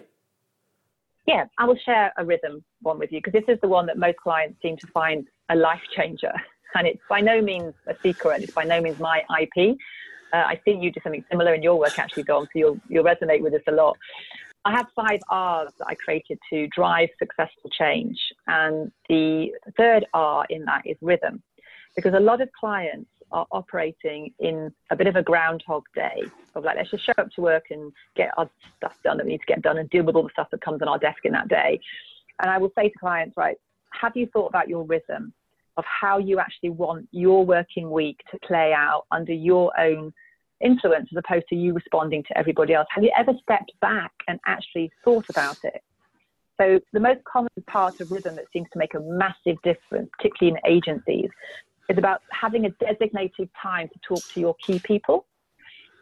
Yeah, 1.26 1.46
I 1.58 1.66
will 1.66 1.78
share 1.78 2.14
a 2.18 2.26
rhythm 2.26 2.64
one 2.82 3.00
with 3.00 3.12
you 3.12 3.20
because 3.20 3.34
this 3.34 3.54
is 3.54 3.60
the 3.62 3.68
one 3.68 3.86
that 3.88 3.98
most 3.98 4.18
clients 4.18 4.62
seem 4.62 4.78
to 4.78 4.88
find 4.88 5.28
a 5.50 5.56
life 5.56 5.82
changer. 5.96 6.34
And 6.76 6.86
it's 6.86 7.02
by 7.10 7.22
no 7.22 7.42
means 7.42 7.74
a 7.88 7.96
secret, 8.04 8.44
it's 8.44 8.54
by 8.54 8.66
no 8.66 8.82
means 8.82 9.00
my 9.00 9.24
IP. 9.42 9.78
Uh, 10.34 10.44
I 10.46 10.60
see 10.64 10.72
you 10.72 10.92
do 10.92 11.00
something 11.02 11.24
similar 11.32 11.54
in 11.54 11.64
your 11.64 11.80
work, 11.80 11.98
actually, 11.98 12.24
Dom, 12.24 12.44
so 12.44 12.50
you'll, 12.54 12.80
you'll 12.90 13.06
resonate 13.06 13.42
with 13.42 13.54
this 13.54 13.64
a 13.68 13.72
lot. 13.72 13.98
I 14.66 14.72
have 14.72 14.88
five 14.94 15.22
R's 15.30 15.72
that 15.80 15.88
I 15.88 15.96
created 15.96 16.38
to 16.52 16.68
drive 16.68 17.08
successful 17.18 17.72
change. 17.72 18.18
And 18.48 18.92
the 19.08 19.54
third 19.78 20.06
R 20.14 20.46
in 20.50 20.66
that 20.66 20.82
is 20.86 20.98
rhythm, 21.02 21.42
because 21.96 22.14
a 22.14 22.20
lot 22.20 22.42
of 22.42 22.50
clients 22.52 23.10
are 23.32 23.46
operating 23.52 24.34
in 24.40 24.72
a 24.92 24.96
bit 24.96 25.08
of 25.08 25.16
a 25.16 25.24
groundhog 25.24 25.84
day 25.96 26.24
of 26.56 26.64
like, 26.64 26.78
let's 26.78 26.92
just 26.92 27.06
show 27.06 27.14
up 27.18 27.30
to 27.32 27.42
work 27.42 27.66
and 27.70 27.92
get 28.16 28.32
our 28.38 28.50
stuff 28.78 28.96
done 29.04 29.18
that 29.18 29.26
we 29.26 29.34
need 29.34 29.40
to 29.40 29.46
get 29.46 29.62
done 29.62 29.78
and 29.78 29.90
deal 29.90 30.04
with 30.04 30.16
all 30.16 30.24
the 30.24 30.30
stuff 30.32 30.48
that 30.52 30.62
comes 30.62 30.82
on 30.82 30.88
our 30.88 30.98
desk 30.98 31.20
in 31.24 31.32
that 31.34 31.48
day. 31.48 31.80
And 32.42 32.50
I 32.50 32.58
will 32.58 32.72
say 32.76 32.90
to 32.90 33.00
clients, 33.00 33.36
right, 33.36 33.58
have 33.92 34.16
you 34.16 34.28
thought 34.28 34.48
about 34.48 34.70
your 34.70 34.84
rhythm 34.84 35.34
of 35.78 35.86
how 35.86 36.18
you 36.18 36.40
actually 36.40 36.70
want 36.70 37.08
your 37.12 37.46
working 37.46 37.92
week 37.92 38.20
to 38.32 38.40
play 38.40 38.74
out 38.74 39.06
under 39.12 39.34
your 39.34 39.78
own 39.80 40.14
influence 40.60 41.08
as 41.12 41.18
opposed 41.18 41.48
to 41.50 41.56
you 41.56 41.74
responding 41.74 42.24
to 42.24 42.38
everybody 42.38 42.74
else? 42.74 42.88
Have 42.92 43.04
you 43.04 43.12
ever 43.18 43.34
stepped 43.44 43.72
back 43.82 44.12
and 44.28 44.40
actually 44.46 44.92
thought 45.04 45.26
about 45.30 45.58
it? 45.64 45.84
So 46.60 46.80
the 46.92 47.00
most 47.00 47.24
common 47.24 47.52
part 47.68 48.00
of 48.02 48.12
rhythm 48.12 48.36
that 48.36 48.46
seems 48.52 48.68
to 48.74 48.80
make 48.80 48.96
a 48.96 49.00
massive 49.00 49.62
difference, 49.62 50.10
particularly 50.18 50.58
in 50.58 50.72
agencies, 50.72 51.30
is 51.90 51.98
about 51.98 52.22
having 52.32 52.66
a 52.66 52.70
designated 52.72 53.50
time 53.62 53.88
to 53.90 54.00
talk 54.08 54.24
to 54.34 54.40
your 54.40 54.56
key 54.66 54.80
people. 54.80 55.26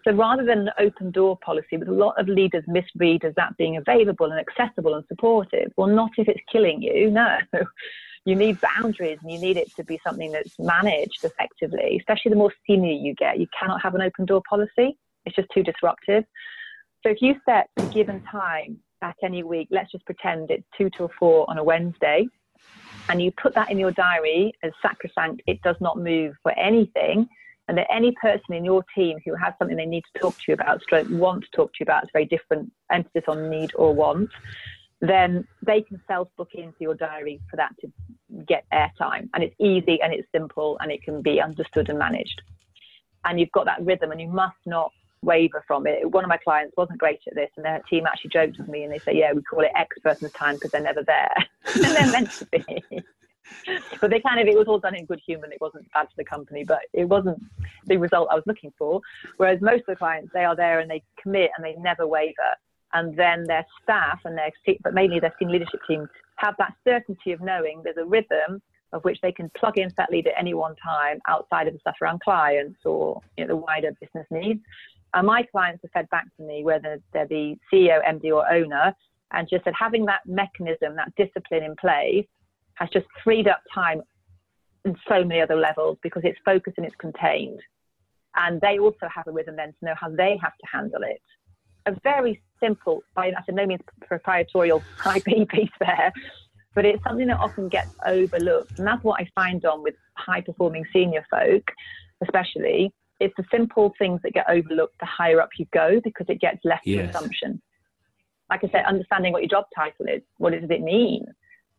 So 0.07 0.13
rather 0.13 0.45
than 0.45 0.59
an 0.59 0.69
open 0.79 1.11
door 1.11 1.37
policy, 1.43 1.77
with 1.77 1.87
a 1.87 1.93
lot 1.93 2.19
of 2.19 2.27
leaders 2.27 2.63
misread 2.67 3.25
as 3.25 3.33
that 3.35 3.57
being 3.57 3.77
available 3.77 4.31
and 4.31 4.39
accessible 4.39 4.93
and 4.93 5.03
supportive, 5.07 5.71
well, 5.77 5.87
not 5.87 6.11
if 6.17 6.27
it's 6.27 6.41
killing 6.51 6.81
you. 6.81 7.11
No, 7.15 7.37
you 8.25 8.35
need 8.35 8.59
boundaries 8.59 9.19
and 9.21 9.31
you 9.31 9.39
need 9.39 9.55
it 9.55 9.71
to 9.75 9.83
be 9.83 9.99
something 10.03 10.31
that's 10.31 10.49
managed 10.57 11.19
effectively, 11.23 11.97
especially 11.99 12.29
the 12.29 12.35
more 12.35 12.51
senior 12.65 12.91
you 12.91 13.13
get. 13.13 13.39
You 13.39 13.47
cannot 13.57 13.81
have 13.83 13.93
an 13.93 14.01
open 14.01 14.25
door 14.25 14.41
policy, 14.49 14.97
it's 15.25 15.35
just 15.35 15.47
too 15.53 15.61
disruptive. 15.61 16.23
So 17.03 17.11
if 17.11 17.21
you 17.21 17.35
set 17.45 17.69
a 17.77 17.85
given 17.93 18.23
time 18.23 18.79
at 19.03 19.15
any 19.23 19.43
week, 19.43 19.67
let's 19.69 19.91
just 19.91 20.05
pretend 20.05 20.49
it's 20.49 20.65
two 20.75 20.89
till 20.89 21.11
four 21.19 21.47
on 21.49 21.59
a 21.59 21.63
Wednesday, 21.63 22.27
and 23.09 23.21
you 23.21 23.31
put 23.31 23.53
that 23.55 23.71
in 23.71 23.77
your 23.77 23.91
diary 23.91 24.53
as 24.63 24.71
sacrosanct, 24.81 25.41
it 25.47 25.61
does 25.61 25.75
not 25.79 25.97
move 25.97 26.33
for 26.43 26.51
anything. 26.57 27.27
And 27.67 27.77
that 27.77 27.87
any 27.91 28.13
person 28.21 28.53
in 28.53 28.63
your 28.63 28.83
team 28.95 29.17
who 29.25 29.33
has 29.35 29.53
something 29.57 29.75
they 29.75 29.87
need 29.87 30.03
to 30.13 30.19
talk 30.19 30.35
to 30.35 30.43
you 30.49 30.53
about, 30.53 30.83
stroke 30.83 31.07
want 31.09 31.43
to 31.43 31.49
talk 31.55 31.73
to 31.73 31.77
you 31.79 31.83
about, 31.83 32.03
it's 32.03 32.11
very 32.13 32.25
different 32.25 32.71
emphasis 32.91 33.23
on 33.27 33.49
need 33.49 33.71
or 33.75 33.93
want, 33.93 34.29
then 35.01 35.47
they 35.65 35.81
can 35.81 35.99
self 36.07 36.27
book 36.37 36.49
into 36.53 36.77
your 36.79 36.93
diary 36.93 37.41
for 37.49 37.57
that 37.57 37.73
to 37.81 37.91
get 38.47 38.65
airtime. 38.71 39.29
And 39.33 39.43
it's 39.43 39.55
easy 39.59 39.99
and 40.01 40.13
it's 40.13 40.27
simple 40.31 40.77
and 40.79 40.91
it 40.91 41.01
can 41.03 41.21
be 41.21 41.41
understood 41.41 41.89
and 41.89 41.97
managed. 41.97 42.41
And 43.23 43.39
you've 43.39 43.51
got 43.51 43.65
that 43.65 43.83
rhythm 43.83 44.11
and 44.11 44.21
you 44.21 44.27
must 44.27 44.57
not 44.67 44.91
waver 45.25 45.63
from 45.67 45.87
it. 45.87 46.09
One 46.09 46.23
of 46.23 46.29
my 46.29 46.37
clients 46.37 46.75
wasn't 46.77 46.99
great 46.99 47.19
at 47.27 47.35
this, 47.35 47.49
and 47.57 47.65
their 47.65 47.81
team 47.89 48.05
actually 48.05 48.29
joked 48.29 48.57
with 48.57 48.67
me 48.67 48.83
and 48.83 48.93
they 48.93 48.99
say, 48.99 49.13
"Yeah, 49.13 49.33
we 49.33 49.41
call 49.41 49.61
it 49.61 49.71
X 49.75 49.97
person's 49.99 50.31
time 50.31 50.55
because 50.55 50.71
they're 50.71 50.81
never 50.81 51.03
there, 51.03 51.35
and 51.75 51.83
they're 51.83 52.11
meant 52.11 52.31
to 52.31 52.45
be." 52.45 53.03
but 54.01 54.09
they 54.09 54.19
kind 54.19 54.39
of 54.39 54.47
it 54.47 54.57
was 54.57 54.67
all 54.67 54.79
done 54.79 54.95
in 54.95 55.05
good 55.05 55.21
humour. 55.25 55.45
and 55.45 55.53
It 55.53 55.61
wasn't 55.61 55.91
bad 55.93 56.07
for 56.07 56.15
the 56.17 56.23
company, 56.23 56.63
but 56.63 56.81
it 56.93 57.05
wasn't 57.05 57.41
the 57.85 57.97
result 57.97 58.29
I 58.31 58.35
was 58.35 58.43
looking 58.45 58.73
for. 58.77 59.01
Whereas 59.37 59.61
most 59.61 59.81
of 59.81 59.87
the 59.87 59.95
clients, 59.95 60.31
they 60.33 60.45
are 60.45 60.55
there 60.55 60.79
and 60.79 60.89
they 60.89 61.03
commit 61.21 61.51
and 61.55 61.65
they 61.65 61.75
never 61.79 62.07
waver. 62.07 62.53
And 62.93 63.15
then 63.17 63.43
their 63.43 63.65
staff 63.83 64.21
and 64.25 64.37
their, 64.37 64.51
but 64.83 64.93
mainly 64.93 65.19
their 65.19 65.33
senior 65.37 65.53
leadership 65.53 65.81
team, 65.87 66.07
have 66.37 66.55
that 66.57 66.73
certainty 66.83 67.31
of 67.31 67.41
knowing 67.41 67.81
there's 67.83 67.97
a 67.97 68.05
rhythm 68.05 68.61
of 68.93 69.03
which 69.03 69.19
they 69.21 69.31
can 69.31 69.49
plug 69.57 69.77
in 69.77 69.91
that 69.97 70.09
lead 70.09 70.27
at 70.27 70.33
any 70.39 70.53
one 70.53 70.75
time 70.77 71.19
outside 71.27 71.67
of 71.67 71.73
the 71.73 71.79
stuff 71.79 71.95
around 72.01 72.21
clients 72.21 72.79
or 72.85 73.21
you 73.37 73.43
know, 73.43 73.49
the 73.49 73.55
wider 73.55 73.91
business 73.99 74.25
needs. 74.31 74.61
My 75.23 75.43
clients 75.43 75.81
have 75.83 75.91
fed 75.91 76.09
back 76.09 76.25
to 76.37 76.43
me, 76.43 76.63
whether 76.63 76.99
they're 77.13 77.27
the 77.27 77.55
CEO, 77.71 78.05
MD, 78.05 78.33
or 78.33 78.49
owner, 78.51 78.93
and 79.31 79.47
just 79.49 79.63
said 79.63 79.73
having 79.77 80.05
that 80.05 80.21
mechanism, 80.25 80.95
that 80.95 81.13
discipline 81.15 81.63
in 81.63 81.75
place, 81.75 82.25
has 82.75 82.89
just 82.89 83.05
freed 83.23 83.47
up 83.47 83.61
time 83.73 84.01
in 84.83 84.95
so 85.07 85.23
many 85.23 85.41
other 85.41 85.55
levels 85.55 85.97
because 86.03 86.21
it's 86.25 86.39
focused 86.45 86.77
and 86.77 86.85
it's 86.85 86.95
contained. 86.97 87.59
And 88.35 88.59
they 88.61 88.79
also 88.79 89.07
have 89.13 89.27
a 89.27 89.31
rhythm 89.31 89.55
then 89.55 89.69
to 89.69 89.85
know 89.85 89.95
how 89.99 90.09
they 90.09 90.37
have 90.41 90.53
to 90.57 90.67
handle 90.71 91.01
it. 91.03 91.21
A 91.85 91.97
very 92.03 92.41
simple, 92.59 93.01
by 93.15 93.31
no 93.49 93.65
means 93.65 93.81
proprietorial 94.01 94.83
IP 95.15 95.47
piece 95.49 95.69
there, 95.79 96.11
but 96.73 96.85
it's 96.85 97.03
something 97.03 97.27
that 97.27 97.39
often 97.39 97.69
gets 97.69 97.91
overlooked. 98.05 98.77
And 98.77 98.87
that's 98.87 99.03
what 99.03 99.21
I 99.21 99.29
find 99.33 99.63
on 99.65 99.81
with 99.81 99.95
high 100.15 100.41
performing 100.41 100.85
senior 100.91 101.25
folk, 101.31 101.63
especially, 102.21 102.93
it's 103.19 103.33
the 103.37 103.43
simple 103.51 103.93
things 103.97 104.19
that 104.23 104.33
get 104.33 104.45
overlooked 104.49 104.99
the 104.99 105.05
higher 105.05 105.41
up 105.41 105.49
you 105.57 105.65
go 105.73 105.99
because 106.03 106.25
it 106.29 106.39
gets 106.41 106.59
less 106.63 106.81
yes. 106.85 107.03
to 107.03 107.09
assumption. 107.09 107.61
Like 108.49 108.63
I 108.63 108.69
said, 108.69 108.85
understanding 108.85 109.33
what 109.33 109.41
your 109.41 109.49
job 109.49 109.65
title 109.75 110.05
is, 110.07 110.21
what 110.37 110.51
does 110.51 110.69
it 110.69 110.81
mean? 110.81 111.25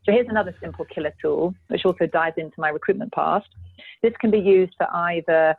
So 0.05 0.13
here's 0.13 0.29
another 0.29 0.55
simple 0.61 0.85
killer 0.85 1.13
tool, 1.21 1.55
which 1.69 1.85
also 1.85 2.07
dives 2.07 2.37
into 2.39 2.55
my 2.59 2.69
recruitment 2.69 3.13
past. 3.13 3.49
This 4.03 4.13
can 4.21 4.31
be 4.31 4.39
used 4.39 4.73
for 4.79 4.87
either 4.95 5.55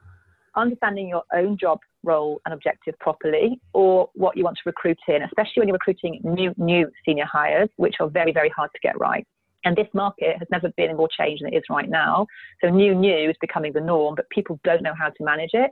understanding 0.56 1.08
your 1.08 1.24
own 1.34 1.58
job 1.60 1.80
role 2.04 2.42
and 2.46 2.54
objective 2.54 2.96
properly, 3.00 3.60
or 3.74 4.10
what 4.16 4.38
you 4.38 4.44
want 4.44 4.56
to 4.56 4.64
recruit 4.66 4.98
in, 5.08 5.22
especially 5.24 5.58
when 5.58 5.68
you're 5.68 5.74
recruiting 5.74 6.20
new 6.24 6.54
new 6.58 6.90
senior 7.06 7.26
hires, 7.26 7.70
which 7.76 7.96
are 8.00 8.10
very 8.10 8.32
very 8.32 8.50
hard 8.50 8.70
to 8.74 8.80
get 8.82 8.98
right. 9.00 9.28
And 9.68 9.76
this 9.76 9.90
market 9.94 10.38
has 10.40 10.48
never 10.50 10.70
been 10.78 10.96
more 10.96 11.10
changed 11.10 11.44
than 11.44 11.54
it 11.54 11.58
is 11.58 11.64
right 11.70 11.90
now. 11.90 12.26
So 12.62 12.70
new 12.70 12.96
new 12.96 13.30
is 13.30 13.36
becoming 13.42 13.74
the 13.74 13.82
norm, 13.82 14.16
but 14.16 14.30
people 14.30 14.62
don't 14.64 14.82
know 14.82 14.94
how 14.98 15.10
to 15.10 15.24
manage 15.26 15.50
it. 15.54 15.72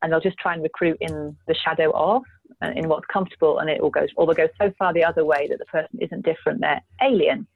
And 0.00 0.10
they'll 0.10 0.20
just 0.20 0.38
try 0.38 0.54
and 0.54 0.62
recruit 0.62 0.96
in 1.02 1.36
the 1.46 1.54
shadow 1.54 1.90
of, 1.94 2.22
uh, 2.62 2.70
in 2.74 2.88
what's 2.88 3.04
comfortable, 3.12 3.58
and 3.58 3.68
it 3.68 3.82
all 3.82 3.90
goes, 3.90 4.08
or 4.16 4.24
they'll 4.24 4.46
go 4.46 4.48
so 4.58 4.72
far 4.78 4.94
the 4.94 5.04
other 5.04 5.26
way 5.26 5.48
that 5.50 5.58
the 5.58 5.66
person 5.66 5.98
isn't 6.00 6.24
different, 6.24 6.62
they're 6.62 6.80
alien. 7.02 7.46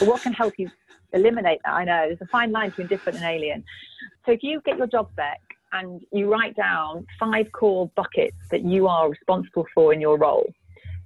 But 0.00 0.08
what 0.08 0.20
can 0.20 0.32
help 0.32 0.54
you 0.58 0.68
eliminate 1.12 1.60
that? 1.64 1.74
I 1.74 1.84
know 1.84 2.06
there's 2.08 2.20
a 2.20 2.26
fine 2.26 2.50
line 2.50 2.70
between 2.70 2.88
different 2.88 3.18
and 3.18 3.26
alien. 3.26 3.62
So 4.26 4.32
if 4.32 4.42
you 4.42 4.60
get 4.64 4.78
your 4.78 4.88
job 4.88 5.14
back 5.14 5.40
and 5.72 6.00
you 6.12 6.28
write 6.28 6.56
down 6.56 7.06
five 7.20 7.52
core 7.52 7.88
buckets 7.94 8.36
that 8.50 8.62
you 8.64 8.88
are 8.88 9.08
responsible 9.08 9.66
for 9.74 9.92
in 9.92 10.00
your 10.00 10.18
role, 10.18 10.52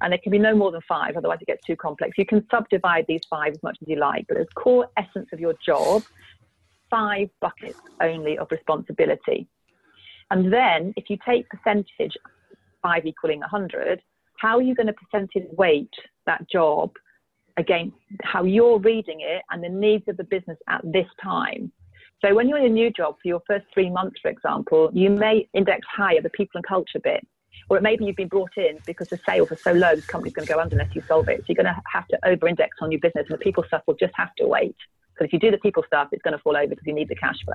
and 0.00 0.12
there 0.12 0.18
can 0.22 0.32
be 0.32 0.38
no 0.38 0.54
more 0.54 0.70
than 0.70 0.80
five, 0.88 1.16
otherwise 1.16 1.38
it 1.40 1.46
gets 1.46 1.64
too 1.64 1.76
complex. 1.76 2.18
You 2.18 2.26
can 2.26 2.46
subdivide 2.50 3.06
these 3.08 3.22
five 3.28 3.52
as 3.52 3.62
much 3.62 3.78
as 3.80 3.88
you 3.88 3.96
like, 3.96 4.26
but 4.28 4.36
as 4.36 4.46
core 4.54 4.88
essence 4.96 5.28
of 5.32 5.40
your 5.40 5.54
job, 5.64 6.02
five 6.90 7.28
buckets 7.40 7.80
only 8.00 8.38
of 8.38 8.48
responsibility. 8.50 9.48
And 10.30 10.52
then 10.52 10.92
if 10.96 11.10
you 11.10 11.18
take 11.26 11.48
percentage, 11.48 12.16
five 12.82 13.06
equaling 13.06 13.40
100, 13.40 14.00
how 14.38 14.58
are 14.58 14.62
you 14.62 14.74
going 14.74 14.88
to 14.88 14.92
percentage 14.92 15.48
weight 15.56 15.92
that 16.26 16.48
job 16.50 16.90
against 17.56 17.96
how 18.22 18.44
you're 18.44 18.78
reading 18.78 19.20
it 19.20 19.42
and 19.50 19.62
the 19.62 19.68
needs 19.68 20.04
of 20.08 20.16
the 20.16 20.24
business 20.24 20.58
at 20.68 20.80
this 20.84 21.06
time? 21.22 21.72
So 22.24 22.34
when 22.34 22.48
you're 22.48 22.58
in 22.58 22.66
a 22.66 22.68
new 22.68 22.90
job 22.90 23.16
for 23.22 23.28
your 23.28 23.42
first 23.46 23.66
three 23.72 23.90
months, 23.90 24.18
for 24.20 24.30
example, 24.30 24.90
you 24.92 25.10
may 25.10 25.48
index 25.52 25.86
higher 25.94 26.22
the 26.22 26.30
people 26.30 26.52
and 26.56 26.66
culture 26.66 27.00
bit 27.02 27.26
or 27.68 27.80
maybe 27.80 28.04
you've 28.04 28.16
been 28.16 28.28
brought 28.28 28.56
in 28.56 28.78
because 28.86 29.08
the 29.08 29.18
sales 29.26 29.50
are 29.50 29.56
so 29.56 29.72
low, 29.72 29.94
the 29.94 30.02
company's 30.02 30.34
going 30.34 30.46
to 30.46 30.52
go 30.52 30.60
under 30.60 30.76
unless 30.76 30.94
you 30.94 31.02
solve 31.08 31.28
it. 31.28 31.38
So 31.38 31.44
you're 31.48 31.62
going 31.62 31.74
to 31.74 31.82
have 31.92 32.06
to 32.08 32.18
over-index 32.26 32.76
on 32.80 32.92
your 32.92 33.00
business, 33.00 33.26
and 33.28 33.38
the 33.38 33.42
people 33.42 33.64
stuff 33.64 33.82
will 33.86 33.94
just 33.94 34.14
have 34.16 34.34
to 34.36 34.46
wait. 34.46 34.76
Because 35.12 35.26
if 35.26 35.32
you 35.32 35.38
do 35.38 35.50
the 35.50 35.58
people 35.58 35.84
stuff, 35.86 36.08
it's 36.12 36.22
going 36.22 36.36
to 36.36 36.42
fall 36.42 36.56
over 36.56 36.68
because 36.68 36.86
you 36.86 36.92
need 36.92 37.08
the 37.08 37.14
cash 37.14 37.36
flow. 37.44 37.54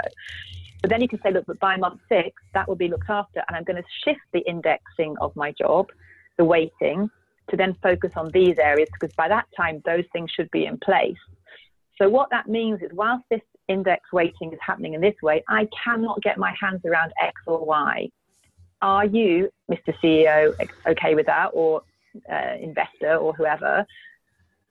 But 0.82 0.90
then 0.90 1.02
you 1.02 1.08
can 1.10 1.20
say, 1.22 1.32
look, 1.32 1.46
but 1.46 1.60
by 1.60 1.76
month 1.76 2.00
six, 2.08 2.42
that 2.54 2.68
will 2.68 2.76
be 2.76 2.88
looked 2.88 3.10
after, 3.10 3.44
and 3.48 3.58
I'm 3.58 3.64
going 3.64 3.82
to 3.82 3.90
shift 4.06 4.22
the 4.32 4.40
indexing 4.40 5.16
of 5.20 5.36
my 5.36 5.52
job, 5.52 5.90
the 6.38 6.46
weighting, 6.46 7.10
to 7.50 7.58
then 7.58 7.76
focus 7.82 8.14
on 8.16 8.30
these 8.32 8.58
areas 8.60 8.88
because 8.94 9.14
by 9.16 9.28
that 9.28 9.46
time, 9.58 9.82
those 9.86 10.06
things 10.14 10.32
should 10.32 10.50
be 10.52 10.66
in 10.66 10.78
place. 10.78 11.18
So 12.02 12.08
what 12.08 12.30
that 12.30 12.48
means 12.48 12.82
is, 12.82 12.92
whilst 12.94 13.26
this 13.30 13.42
index 13.68 14.02
weighting 14.14 14.54
is 14.54 14.60
happening 14.66 14.94
in 14.94 15.02
this 15.02 15.16
way, 15.22 15.44
I 15.50 15.68
cannot 15.84 16.22
get 16.22 16.38
my 16.38 16.56
hands 16.60 16.82
around 16.86 17.12
X 17.22 17.34
or 17.46 17.66
Y 17.66 18.10
are 18.82 19.06
you, 19.06 19.50
Mr. 19.70 19.94
CEO, 20.02 20.56
okay 20.88 21.15
with 21.15 21.26
that, 21.26 21.50
or 21.54 21.82
uh, 22.32 22.56
investor, 22.60 23.15
or 23.15 23.34
whoever? 23.34 23.86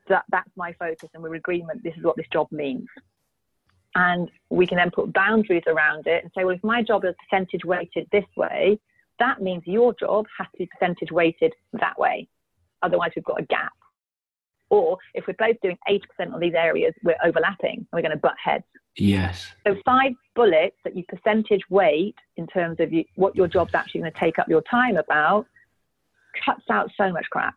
That 0.08 0.24
that's 0.30 0.50
my 0.56 0.72
focus, 0.74 1.08
and 1.14 1.22
we're 1.22 1.34
agreement. 1.34 1.82
This 1.82 1.94
is 1.96 2.02
what 2.02 2.16
this 2.16 2.26
job 2.32 2.48
means, 2.50 2.86
and 3.94 4.30
we 4.50 4.66
can 4.66 4.78
then 4.78 4.90
put 4.90 5.12
boundaries 5.12 5.64
around 5.66 6.06
it 6.06 6.22
and 6.24 6.32
say, 6.36 6.44
well, 6.44 6.54
if 6.54 6.64
my 6.64 6.82
job 6.82 7.04
is 7.04 7.14
percentage 7.28 7.64
weighted 7.64 8.08
this 8.10 8.24
way, 8.36 8.78
that 9.18 9.42
means 9.42 9.62
your 9.66 9.94
job 9.94 10.26
has 10.38 10.46
to 10.52 10.58
be 10.58 10.66
percentage 10.66 11.10
weighted 11.10 11.52
that 11.74 11.98
way. 11.98 12.28
Otherwise, 12.82 13.12
we've 13.16 13.24
got 13.24 13.40
a 13.40 13.44
gap. 13.44 13.72
Or 14.70 14.98
if 15.14 15.26
we're 15.26 15.34
both 15.38 15.56
doing 15.62 15.78
80% 15.88 16.34
of 16.34 16.40
these 16.40 16.54
areas, 16.54 16.92
we're 17.02 17.16
overlapping 17.24 17.78
and 17.78 17.86
we're 17.92 18.02
going 18.02 18.12
to 18.12 18.18
butt 18.18 18.36
heads. 18.42 18.64
Yes. 18.98 19.46
So 19.66 19.76
five 19.84 20.12
bullets 20.34 20.76
that 20.84 20.96
you 20.96 21.04
percentage 21.04 21.62
weight 21.70 22.16
in 22.36 22.46
terms 22.46 22.80
of 22.80 22.92
you, 22.92 23.04
what 23.14 23.36
your 23.36 23.48
job's 23.48 23.74
actually 23.74 24.00
going 24.00 24.12
to 24.12 24.18
take 24.18 24.38
up 24.38 24.48
your 24.48 24.62
time 24.62 24.96
about 24.96 25.46
cuts 26.44 26.64
out 26.70 26.90
so 26.96 27.12
much 27.12 27.26
crap. 27.30 27.54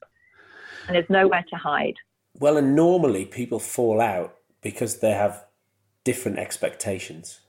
And 0.87 0.95
there's 0.95 1.09
nowhere 1.09 1.43
to 1.49 1.55
hide. 1.55 1.95
Well, 2.39 2.57
and 2.57 2.75
normally 2.75 3.25
people 3.25 3.59
fall 3.59 3.99
out 3.99 4.35
because 4.61 4.99
they 4.99 5.11
have 5.11 5.45
different 6.03 6.39
expectations. 6.39 7.41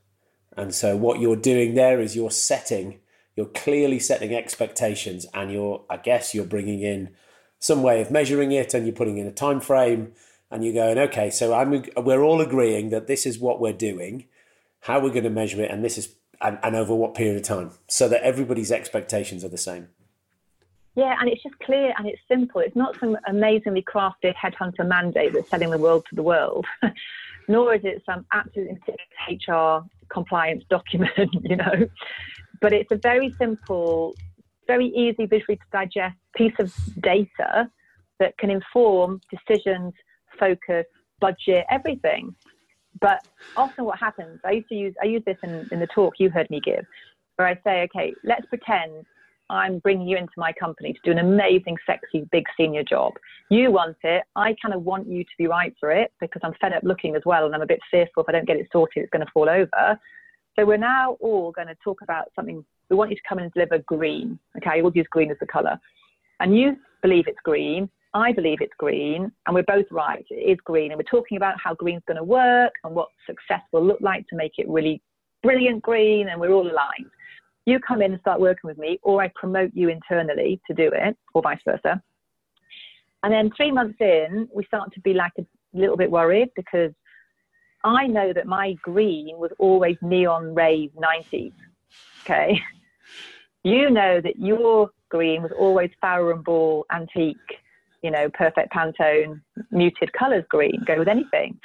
And 0.56 0.74
so 0.74 0.96
what 0.96 1.20
you're 1.20 1.36
doing 1.36 1.74
there 1.74 2.00
is 2.00 2.16
you're 2.16 2.30
setting 2.30 3.00
you're 3.36 3.46
clearly 3.46 3.98
setting 3.98 4.34
expectations, 4.34 5.26
and 5.32 5.50
you're, 5.50 5.84
I 5.88 5.96
guess, 5.96 6.34
you're 6.34 6.44
bringing 6.44 6.82
in 6.82 7.10
some 7.58 7.82
way 7.82 8.00
of 8.00 8.10
measuring 8.10 8.52
it, 8.52 8.74
and 8.74 8.86
you're 8.86 8.94
putting 8.94 9.18
in 9.18 9.26
a 9.26 9.32
time 9.32 9.60
frame, 9.60 10.12
and 10.52 10.64
you're 10.64 10.74
going, 10.74 10.98
okay, 10.98 11.30
so 11.30 11.54
I'm, 11.54 11.84
we're 11.96 12.22
all 12.22 12.40
agreeing 12.40 12.90
that 12.90 13.06
this 13.06 13.24
is 13.24 13.38
what 13.38 13.60
we're 13.60 13.72
doing, 13.72 14.26
how 14.80 15.00
we're 15.00 15.10
going 15.10 15.24
to 15.24 15.30
measure 15.30 15.62
it, 15.62 15.70
and 15.70 15.82
this 15.82 15.96
is, 15.96 16.14
and, 16.40 16.58
and 16.62 16.76
over 16.76 16.94
what 16.94 17.14
period 17.14 17.36
of 17.36 17.42
time, 17.42 17.70
so 17.88 18.08
that 18.08 18.22
everybody's 18.22 18.70
expectations 18.70 19.42
are 19.44 19.48
the 19.48 19.58
same. 19.58 19.88
Yeah, 20.94 21.16
and 21.18 21.28
it's 21.30 21.42
just 21.42 21.58
clear 21.60 21.94
and 21.96 22.06
it's 22.06 22.20
simple. 22.28 22.60
It's 22.60 22.76
not 22.76 22.98
some 23.00 23.16
amazingly 23.26 23.82
crafted 23.82 24.34
headhunter 24.34 24.86
mandate 24.86 25.32
that's 25.32 25.48
selling 25.48 25.70
the 25.70 25.78
world 25.78 26.04
to 26.10 26.14
the 26.14 26.22
world, 26.22 26.66
nor 27.48 27.74
is 27.74 27.82
it 27.84 28.02
some 28.04 28.26
absolute 28.32 28.78
HR 29.26 29.86
compliance 30.10 30.64
document, 30.68 31.30
you 31.42 31.56
know. 31.56 31.88
But 32.60 32.74
it's 32.74 32.90
a 32.92 32.96
very 32.96 33.34
simple, 33.38 34.14
very 34.66 34.88
easy 34.88 35.24
visually 35.24 35.56
to 35.56 35.64
digest 35.72 36.16
piece 36.36 36.54
of 36.58 36.74
data 37.00 37.70
that 38.18 38.36
can 38.36 38.50
inform 38.50 39.20
decisions, 39.30 39.94
focus, 40.38 40.86
budget, 41.20 41.64
everything. 41.70 42.34
But 43.00 43.26
often 43.56 43.84
what 43.84 43.98
happens, 43.98 44.40
I 44.44 44.52
used 44.52 44.68
to 44.68 44.74
use, 44.74 44.94
I 45.02 45.06
use 45.06 45.22
this 45.26 45.38
in, 45.42 45.68
in 45.72 45.80
the 45.80 45.88
talk 45.88 46.14
you 46.18 46.30
heard 46.30 46.48
me 46.50 46.60
give, 46.60 46.84
where 47.36 47.48
I 47.48 47.54
say, 47.64 47.82
okay, 47.82 48.14
let's 48.22 48.46
pretend 48.46 49.06
I'm 49.50 49.80
bringing 49.80 50.08
you 50.08 50.16
into 50.16 50.32
my 50.36 50.52
company 50.52 50.92
to 50.92 50.98
do 51.04 51.10
an 51.10 51.18
amazing, 51.18 51.76
sexy, 51.84 52.26
big 52.32 52.44
senior 52.56 52.82
job. 52.82 53.12
You 53.50 53.70
want 53.70 53.96
it. 54.02 54.24
I 54.34 54.54
kind 54.62 54.74
of 54.74 54.82
want 54.82 55.06
you 55.08 55.24
to 55.24 55.30
be 55.36 55.46
right 55.46 55.74
for 55.78 55.90
it 55.90 56.12
because 56.20 56.40
I'm 56.44 56.54
fed 56.60 56.72
up 56.72 56.82
looking 56.84 57.16
as 57.16 57.22
well 57.26 57.44
and 57.44 57.54
I'm 57.54 57.62
a 57.62 57.66
bit 57.66 57.80
fearful 57.90 58.22
if 58.22 58.28
I 58.28 58.32
don't 58.32 58.46
get 58.46 58.56
it 58.56 58.68
sorted, 58.72 59.02
it's 59.02 59.10
going 59.10 59.24
to 59.24 59.32
fall 59.32 59.48
over. 59.48 59.98
So 60.58 60.64
we're 60.64 60.76
now 60.76 61.16
all 61.20 61.50
going 61.52 61.68
to 61.68 61.76
talk 61.82 62.02
about 62.02 62.30
something. 62.34 62.64
We 62.88 62.96
want 62.96 63.10
you 63.10 63.16
to 63.16 63.22
come 63.28 63.38
and 63.38 63.52
deliver 63.52 63.78
green. 63.78 64.38
Okay, 64.58 64.82
we'll 64.82 64.92
use 64.94 65.06
green 65.10 65.30
as 65.30 65.38
the 65.40 65.46
color. 65.46 65.78
And 66.40 66.56
you 66.56 66.76
believe 67.02 67.26
it's 67.26 67.40
green. 67.42 67.90
I 68.14 68.32
believe 68.32 68.60
it's 68.60 68.74
green. 68.78 69.32
And 69.46 69.54
we're 69.54 69.62
both 69.62 69.86
right. 69.90 70.24
It 70.30 70.34
is 70.34 70.58
green. 70.64 70.92
And 70.92 70.98
we're 70.98 71.04
talking 71.04 71.36
about 71.36 71.54
how 71.62 71.74
green's 71.74 72.02
going 72.06 72.18
to 72.18 72.24
work 72.24 72.72
and 72.84 72.94
what 72.94 73.08
success 73.26 73.62
will 73.72 73.84
look 73.84 74.00
like 74.00 74.26
to 74.28 74.36
make 74.36 74.52
it 74.58 74.68
really 74.68 75.02
brilliant 75.42 75.82
green. 75.82 76.28
And 76.28 76.40
we're 76.40 76.52
all 76.52 76.70
aligned 76.70 77.10
you 77.66 77.78
come 77.78 78.02
in 78.02 78.12
and 78.12 78.20
start 78.20 78.40
working 78.40 78.68
with 78.68 78.78
me, 78.78 78.98
or 79.02 79.22
I 79.22 79.30
promote 79.34 79.70
you 79.74 79.88
internally 79.88 80.60
to 80.66 80.74
do 80.74 80.90
it, 80.92 81.16
or 81.34 81.42
vice 81.42 81.60
versa. 81.64 82.02
And 83.22 83.32
then 83.32 83.50
three 83.56 83.70
months 83.70 83.98
in, 84.00 84.48
we 84.52 84.64
start 84.64 84.92
to 84.94 85.00
be 85.00 85.14
like 85.14 85.32
a 85.38 85.46
little 85.72 85.96
bit 85.96 86.10
worried 86.10 86.48
because 86.56 86.90
I 87.84 88.06
know 88.06 88.32
that 88.32 88.46
my 88.46 88.74
green 88.82 89.38
was 89.38 89.52
always 89.58 89.96
neon 90.02 90.54
rave 90.54 90.90
90s. 90.96 91.52
Okay. 92.24 92.60
You 93.64 93.90
know 93.90 94.20
that 94.20 94.40
your 94.40 94.90
green 95.08 95.40
was 95.40 95.52
always 95.56 95.88
Farrow 96.00 96.34
and 96.34 96.42
Ball 96.42 96.84
antique, 96.90 97.36
you 98.02 98.10
know, 98.10 98.28
perfect 98.30 98.72
Pantone, 98.72 99.40
muted 99.70 100.12
colors 100.12 100.44
green, 100.48 100.82
go 100.86 100.98
with 100.98 101.08
anything. 101.08 101.58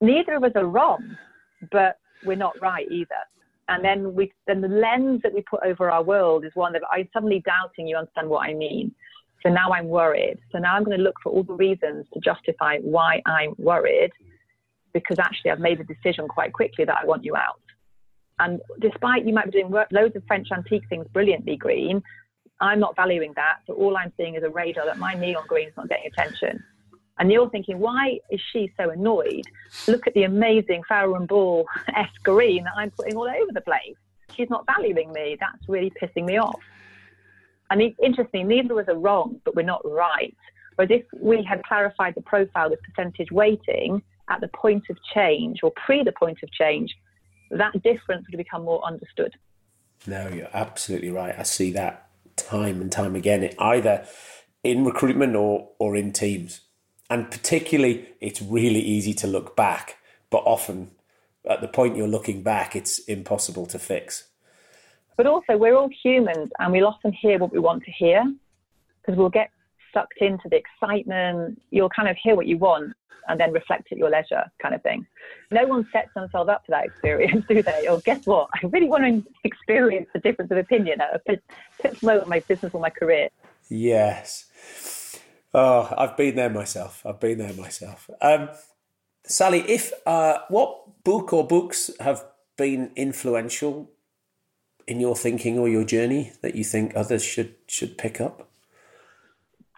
Neither 0.00 0.34
of 0.34 0.44
us 0.44 0.52
are 0.56 0.66
wrong, 0.66 1.16
but 1.70 1.96
we're 2.24 2.36
not 2.36 2.60
right 2.60 2.86
either 2.90 3.14
and 3.68 3.84
then 3.84 4.14
we 4.14 4.32
then 4.46 4.60
the 4.60 4.68
lens 4.68 5.20
that 5.22 5.34
we 5.34 5.42
put 5.42 5.60
over 5.64 5.90
our 5.90 6.02
world 6.02 6.44
is 6.44 6.52
one 6.54 6.72
that 6.72 6.82
I'm 6.92 7.08
suddenly 7.12 7.42
doubting 7.44 7.88
you 7.88 7.96
understand 7.96 8.28
what 8.28 8.48
I 8.48 8.54
mean. 8.54 8.94
So 9.42 9.50
now 9.50 9.72
I'm 9.72 9.88
worried. 9.88 10.38
So 10.52 10.58
now 10.58 10.74
I'm 10.74 10.84
going 10.84 10.96
to 10.96 11.02
look 11.02 11.16
for 11.22 11.30
all 11.30 11.42
the 11.42 11.54
reasons 11.54 12.06
to 12.14 12.20
justify 12.20 12.78
why 12.78 13.22
I'm 13.26 13.54
worried, 13.58 14.10
because 14.92 15.18
actually 15.18 15.50
I've 15.50 15.60
made 15.60 15.80
a 15.80 15.84
decision 15.84 16.26
quite 16.28 16.52
quickly 16.52 16.84
that 16.84 16.98
I 17.02 17.06
want 17.06 17.24
you 17.24 17.36
out. 17.36 17.60
And 18.38 18.60
despite 18.80 19.26
you 19.26 19.32
might 19.32 19.46
be 19.46 19.52
doing 19.52 19.70
work, 19.70 19.88
loads 19.90 20.16
of 20.16 20.22
French 20.26 20.48
antique 20.52 20.88
things 20.88 21.06
brilliantly 21.12 21.56
green, 21.56 22.02
I'm 22.60 22.80
not 22.80 22.96
valuing 22.96 23.32
that. 23.36 23.58
So 23.66 23.74
all 23.74 23.96
I'm 23.96 24.12
seeing 24.16 24.34
is 24.34 24.42
a 24.42 24.50
radar 24.50 24.86
that 24.86 24.98
my 24.98 25.14
neon 25.14 25.44
green 25.46 25.68
is 25.68 25.76
not 25.76 25.88
getting 25.88 26.06
attention. 26.06 26.62
And 27.18 27.32
you're 27.32 27.48
thinking, 27.50 27.78
why 27.78 28.18
is 28.30 28.40
she 28.52 28.70
so 28.76 28.90
annoyed? 28.90 29.44
Look 29.88 30.06
at 30.06 30.14
the 30.14 30.24
amazing 30.24 30.82
Farrow 30.88 31.14
and 31.14 31.26
Ball 31.26 31.66
S 31.94 32.10
green 32.22 32.64
that 32.64 32.72
I'm 32.76 32.90
putting 32.90 33.16
all 33.16 33.28
over 33.28 33.52
the 33.52 33.62
place. 33.62 33.96
She's 34.34 34.50
not 34.50 34.66
valuing 34.66 35.12
me. 35.12 35.36
That's 35.40 35.68
really 35.68 35.92
pissing 36.00 36.26
me 36.26 36.38
off. 36.38 36.60
And 37.70 37.80
it's 37.80 37.96
interesting, 38.02 38.46
neither 38.48 38.78
of 38.78 38.86
us 38.86 38.94
are 38.94 38.98
wrong, 38.98 39.40
but 39.44 39.56
we're 39.56 39.62
not 39.62 39.80
right. 39.84 40.36
Whereas 40.76 40.90
if 40.90 41.04
we 41.20 41.42
had 41.42 41.62
clarified 41.64 42.14
the 42.14 42.22
profile 42.22 42.70
with 42.70 42.80
percentage 42.82 43.30
weighting 43.32 44.02
at 44.28 44.40
the 44.40 44.48
point 44.48 44.84
of 44.90 44.98
change 45.14 45.60
or 45.62 45.72
pre 45.84 46.04
the 46.04 46.12
point 46.12 46.38
of 46.42 46.52
change, 46.52 46.94
that 47.50 47.72
difference 47.82 48.26
would 48.30 48.36
become 48.36 48.64
more 48.64 48.84
understood. 48.84 49.32
No, 50.06 50.28
you're 50.28 50.50
absolutely 50.52 51.10
right. 51.10 51.34
I 51.36 51.44
see 51.44 51.72
that 51.72 52.05
time 52.36 52.80
and 52.80 52.90
time 52.90 53.14
again, 53.14 53.50
either 53.58 54.06
in 54.62 54.84
recruitment 54.84 55.36
or, 55.36 55.70
or 55.78 55.96
in 55.96 56.12
teams. 56.12 56.60
And 57.08 57.30
particularly, 57.30 58.08
it's 58.20 58.42
really 58.42 58.80
easy 58.80 59.14
to 59.14 59.26
look 59.26 59.56
back, 59.56 59.98
but 60.30 60.38
often 60.38 60.90
at 61.48 61.60
the 61.60 61.68
point 61.68 61.96
you're 61.96 62.08
looking 62.08 62.42
back, 62.42 62.74
it's 62.74 62.98
impossible 63.00 63.66
to 63.66 63.78
fix. 63.78 64.24
But 65.16 65.26
also, 65.26 65.56
we're 65.56 65.76
all 65.76 65.88
humans 66.02 66.50
and 66.58 66.72
we'll 66.72 66.86
often 66.86 67.12
hear 67.12 67.38
what 67.38 67.52
we 67.52 67.58
want 67.58 67.84
to 67.84 67.90
hear 67.90 68.24
because 69.00 69.16
we'll 69.16 69.30
get 69.30 69.50
sucked 69.96 70.18
into 70.20 70.48
the 70.50 70.56
excitement. 70.56 71.60
You'll 71.70 71.88
kind 71.88 72.08
of 72.08 72.16
hear 72.22 72.36
what 72.36 72.46
you 72.46 72.58
want 72.58 72.92
and 73.28 73.40
then 73.40 73.52
reflect 73.52 73.90
at 73.90 73.98
your 73.98 74.10
leisure, 74.10 74.44
kind 74.60 74.74
of 74.74 74.82
thing. 74.82 75.06
No 75.50 75.66
one 75.66 75.88
sets 75.92 76.10
themselves 76.14 76.48
up 76.48 76.64
for 76.64 76.72
that 76.72 76.84
experience, 76.84 77.44
do 77.48 77.62
they? 77.62 77.88
Or 77.88 78.00
guess 78.00 78.26
what? 78.26 78.48
I 78.54 78.66
really 78.66 78.88
want 78.88 79.04
to 79.04 79.32
experience 79.44 80.08
the 80.12 80.20
difference 80.20 80.50
of 80.50 80.58
opinion 80.58 81.00
at 81.00 81.14
a 81.14 81.40
pivotal 81.80 82.06
moment 82.06 82.28
my 82.28 82.40
business 82.40 82.74
or 82.74 82.80
my 82.80 82.90
career. 82.90 83.28
Yes. 83.68 85.18
Oh, 85.54 85.92
I've 85.96 86.16
been 86.16 86.36
there 86.36 86.50
myself. 86.50 87.02
I've 87.04 87.18
been 87.18 87.38
there 87.38 87.54
myself. 87.54 88.10
Um, 88.20 88.50
Sally, 89.24 89.60
if 89.60 89.92
uh, 90.06 90.38
what 90.48 91.02
book 91.02 91.32
or 91.32 91.46
books 91.46 91.90
have 91.98 92.24
been 92.56 92.92
influential 92.94 93.90
in 94.86 95.00
your 95.00 95.16
thinking 95.16 95.58
or 95.58 95.68
your 95.68 95.84
journey 95.84 96.32
that 96.42 96.54
you 96.54 96.62
think 96.62 96.92
others 96.94 97.24
should 97.24 97.54
should 97.66 97.98
pick 97.98 98.20
up? 98.20 98.45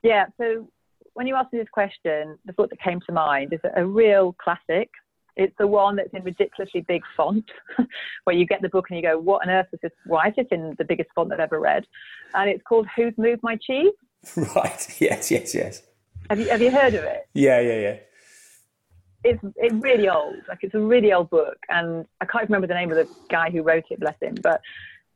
Yeah. 0.02 0.26
So 0.38 0.68
when 1.14 1.26
you 1.26 1.34
asked 1.34 1.52
me 1.52 1.58
this 1.58 1.68
question, 1.72 2.38
the 2.46 2.52
book 2.52 2.70
that 2.70 2.80
came 2.80 3.00
to 3.06 3.12
mind 3.12 3.52
is 3.52 3.60
a 3.76 3.84
real 3.84 4.34
classic. 4.42 4.90
It's 5.36 5.54
the 5.58 5.66
one 5.66 5.96
that's 5.96 6.12
in 6.12 6.22
ridiculously 6.24 6.82
big 6.82 7.02
font, 7.16 7.48
where 8.24 8.34
you 8.36 8.44
get 8.44 8.60
the 8.60 8.68
book 8.68 8.86
and 8.90 8.96
you 8.96 9.02
go, 9.02 9.18
"What 9.18 9.46
on 9.46 9.50
earth 9.50 9.68
is 9.72 9.78
this? 9.82 9.92
Why 10.06 10.28
is 10.28 10.34
it 10.36 10.48
in 10.50 10.74
the 10.78 10.84
biggest 10.84 11.10
font 11.14 11.32
I've 11.32 11.40
ever 11.40 11.60
read?" 11.60 11.84
And 12.34 12.50
it's 12.50 12.62
called 12.62 12.86
"Who's 12.96 13.14
Moved 13.16 13.42
My 13.42 13.56
Cheese." 13.56 13.92
Right. 14.36 15.00
Yes. 15.00 15.30
Yes. 15.30 15.54
Yes. 15.54 15.82
Have 16.28 16.40
you 16.40 16.48
Have 16.50 16.60
you 16.60 16.70
heard 16.70 16.94
of 16.94 17.04
it? 17.04 17.28
Yeah. 17.34 17.60
Yeah. 17.60 17.78
Yeah. 17.78 17.96
It's 19.24 19.42
it's 19.56 19.74
really 19.74 20.08
old. 20.08 20.36
Like 20.48 20.58
it's 20.62 20.74
a 20.74 20.80
really 20.80 21.12
old 21.12 21.30
book, 21.30 21.56
and 21.68 22.04
I 22.20 22.24
can't 22.24 22.48
remember 22.48 22.66
the 22.66 22.74
name 22.74 22.90
of 22.90 22.96
the 22.96 23.08
guy 23.28 23.50
who 23.50 23.62
wrote 23.62 23.84
it. 23.90 24.00
Bless 24.00 24.18
him. 24.20 24.36
But 24.42 24.60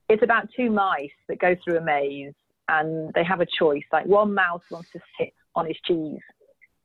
it's 0.09 0.23
about 0.23 0.49
two 0.57 0.71
mice 0.71 1.11
that 1.29 1.39
go 1.39 1.57
through 1.65 1.79
a 1.79 1.81
maze, 1.81 2.35
and 2.69 3.13
they 3.15 3.25
have 3.25 3.41
a 3.41 3.47
choice. 3.47 3.85
Like 3.93 4.07
one 4.07 4.35
mouse 4.35 4.63
wants 4.71 4.91
to 4.93 5.01
sit 5.19 5.33
on 5.55 5.67
his 5.67 5.77
cheese. 5.85 6.21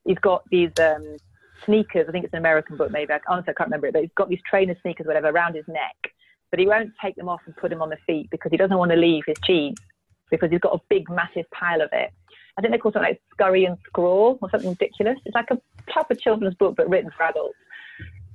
He's 0.05 0.19
got 0.19 0.43
these 0.49 0.71
um, 0.79 1.17
sneakers. 1.65 2.05
I 2.07 2.11
think 2.11 2.25
it's 2.25 2.33
an 2.33 2.39
American 2.39 2.77
book, 2.77 2.91
maybe. 2.91 3.13
I, 3.13 3.19
honestly, 3.27 3.51
I 3.51 3.57
can't 3.57 3.67
remember 3.67 3.87
it. 3.87 3.93
But 3.93 4.03
he's 4.03 4.11
got 4.15 4.29
these 4.29 4.41
trainer 4.49 4.75
sneakers, 4.81 5.05
whatever, 5.05 5.29
around 5.29 5.55
his 5.55 5.67
neck. 5.67 5.95
But 6.49 6.59
he 6.59 6.67
won't 6.67 6.91
take 7.01 7.15
them 7.15 7.27
off 7.29 7.41
and 7.45 7.55
put 7.57 7.69
them 7.69 7.81
on 7.81 7.89
the 7.89 7.97
feet 8.07 8.29
because 8.31 8.51
he 8.51 8.57
doesn't 8.57 8.77
want 8.77 8.91
to 8.91 8.97
leave 8.97 9.23
his 9.27 9.37
cheese 9.43 9.75
because 10.31 10.49
he's 10.49 10.59
got 10.59 10.73
a 10.73 10.81
big, 10.89 11.09
massive 11.09 11.49
pile 11.51 11.81
of 11.81 11.89
it. 11.91 12.11
I 12.57 12.61
think 12.61 12.73
they 12.73 12.77
call 12.77 12.91
something 12.91 13.09
like 13.09 13.21
Scurry 13.31 13.65
and 13.65 13.77
Scrawl 13.85 14.39
or 14.41 14.49
something 14.49 14.69
ridiculous. 14.69 15.17
It's 15.25 15.35
like 15.35 15.51
a 15.51 15.59
proper 15.91 16.15
children's 16.15 16.55
book, 16.55 16.75
but 16.75 16.89
written 16.89 17.11
for 17.15 17.23
adults. 17.23 17.57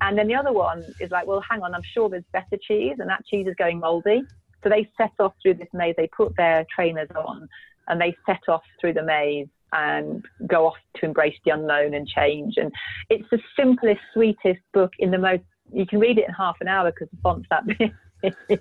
And 0.01 0.19
then 0.19 0.27
the 0.27 0.35
other 0.35 0.53
one 0.53 0.85
is 1.01 1.11
like, 1.11 1.27
well, 1.27 1.43
hang 1.49 1.63
on, 1.63 1.75
I'm 1.75 1.83
sure 1.83 2.09
there's 2.09 2.25
better 2.33 2.57
cheese, 2.61 2.97
and 2.99 3.09
that 3.09 3.25
cheese 3.25 3.47
is 3.47 3.55
going 3.57 3.79
moldy. 3.79 4.23
So 4.63 4.69
they 4.69 4.91
set 4.97 5.13
off 5.19 5.35
through 5.43 5.55
this 5.55 5.69
maze. 5.73 5.95
They 5.97 6.09
put 6.09 6.37
their 6.37 6.65
trainers 6.75 7.09
on, 7.17 7.49
and 7.89 8.01
they 8.01 8.17
set 8.27 8.41
off 8.49 8.63
through 8.81 8.95
the 8.95 9.03
maze 9.03 9.49
and 9.73 10.25
go 10.47 10.67
off 10.67 10.77
to 10.97 11.07
embrace 11.07 11.37
the 11.45 11.53
unknown 11.53 11.95
and 11.95 12.07
change. 12.07 12.55
And 12.59 12.71
it's 13.09 13.29
the 13.31 13.41
simplest, 13.57 14.01
sweetest 14.13 14.61
book 14.75 14.93
in 14.99 15.11
the 15.11 15.19
most. 15.19 15.43
You 15.73 15.87
can 15.87 15.99
read 15.99 16.19
it 16.19 16.27
in 16.29 16.35
half 16.35 16.57
an 16.61 16.69
hour 16.69 16.91
because 16.91 17.09
the 17.11 17.19
font's 17.23 17.49
that 17.51 17.67
big 18.49 18.61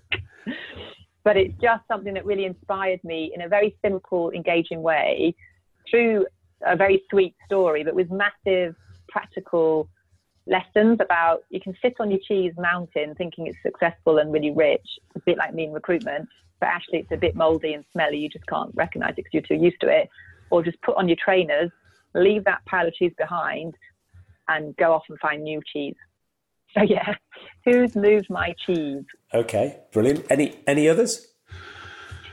but 1.24 1.38
it's 1.38 1.54
just 1.62 1.84
something 1.88 2.14
that 2.14 2.26
really 2.26 2.46
inspired 2.46 3.04
me 3.04 3.32
in 3.34 3.42
a 3.42 3.48
very 3.48 3.76
simple, 3.84 4.32
engaging 4.32 4.82
way 4.82 5.36
through 5.90 6.26
a 6.66 6.76
very 6.76 7.04
sweet 7.10 7.36
story, 7.46 7.84
but 7.84 7.94
with 7.94 8.10
massive 8.12 8.76
practical 9.10 9.88
lessons 10.52 10.98
about 11.00 11.44
you 11.50 11.60
can 11.60 11.76
sit 11.82 11.96
on 12.00 12.12
your 12.12 12.20
cheese 12.28 12.54
mountain 12.58 13.16
thinking 13.16 13.48
it's 13.48 13.58
successful 13.64 14.20
and 14.20 14.32
really 14.32 14.52
rich, 14.52 14.86
a 15.16 15.20
bit 15.22 15.38
like 15.38 15.54
me 15.56 15.64
in 15.64 15.72
recruitment, 15.72 16.28
but 16.60 16.68
actually 16.68 17.00
it's 17.00 17.12
a 17.12 17.18
bit 17.18 17.36
moldy 17.36 17.74
and 17.74 17.86
smelly. 17.94 18.18
You 18.18 18.30
just 18.30 18.46
can't 18.46 18.72
recognize 18.76 19.14
it 19.14 19.24
because 19.24 19.34
you're 19.34 19.58
too 19.58 19.64
used 19.64 19.80
to 19.82 19.88
it. 19.88 20.10
Or 20.52 20.62
just 20.62 20.80
put 20.82 20.98
on 20.98 21.08
your 21.08 21.18
trainers, 21.24 21.72
leave 22.14 22.44
that 22.44 22.64
pile 22.66 22.86
of 22.86 22.94
cheese 22.94 23.14
behind, 23.18 23.74
and 24.50 24.76
go 24.76 24.94
off 24.94 25.04
and 25.10 25.18
find 25.20 25.44
new 25.44 25.62
cheese. 25.72 25.96
So 26.78 26.84
yeah, 26.84 27.16
who's 27.66 27.96
moved 27.96 28.30
my 28.30 28.54
cheese? 28.66 29.06
Okay, 29.34 29.80
brilliant. 29.94 30.26
Any 30.30 30.60
any 30.68 30.90
others? 30.90 31.31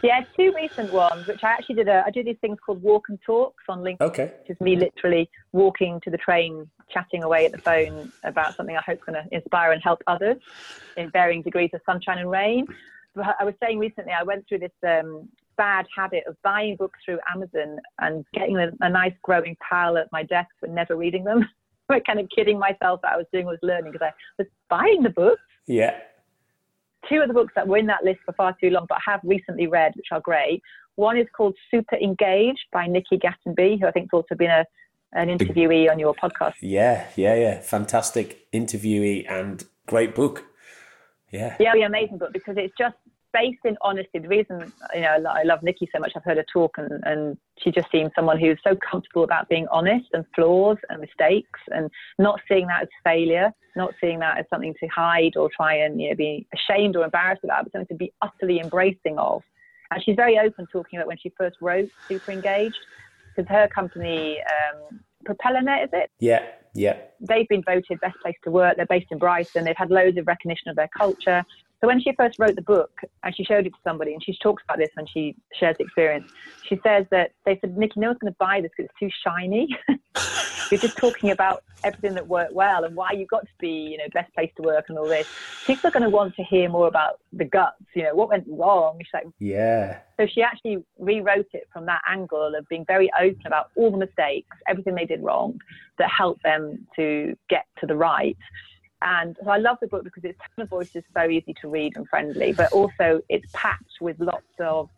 Yeah, 0.02 0.20
two 0.36 0.52
recent 0.54 0.92
ones, 0.92 1.26
which 1.26 1.40
I 1.42 1.48
actually 1.48 1.76
did. 1.76 1.88
A, 1.88 2.04
I 2.06 2.10
do 2.10 2.22
these 2.22 2.36
things 2.40 2.58
called 2.64 2.82
walk 2.82 3.06
and 3.08 3.18
talks 3.24 3.64
on 3.68 3.80
LinkedIn. 3.80 4.00
Okay. 4.00 4.32
Which 4.40 4.50
is 4.50 4.60
me 4.60 4.76
literally 4.76 5.28
walking 5.52 6.00
to 6.04 6.10
the 6.10 6.18
train, 6.18 6.70
chatting 6.90 7.24
away 7.24 7.46
at 7.46 7.52
the 7.52 7.58
phone 7.58 8.12
about 8.24 8.56
something 8.56 8.76
I 8.76 8.82
hope 8.86 9.00
going 9.04 9.22
to 9.22 9.36
inspire 9.36 9.72
and 9.72 9.82
help 9.82 10.02
others 10.06 10.36
in 10.96 11.10
varying 11.10 11.42
degrees 11.42 11.70
of 11.74 11.80
sunshine 11.84 12.18
and 12.18 12.30
rain. 12.30 12.66
But 13.14 13.34
I 13.40 13.44
was 13.44 13.54
saying 13.62 13.78
recently, 13.78 14.12
I 14.12 14.22
went 14.22 14.46
through 14.48 14.60
this 14.60 14.72
um, 14.86 15.28
bad 15.56 15.86
habit 15.94 16.24
of 16.26 16.36
buying 16.42 16.76
books 16.76 17.00
through 17.04 17.18
Amazon 17.34 17.78
and 17.98 18.24
getting 18.32 18.56
a, 18.56 18.70
a 18.80 18.88
nice 18.88 19.14
growing 19.22 19.56
pile 19.68 19.98
at 19.98 20.06
my 20.12 20.22
desk, 20.22 20.50
but 20.60 20.70
never 20.70 20.96
reading 20.96 21.24
them. 21.24 21.48
I'm 21.90 22.00
kind 22.02 22.20
of 22.20 22.28
kidding 22.34 22.58
myself 22.58 23.00
that 23.02 23.12
I 23.12 23.16
was 23.16 23.26
doing 23.32 23.46
was 23.46 23.58
learning 23.62 23.92
because 23.92 24.06
I 24.06 24.12
was 24.38 24.46
buying 24.68 25.02
the 25.02 25.10
books. 25.10 25.40
Yeah. 25.66 25.98
Two 27.08 27.20
of 27.20 27.28
the 27.28 27.34
books 27.34 27.52
that 27.54 27.68
were 27.68 27.78
in 27.78 27.86
that 27.86 28.04
list 28.04 28.20
for 28.24 28.32
far 28.32 28.56
too 28.60 28.70
long, 28.70 28.86
but 28.88 28.98
I 28.98 29.12
have 29.12 29.20
recently 29.22 29.66
read, 29.66 29.92
which 29.96 30.08
are 30.10 30.20
great. 30.20 30.62
One 30.96 31.16
is 31.16 31.26
called 31.36 31.54
Super 31.70 31.96
Engaged 31.96 32.64
by 32.72 32.86
Nikki 32.86 33.18
Gatenby, 33.18 33.80
who 33.80 33.86
I 33.86 33.92
think's 33.92 34.12
also 34.12 34.34
been 34.34 34.50
a 34.50 34.64
an 35.12 35.28
interviewee 35.28 35.90
on 35.90 35.98
your 35.98 36.14
podcast. 36.14 36.54
Yeah, 36.60 37.06
yeah, 37.16 37.34
yeah. 37.34 37.60
Fantastic 37.60 38.50
interviewee 38.52 39.30
and 39.30 39.64
great 39.86 40.14
book. 40.14 40.44
Yeah. 41.30 41.56
Yeah, 41.58 41.72
the 41.74 41.82
amazing 41.82 42.18
book 42.18 42.32
because 42.32 42.56
it's 42.58 42.74
just 42.78 42.96
based 43.32 43.60
in 43.64 43.76
honesty. 43.82 44.18
The 44.18 44.28
reason 44.28 44.72
you 44.94 45.00
know 45.00 45.24
I 45.28 45.42
love 45.42 45.62
Nikki 45.62 45.88
so 45.94 46.00
much, 46.00 46.12
I've 46.16 46.24
heard 46.24 46.36
her 46.36 46.46
talk, 46.52 46.76
and, 46.78 47.02
and 47.04 47.36
she 47.58 47.70
just 47.70 47.90
seems 47.90 48.10
someone 48.14 48.38
who's 48.38 48.58
so 48.66 48.76
comfortable 48.76 49.24
about 49.24 49.48
being 49.48 49.66
honest 49.70 50.06
and 50.12 50.24
flaws 50.34 50.78
and 50.88 51.00
mistakes, 51.00 51.60
and 51.68 51.90
not 52.18 52.40
seeing 52.48 52.66
that 52.68 52.82
as 52.82 52.88
failure, 53.04 53.52
not 53.76 53.94
seeing 54.00 54.18
that 54.20 54.38
as 54.38 54.44
something 54.50 54.74
to 54.80 54.86
hide 54.88 55.36
or 55.36 55.48
try 55.54 55.74
and 55.74 56.00
you 56.00 56.10
know 56.10 56.16
be 56.16 56.46
ashamed 56.54 56.96
or 56.96 57.04
embarrassed 57.04 57.44
about, 57.44 57.64
but 57.64 57.72
something 57.72 57.88
to 57.88 57.94
be 57.94 58.12
utterly 58.22 58.60
embracing 58.60 59.18
of. 59.18 59.42
And 59.90 60.02
she's 60.04 60.16
very 60.16 60.38
open 60.38 60.66
talking 60.70 60.98
about 60.98 61.08
when 61.08 61.18
she 61.18 61.32
first 61.36 61.56
wrote 61.60 61.88
Super 62.08 62.32
Engaged, 62.32 62.78
because 63.34 63.48
her 63.48 63.68
company, 63.68 64.38
um, 64.40 65.00
PropellerNet, 65.24 65.84
is 65.84 65.90
it? 65.92 66.10
Yeah, 66.20 66.44
yeah. 66.74 66.96
They've 67.20 67.48
been 67.48 67.62
voted 67.62 67.98
best 68.00 68.18
place 68.20 68.36
to 68.44 68.50
work. 68.50 68.76
They're 68.76 68.86
based 68.86 69.06
in 69.10 69.18
Brighton. 69.18 69.64
They've 69.64 69.76
had 69.76 69.90
loads 69.90 70.18
of 70.18 70.26
recognition 70.26 70.68
of 70.68 70.76
their 70.76 70.90
culture. 70.96 71.44
So 71.80 71.86
when 71.86 72.00
she 72.00 72.12
first 72.12 72.38
wrote 72.38 72.56
the 72.56 72.62
book 72.62 72.90
and 73.22 73.36
she 73.36 73.44
showed 73.44 73.66
it 73.66 73.70
to 73.70 73.78
somebody, 73.84 74.12
and 74.12 74.22
she 74.22 74.36
talks 74.42 74.62
about 74.64 74.78
this 74.78 74.90
when 74.94 75.06
she 75.06 75.36
shares 75.58 75.76
the 75.78 75.84
experience, 75.84 76.28
she 76.64 76.80
says 76.82 77.06
that 77.10 77.32
they 77.46 77.58
said, 77.60 77.76
Nikki, 77.76 78.00
no 78.00 78.08
one's 78.08 78.18
going 78.18 78.32
to 78.32 78.36
buy 78.38 78.60
this 78.60 78.70
because 78.76 78.90
it's 78.90 78.98
too 78.98 79.10
shiny. 79.24 79.68
You're 80.70 80.80
just 80.80 80.98
talking 80.98 81.30
about 81.30 81.62
everything 81.84 82.14
that 82.14 82.26
worked 82.26 82.52
well 82.52 82.84
and 82.84 82.94
why 82.94 83.12
you 83.12 83.26
got 83.26 83.42
to 83.42 83.52
be, 83.58 83.68
you 83.70 83.96
know, 83.96 84.04
best 84.12 84.34
place 84.34 84.50
to 84.56 84.62
work 84.62 84.86
and 84.88 84.98
all 84.98 85.06
this. 85.06 85.26
People 85.66 85.88
are 85.88 85.90
going 85.92 86.02
to 86.02 86.10
want 86.10 86.34
to 86.36 86.42
hear 86.42 86.68
more 86.68 86.88
about 86.88 87.20
the 87.32 87.44
guts, 87.44 87.82
you 87.94 88.02
know, 88.02 88.14
what 88.14 88.28
went 88.28 88.44
wrong. 88.48 88.98
She's 89.00 89.08
like, 89.14 89.28
yeah. 89.38 90.00
So 90.18 90.26
she 90.26 90.42
actually 90.42 90.84
rewrote 90.98 91.48
it 91.54 91.68
from 91.72 91.86
that 91.86 92.02
angle 92.08 92.54
of 92.54 92.68
being 92.68 92.84
very 92.86 93.10
open 93.18 93.46
about 93.46 93.70
all 93.76 93.90
the 93.90 93.96
mistakes, 93.96 94.56
everything 94.66 94.94
they 94.94 95.06
did 95.06 95.22
wrong 95.22 95.58
that 95.98 96.10
helped 96.10 96.42
them 96.42 96.86
to 96.96 97.36
get 97.48 97.64
to 97.80 97.86
the 97.86 97.96
right. 97.96 98.36
And 99.00 99.36
so 99.42 99.50
I 99.50 99.58
love 99.58 99.78
the 99.80 99.86
book 99.86 100.04
because 100.04 100.24
its 100.24 100.38
tone 100.38 100.64
of 100.64 100.68
voice 100.68 100.94
is 100.94 101.04
so 101.14 101.28
easy 101.28 101.54
to 101.60 101.68
read 101.68 101.96
and 101.96 102.08
friendly, 102.08 102.52
but 102.52 102.72
also 102.72 103.20
it's 103.28 103.46
packed 103.52 103.92
with 104.00 104.18
lots 104.18 104.46
of 104.58 104.88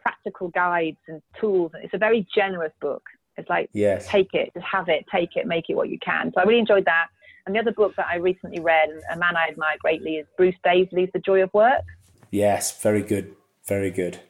practical 0.00 0.48
guides 0.48 0.98
and 1.08 1.20
tools. 1.40 1.72
It's 1.82 1.94
a 1.94 1.98
very 1.98 2.26
generous 2.34 2.72
book. 2.80 3.02
It's 3.36 3.48
like, 3.48 3.70
yes. 3.72 4.06
take 4.06 4.32
it, 4.34 4.52
just 4.54 4.66
have 4.66 4.88
it, 4.88 5.04
take 5.10 5.36
it, 5.36 5.46
make 5.46 5.64
it 5.68 5.74
what 5.74 5.88
you 5.88 5.98
can. 5.98 6.32
So 6.32 6.40
I 6.40 6.44
really 6.44 6.60
enjoyed 6.60 6.84
that. 6.84 7.08
And 7.46 7.54
the 7.54 7.58
other 7.58 7.72
book 7.72 7.94
that 7.96 8.06
I 8.06 8.16
recently 8.16 8.60
read, 8.60 8.88
and 8.88 9.02
a 9.12 9.16
man 9.18 9.36
I 9.36 9.48
admire 9.48 9.76
greatly, 9.80 10.16
is 10.16 10.26
Bruce 10.36 10.54
Daisley's 10.64 11.10
The 11.12 11.18
Joy 11.18 11.42
of 11.42 11.52
Work. 11.52 11.82
Yes, 12.30 12.80
very 12.80 13.02
good. 13.02 13.34
Very 13.66 13.90
good. 13.90 14.20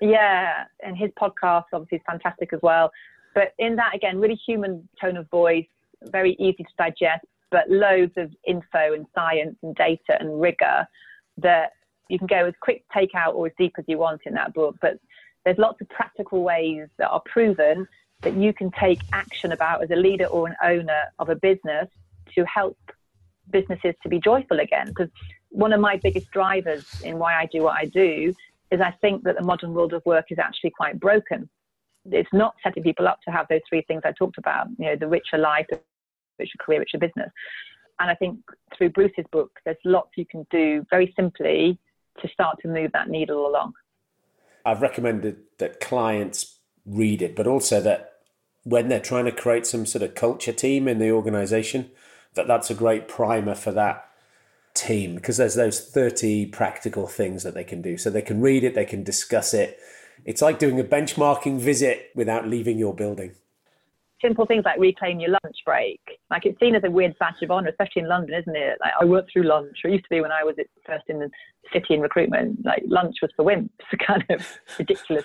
Yeah, 0.00 0.64
and 0.82 0.96
his 0.96 1.10
podcast 1.20 1.64
obviously 1.72 1.98
is 1.98 2.04
fantastic 2.06 2.52
as 2.52 2.60
well. 2.62 2.90
But 3.34 3.52
in 3.58 3.76
that, 3.76 3.94
again, 3.94 4.18
really 4.18 4.40
human 4.46 4.88
tone 5.00 5.16
of 5.16 5.28
voice, 5.30 5.66
very 6.02 6.34
easy 6.38 6.64
to 6.64 6.70
digest, 6.78 7.26
but 7.50 7.70
loads 7.70 8.12
of 8.16 8.30
info 8.46 8.92
and 8.94 9.06
science 9.14 9.56
and 9.62 9.74
data 9.74 10.16
and 10.20 10.40
rigor 10.40 10.86
that 11.38 11.72
you 12.08 12.18
can 12.18 12.26
go 12.26 12.46
as 12.46 12.54
quick 12.60 12.84
takeout 12.94 13.34
or 13.34 13.46
as 13.46 13.52
deep 13.58 13.74
as 13.78 13.84
you 13.86 13.98
want 13.98 14.22
in 14.26 14.34
that 14.34 14.54
book. 14.54 14.76
But 14.80 14.98
there's 15.44 15.58
lots 15.58 15.80
of 15.80 15.88
practical 15.88 16.42
ways 16.42 16.88
that 16.98 17.08
are 17.08 17.22
proven 17.26 17.86
that 18.22 18.34
you 18.34 18.52
can 18.52 18.70
take 18.72 19.00
action 19.12 19.52
about 19.52 19.82
as 19.82 19.90
a 19.90 19.96
leader 19.96 20.26
or 20.26 20.48
an 20.48 20.56
owner 20.62 21.02
of 21.18 21.28
a 21.28 21.36
business 21.36 21.88
to 22.34 22.44
help 22.44 22.76
businesses 23.50 23.94
to 24.02 24.08
be 24.08 24.18
joyful 24.18 24.60
again. 24.60 24.88
Because 24.88 25.08
one 25.50 25.72
of 25.72 25.80
my 25.80 25.96
biggest 25.96 26.30
drivers 26.30 26.86
in 27.02 27.18
why 27.18 27.34
I 27.34 27.46
do 27.46 27.62
what 27.62 27.76
I 27.76 27.86
do 27.86 28.34
is 28.70 28.80
I 28.80 28.90
think 29.00 29.24
that 29.24 29.36
the 29.36 29.44
modern 29.44 29.72
world 29.72 29.92
of 29.92 30.02
work 30.04 30.26
is 30.30 30.38
actually 30.38 30.70
quite 30.70 31.00
broken. 31.00 31.48
It's 32.10 32.28
not 32.32 32.54
setting 32.62 32.82
people 32.82 33.08
up 33.08 33.20
to 33.26 33.30
have 33.30 33.46
those 33.48 33.60
three 33.68 33.82
things 33.82 34.02
I 34.04 34.12
talked 34.12 34.38
about, 34.38 34.68
you 34.78 34.86
know, 34.86 34.96
the 34.96 35.08
richer 35.08 35.38
life, 35.38 35.66
the 35.70 35.80
richer 36.38 36.58
career, 36.58 36.80
richer 36.80 36.98
business. 36.98 37.30
And 38.00 38.10
I 38.10 38.14
think 38.14 38.38
through 38.76 38.90
Bruce's 38.90 39.24
book, 39.32 39.58
there's 39.64 39.76
lots 39.84 40.10
you 40.16 40.26
can 40.26 40.46
do 40.50 40.86
very 40.90 41.12
simply 41.16 41.78
to 42.20 42.28
start 42.28 42.58
to 42.62 42.68
move 42.68 42.92
that 42.92 43.08
needle 43.08 43.46
along. 43.46 43.72
I've 44.64 44.82
recommended 44.82 45.38
that 45.58 45.80
clients 45.80 46.58
read 46.86 47.22
it, 47.22 47.34
but 47.34 47.46
also 47.46 47.80
that 47.80 48.12
when 48.64 48.88
they're 48.88 49.00
trying 49.00 49.24
to 49.24 49.32
create 49.32 49.66
some 49.66 49.86
sort 49.86 50.02
of 50.02 50.14
culture 50.14 50.52
team 50.52 50.88
in 50.88 50.98
the 50.98 51.10
organization, 51.10 51.90
that 52.34 52.46
that's 52.46 52.70
a 52.70 52.74
great 52.74 53.08
primer 53.08 53.54
for 53.54 53.72
that 53.72 54.08
team 54.74 55.16
because 55.16 55.38
there's 55.38 55.54
those 55.54 55.80
30 55.80 56.46
practical 56.46 57.06
things 57.06 57.42
that 57.42 57.54
they 57.54 57.64
can 57.64 57.82
do. 57.82 57.96
So 57.96 58.10
they 58.10 58.22
can 58.22 58.40
read 58.40 58.62
it, 58.62 58.74
they 58.74 58.84
can 58.84 59.02
discuss 59.02 59.54
it. 59.54 59.78
It's 60.24 60.42
like 60.42 60.58
doing 60.58 60.78
a 60.78 60.84
benchmarking 60.84 61.58
visit 61.58 62.10
without 62.14 62.46
leaving 62.46 62.78
your 62.78 62.94
building 62.94 63.34
simple 64.20 64.46
things 64.46 64.64
like 64.64 64.78
reclaim 64.78 65.20
your 65.20 65.30
lunch 65.30 65.56
break. 65.64 66.00
Like 66.30 66.46
it's 66.46 66.58
seen 66.60 66.74
as 66.74 66.82
a 66.84 66.90
weird 66.90 67.18
badge 67.18 67.42
of 67.42 67.50
honor, 67.50 67.68
especially 67.68 68.02
in 68.02 68.08
London, 68.08 68.38
isn't 68.40 68.56
it? 68.56 68.78
Like 68.80 68.92
I 69.00 69.04
work 69.04 69.26
through 69.32 69.44
lunch. 69.44 69.78
It 69.84 69.90
used 69.90 70.04
to 70.04 70.10
be 70.10 70.20
when 70.20 70.32
I 70.32 70.44
was 70.44 70.56
first 70.86 71.04
in 71.08 71.20
the 71.20 71.30
city 71.72 71.94
in 71.94 72.00
recruitment, 72.00 72.64
like 72.64 72.82
lunch 72.86 73.16
was 73.22 73.30
for 73.36 73.44
wimps, 73.44 73.70
kind 74.06 74.24
of 74.30 74.46
ridiculous 74.78 75.24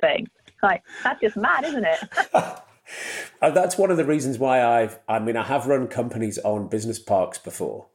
thing. 0.00 0.28
Like 0.62 0.82
that's 1.02 1.20
just 1.20 1.36
mad, 1.36 1.64
isn't 1.64 1.84
it? 1.84 1.98
that's 3.40 3.78
one 3.78 3.90
of 3.90 3.96
the 3.96 4.04
reasons 4.04 4.38
why 4.38 4.62
I've, 4.62 4.98
I 5.08 5.18
mean, 5.18 5.36
I 5.36 5.44
have 5.44 5.66
run 5.66 5.88
companies 5.88 6.38
on 6.38 6.68
business 6.68 6.98
parks 6.98 7.38
before, 7.38 7.86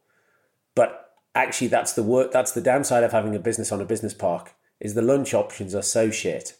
but 0.74 1.14
actually 1.34 1.68
that's 1.68 1.92
the 1.92 2.02
work, 2.02 2.32
that's 2.32 2.52
the 2.52 2.60
downside 2.60 3.04
of 3.04 3.12
having 3.12 3.34
a 3.34 3.38
business 3.38 3.72
on 3.72 3.80
a 3.80 3.84
business 3.84 4.14
park 4.14 4.54
is 4.80 4.94
the 4.94 5.02
lunch 5.02 5.34
options 5.34 5.74
are 5.74 5.82
so 5.82 6.10
shit 6.10 6.54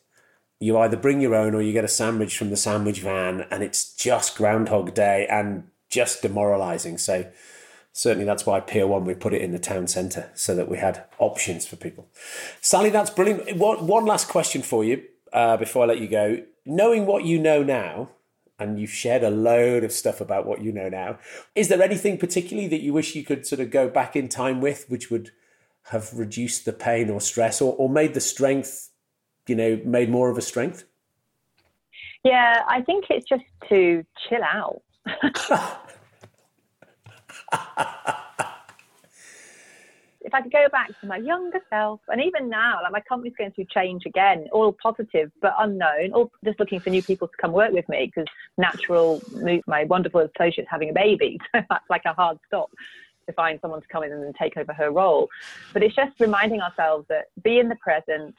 you 0.58 0.78
either 0.78 0.96
bring 0.96 1.20
your 1.20 1.34
own 1.34 1.54
or 1.54 1.62
you 1.62 1.72
get 1.72 1.84
a 1.84 1.88
sandwich 1.88 2.38
from 2.38 2.50
the 2.50 2.56
sandwich 2.56 3.00
van, 3.00 3.46
and 3.50 3.62
it's 3.62 3.94
just 3.94 4.36
Groundhog 4.36 4.94
Day 4.94 5.26
and 5.30 5.64
just 5.90 6.22
demoralizing. 6.22 6.98
So, 6.98 7.30
certainly 7.92 8.24
that's 8.24 8.46
why 8.46 8.60
Peer 8.60 8.86
1 8.86 9.04
we 9.04 9.14
put 9.14 9.34
it 9.34 9.42
in 9.42 9.52
the 9.52 9.58
town 9.58 9.86
centre 9.86 10.30
so 10.34 10.54
that 10.54 10.68
we 10.68 10.78
had 10.78 11.04
options 11.18 11.66
for 11.66 11.76
people. 11.76 12.08
Sally, 12.60 12.90
that's 12.90 13.10
brilliant. 13.10 13.56
One, 13.56 13.86
one 13.86 14.06
last 14.06 14.28
question 14.28 14.62
for 14.62 14.84
you 14.84 15.02
uh, 15.32 15.56
before 15.56 15.84
I 15.84 15.86
let 15.86 16.00
you 16.00 16.08
go. 16.08 16.42
Knowing 16.64 17.06
what 17.06 17.24
you 17.24 17.38
know 17.38 17.62
now, 17.62 18.10
and 18.58 18.80
you've 18.80 18.90
shared 18.90 19.22
a 19.22 19.30
load 19.30 19.84
of 19.84 19.92
stuff 19.92 20.20
about 20.20 20.46
what 20.46 20.62
you 20.62 20.72
know 20.72 20.88
now, 20.88 21.18
is 21.54 21.68
there 21.68 21.82
anything 21.82 22.16
particularly 22.16 22.68
that 22.68 22.80
you 22.80 22.92
wish 22.92 23.14
you 23.14 23.22
could 23.22 23.46
sort 23.46 23.60
of 23.60 23.70
go 23.70 23.88
back 23.88 24.16
in 24.16 24.28
time 24.28 24.60
with, 24.60 24.86
which 24.88 25.10
would 25.10 25.30
have 25.90 26.12
reduced 26.14 26.64
the 26.64 26.72
pain 26.72 27.10
or 27.10 27.20
stress 27.20 27.60
or, 27.60 27.74
or 27.76 27.88
made 27.88 28.14
the 28.14 28.20
strength 28.20 28.90
you 29.46 29.54
know, 29.54 29.80
made 29.84 30.10
more 30.10 30.30
of 30.30 30.38
a 30.38 30.42
strength? 30.42 30.84
Yeah, 32.24 32.62
I 32.68 32.82
think 32.82 33.06
it's 33.10 33.28
just 33.28 33.44
to 33.68 34.04
chill 34.28 34.42
out. 34.42 34.82
if 40.26 40.34
I 40.34 40.42
could 40.42 40.50
go 40.50 40.68
back 40.72 40.88
to 41.00 41.06
my 41.06 41.18
younger 41.18 41.60
self, 41.70 42.00
and 42.08 42.20
even 42.20 42.50
now, 42.50 42.80
like 42.82 42.90
my 42.90 43.00
company's 43.00 43.34
going 43.38 43.52
through 43.52 43.66
change 43.72 44.06
again, 44.06 44.48
all 44.50 44.72
positive 44.72 45.30
but 45.40 45.54
unknown, 45.58 46.12
all 46.12 46.32
just 46.44 46.58
looking 46.58 46.80
for 46.80 46.90
new 46.90 47.02
people 47.02 47.28
to 47.28 47.34
come 47.40 47.52
work 47.52 47.72
with 47.72 47.88
me 47.88 48.12
because 48.12 48.26
natural, 48.58 49.22
my 49.68 49.84
wonderful 49.84 50.20
associate's 50.20 50.68
having 50.68 50.90
a 50.90 50.92
baby, 50.92 51.38
so 51.54 51.62
that's 51.70 51.88
like 51.88 52.02
a 52.06 52.12
hard 52.12 52.38
stop 52.48 52.70
to 53.26 53.32
find 53.34 53.60
someone 53.60 53.80
to 53.80 53.88
come 53.88 54.02
in 54.02 54.12
and 54.12 54.34
take 54.34 54.56
over 54.56 54.72
her 54.72 54.90
role. 54.90 55.28
But 55.72 55.84
it's 55.84 55.94
just 55.94 56.18
reminding 56.18 56.60
ourselves 56.60 57.06
that 57.08 57.26
be 57.42 57.60
in 57.60 57.68
the 57.68 57.76
present, 57.76 58.34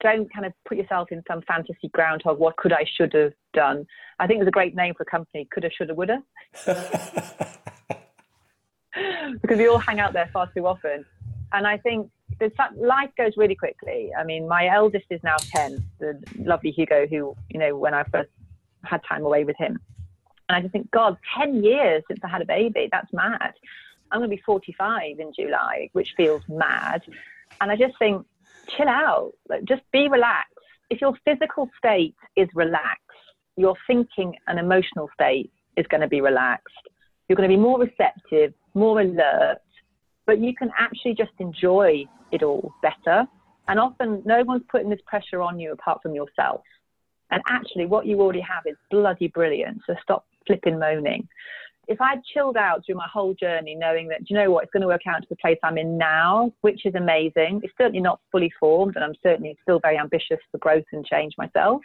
don't 0.00 0.32
kind 0.32 0.46
of 0.46 0.52
put 0.66 0.76
yourself 0.76 1.10
in 1.10 1.22
some 1.26 1.42
fantasy 1.42 1.88
groundhog. 1.92 2.38
What 2.38 2.56
could 2.56 2.72
I, 2.72 2.84
should 2.96 3.12
have 3.14 3.32
done? 3.52 3.86
I 4.18 4.26
think 4.26 4.40
there's 4.40 4.48
a 4.48 4.52
great 4.52 4.74
name 4.74 4.94
for 4.94 5.02
a 5.04 5.06
company: 5.06 5.48
coulda, 5.52 5.70
shoulda, 5.70 5.94
woulda. 5.94 6.22
because 9.40 9.58
we 9.58 9.68
all 9.68 9.78
hang 9.78 10.00
out 10.00 10.12
there 10.12 10.28
far 10.32 10.50
too 10.54 10.66
often, 10.66 11.04
and 11.52 11.66
I 11.66 11.78
think 11.78 12.10
life 12.76 13.10
goes 13.16 13.32
really 13.36 13.54
quickly. 13.54 14.10
I 14.18 14.24
mean, 14.24 14.48
my 14.48 14.68
eldest 14.68 15.06
is 15.10 15.22
now 15.22 15.36
ten, 15.36 15.84
the 15.98 16.22
lovely 16.38 16.70
Hugo, 16.70 17.06
who 17.06 17.36
you 17.48 17.58
know 17.58 17.76
when 17.76 17.94
I 17.94 18.04
first 18.04 18.30
had 18.84 19.02
time 19.08 19.24
away 19.24 19.44
with 19.44 19.56
him, 19.56 19.78
and 20.48 20.56
I 20.56 20.60
just 20.60 20.72
think, 20.72 20.90
God, 20.90 21.16
ten 21.36 21.62
years 21.62 22.02
since 22.08 22.20
I 22.22 22.28
had 22.28 22.42
a 22.42 22.46
baby. 22.46 22.88
That's 22.90 23.12
mad. 23.12 23.54
I'm 24.10 24.20
going 24.20 24.30
to 24.30 24.36
be 24.36 24.42
45 24.42 25.18
in 25.18 25.32
July, 25.34 25.90
which 25.92 26.14
feels 26.16 26.42
mad. 26.48 27.02
And 27.60 27.70
I 27.70 27.76
just 27.76 27.98
think 27.98 28.24
chill 28.76 28.88
out. 28.88 29.32
Like, 29.48 29.64
just 29.64 29.82
be 29.92 30.08
relaxed. 30.08 30.54
If 30.90 31.00
your 31.00 31.14
physical 31.24 31.68
state 31.78 32.14
is 32.36 32.48
relaxed, 32.54 33.02
your 33.56 33.74
thinking 33.86 34.34
and 34.46 34.58
emotional 34.58 35.08
state 35.14 35.50
is 35.76 35.86
going 35.88 36.00
to 36.00 36.08
be 36.08 36.20
relaxed. 36.20 36.74
You're 37.28 37.36
going 37.36 37.48
to 37.48 37.56
be 37.56 37.60
more 37.60 37.78
receptive, 37.78 38.54
more 38.74 39.00
alert, 39.00 39.58
but 40.26 40.38
you 40.40 40.54
can 40.54 40.70
actually 40.78 41.14
just 41.14 41.32
enjoy 41.38 42.04
it 42.32 42.42
all 42.42 42.72
better. 42.82 43.26
And 43.66 43.78
often, 43.78 44.22
no 44.24 44.42
one's 44.44 44.62
putting 44.70 44.88
this 44.88 45.00
pressure 45.06 45.42
on 45.42 45.58
you 45.60 45.72
apart 45.72 46.00
from 46.02 46.14
yourself. 46.14 46.62
And 47.30 47.42
actually, 47.48 47.86
what 47.86 48.06
you 48.06 48.20
already 48.20 48.40
have 48.40 48.64
is 48.66 48.76
bloody 48.90 49.28
brilliant. 49.28 49.82
So 49.86 49.94
stop 50.02 50.24
flipping 50.46 50.78
moaning. 50.78 51.28
If 51.88 52.02
I'd 52.02 52.22
chilled 52.22 52.58
out 52.58 52.84
through 52.84 52.96
my 52.96 53.08
whole 53.10 53.32
journey, 53.32 53.74
knowing 53.74 54.08
that, 54.08 54.28
you 54.28 54.36
know 54.36 54.50
what, 54.50 54.64
it's 54.64 54.72
going 54.72 54.82
to 54.82 54.86
work 54.86 55.06
out 55.08 55.22
to 55.22 55.28
the 55.28 55.36
place 55.36 55.58
I'm 55.62 55.78
in 55.78 55.96
now, 55.96 56.52
which 56.60 56.84
is 56.84 56.94
amazing. 56.94 57.62
It's 57.64 57.72
certainly 57.78 58.00
not 58.00 58.20
fully 58.30 58.52
formed, 58.60 58.96
and 58.96 59.04
I'm 59.04 59.14
certainly 59.22 59.56
still 59.62 59.80
very 59.80 59.98
ambitious 59.98 60.38
for 60.52 60.58
growth 60.58 60.84
and 60.92 61.04
change 61.04 61.32
myself. 61.38 61.80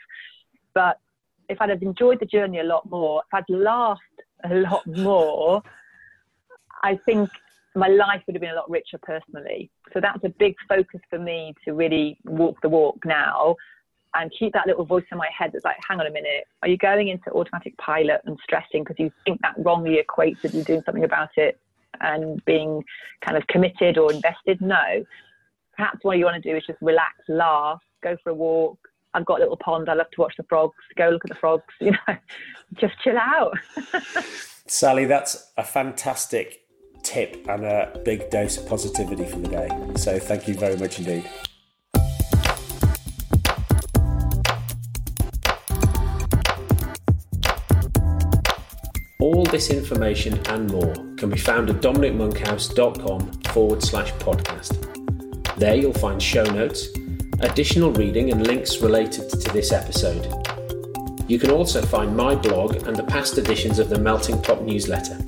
But 0.73 0.99
if 1.47 1.61
I'd 1.61 1.69
have 1.69 1.81
enjoyed 1.81 2.19
the 2.19 2.25
journey 2.25 2.59
a 2.59 2.63
lot 2.63 2.89
more, 2.89 3.23
if 3.25 3.33
I'd 3.33 3.53
laughed 3.53 4.01
a 4.43 4.55
lot 4.55 4.85
more, 4.85 5.63
I 6.83 6.99
think 7.05 7.29
my 7.73 7.87
life 7.87 8.21
would 8.27 8.35
have 8.35 8.41
been 8.41 8.51
a 8.51 8.55
lot 8.55 8.69
richer 8.69 8.99
personally. 9.01 9.71
So 9.93 10.01
that's 10.01 10.23
a 10.25 10.29
big 10.29 10.55
focus 10.67 10.99
for 11.09 11.17
me 11.17 11.53
to 11.63 11.73
really 11.73 12.19
walk 12.25 12.61
the 12.61 12.69
walk 12.69 12.97
now 13.05 13.55
and 14.15 14.31
keep 14.37 14.53
that 14.53 14.67
little 14.67 14.85
voice 14.85 15.05
in 15.11 15.17
my 15.17 15.29
head 15.37 15.51
that's 15.53 15.65
like, 15.65 15.77
hang 15.87 15.99
on 15.99 16.07
a 16.07 16.11
minute, 16.11 16.45
are 16.61 16.69
you 16.69 16.77
going 16.77 17.07
into 17.07 17.31
automatic 17.31 17.75
pilot 17.77 18.21
and 18.25 18.37
stressing 18.43 18.83
because 18.83 18.97
you 18.99 19.11
think 19.25 19.39
that 19.41 19.55
wrongly 19.57 19.99
equates 20.01 20.41
with 20.43 20.53
you 20.53 20.63
doing 20.63 20.81
something 20.85 21.03
about 21.03 21.29
it 21.37 21.59
and 22.01 22.43
being 22.45 22.83
kind 23.21 23.37
of 23.37 23.45
committed 23.47 23.97
or 23.97 24.11
invested? 24.11 24.61
No. 24.61 25.05
Perhaps 25.75 25.99
what 26.03 26.17
you 26.17 26.25
want 26.25 26.41
to 26.41 26.51
do 26.51 26.55
is 26.55 26.63
just 26.65 26.79
relax, 26.81 27.15
laugh, 27.27 27.79
go 28.03 28.15
for 28.23 28.29
a 28.29 28.33
walk. 28.33 28.77
I've 29.15 29.25
got 29.25 29.39
a 29.39 29.41
little 29.41 29.57
pond. 29.57 29.89
I 29.89 29.93
love 29.93 30.09
to 30.11 30.21
watch 30.21 30.33
the 30.37 30.43
frogs. 30.43 30.75
Go 30.95 31.09
look 31.09 31.23
at 31.25 31.29
the 31.29 31.35
frogs. 31.35 31.63
You 31.79 31.91
know, 31.91 32.15
just 32.79 32.93
chill 33.03 33.17
out. 33.17 33.57
Sally, 34.67 35.05
that's 35.05 35.51
a 35.57 35.63
fantastic 35.63 36.61
tip 37.03 37.45
and 37.49 37.65
a 37.65 37.99
big 38.05 38.29
dose 38.29 38.57
of 38.57 38.67
positivity 38.67 39.25
for 39.25 39.39
the 39.39 39.49
day. 39.49 39.69
So 39.95 40.19
thank 40.19 40.47
you 40.47 40.55
very 40.55 40.77
much 40.77 40.99
indeed. 40.99 41.29
This 49.53 49.69
information 49.69 50.39
and 50.47 50.71
more 50.71 50.95
can 51.15 51.29
be 51.29 51.37
found 51.37 51.69
at 51.69 51.75
dominicmonkhouse.com 51.75 53.31
forward 53.51 53.83
slash 53.83 54.11
podcast. 54.13 54.79
There 55.57 55.75
you'll 55.75 55.93
find 55.93 56.19
show 56.19 56.43
notes, 56.43 56.87
additional 57.39 57.91
reading, 57.91 58.31
and 58.31 58.47
links 58.47 58.81
related 58.81 59.29
to 59.29 59.53
this 59.53 59.71
episode. 59.71 60.25
You 61.27 61.37
can 61.37 61.51
also 61.51 61.83
find 61.83 62.17
my 62.17 62.33
blog 62.33 62.87
and 62.87 62.95
the 62.95 63.03
past 63.03 63.37
editions 63.37 63.77
of 63.77 63.89
the 63.89 63.99
Melting 63.99 64.41
Pot 64.41 64.63
newsletter. 64.63 65.19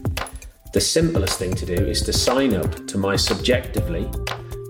The 0.73 0.81
simplest 0.81 1.37
thing 1.37 1.53
to 1.53 1.65
do 1.67 1.85
is 1.85 2.01
to 2.01 2.11
sign 2.11 2.55
up 2.55 2.87
to 2.87 2.97
my 2.97 3.15
subjectively 3.15 4.09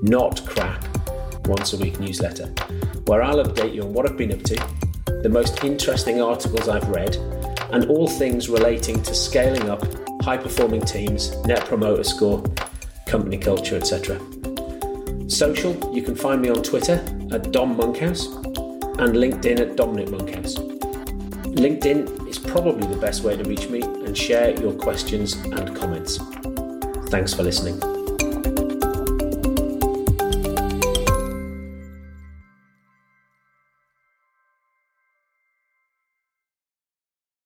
not 0.01 0.45
crap 0.45 0.85
once 1.47 1.71
a 1.71 1.77
week 1.77 1.97
newsletter, 1.97 2.47
where 3.05 3.23
I'll 3.23 3.41
update 3.41 3.73
you 3.73 3.83
on 3.83 3.93
what 3.93 4.05
I've 4.05 4.17
been 4.17 4.33
up 4.33 4.43
to, 4.43 4.55
the 5.23 5.29
most 5.29 5.63
interesting 5.63 6.21
articles 6.21 6.67
I've 6.67 6.89
read, 6.89 7.17
and 7.71 7.85
all 7.85 8.07
things 8.07 8.49
relating 8.49 9.01
to 9.03 9.13
scaling 9.13 9.69
up 9.69 9.83
high 10.21 10.37
performing 10.37 10.81
teams, 10.81 11.35
net 11.45 11.63
promoter 11.65 12.03
score, 12.03 12.43
company 13.05 13.37
culture, 13.37 13.75
etc. 13.75 14.19
Social, 15.27 15.73
you 15.93 16.01
can 16.01 16.15
find 16.15 16.41
me 16.41 16.49
on 16.49 16.61
Twitter 16.63 17.03
at 17.31 17.51
Dom 17.51 17.77
Monkhouse 17.77 18.27
and 18.27 19.15
LinkedIn 19.15 19.59
at 19.59 19.75
Dominic 19.75 20.09
Monkhouse. 20.09 20.55
LinkedIn 21.55 22.27
is 22.27 22.37
probably 22.37 22.87
the 22.87 22.97
best 22.97 23.23
way 23.23 23.37
to 23.37 23.43
reach 23.43 23.69
me 23.69 23.81
and 23.81 24.17
share 24.17 24.59
your 24.59 24.73
questions 24.73 25.33
and 25.33 25.75
comments. 25.75 26.19
Thanks 27.09 27.33
for 27.33 27.43
listening. 27.43 27.94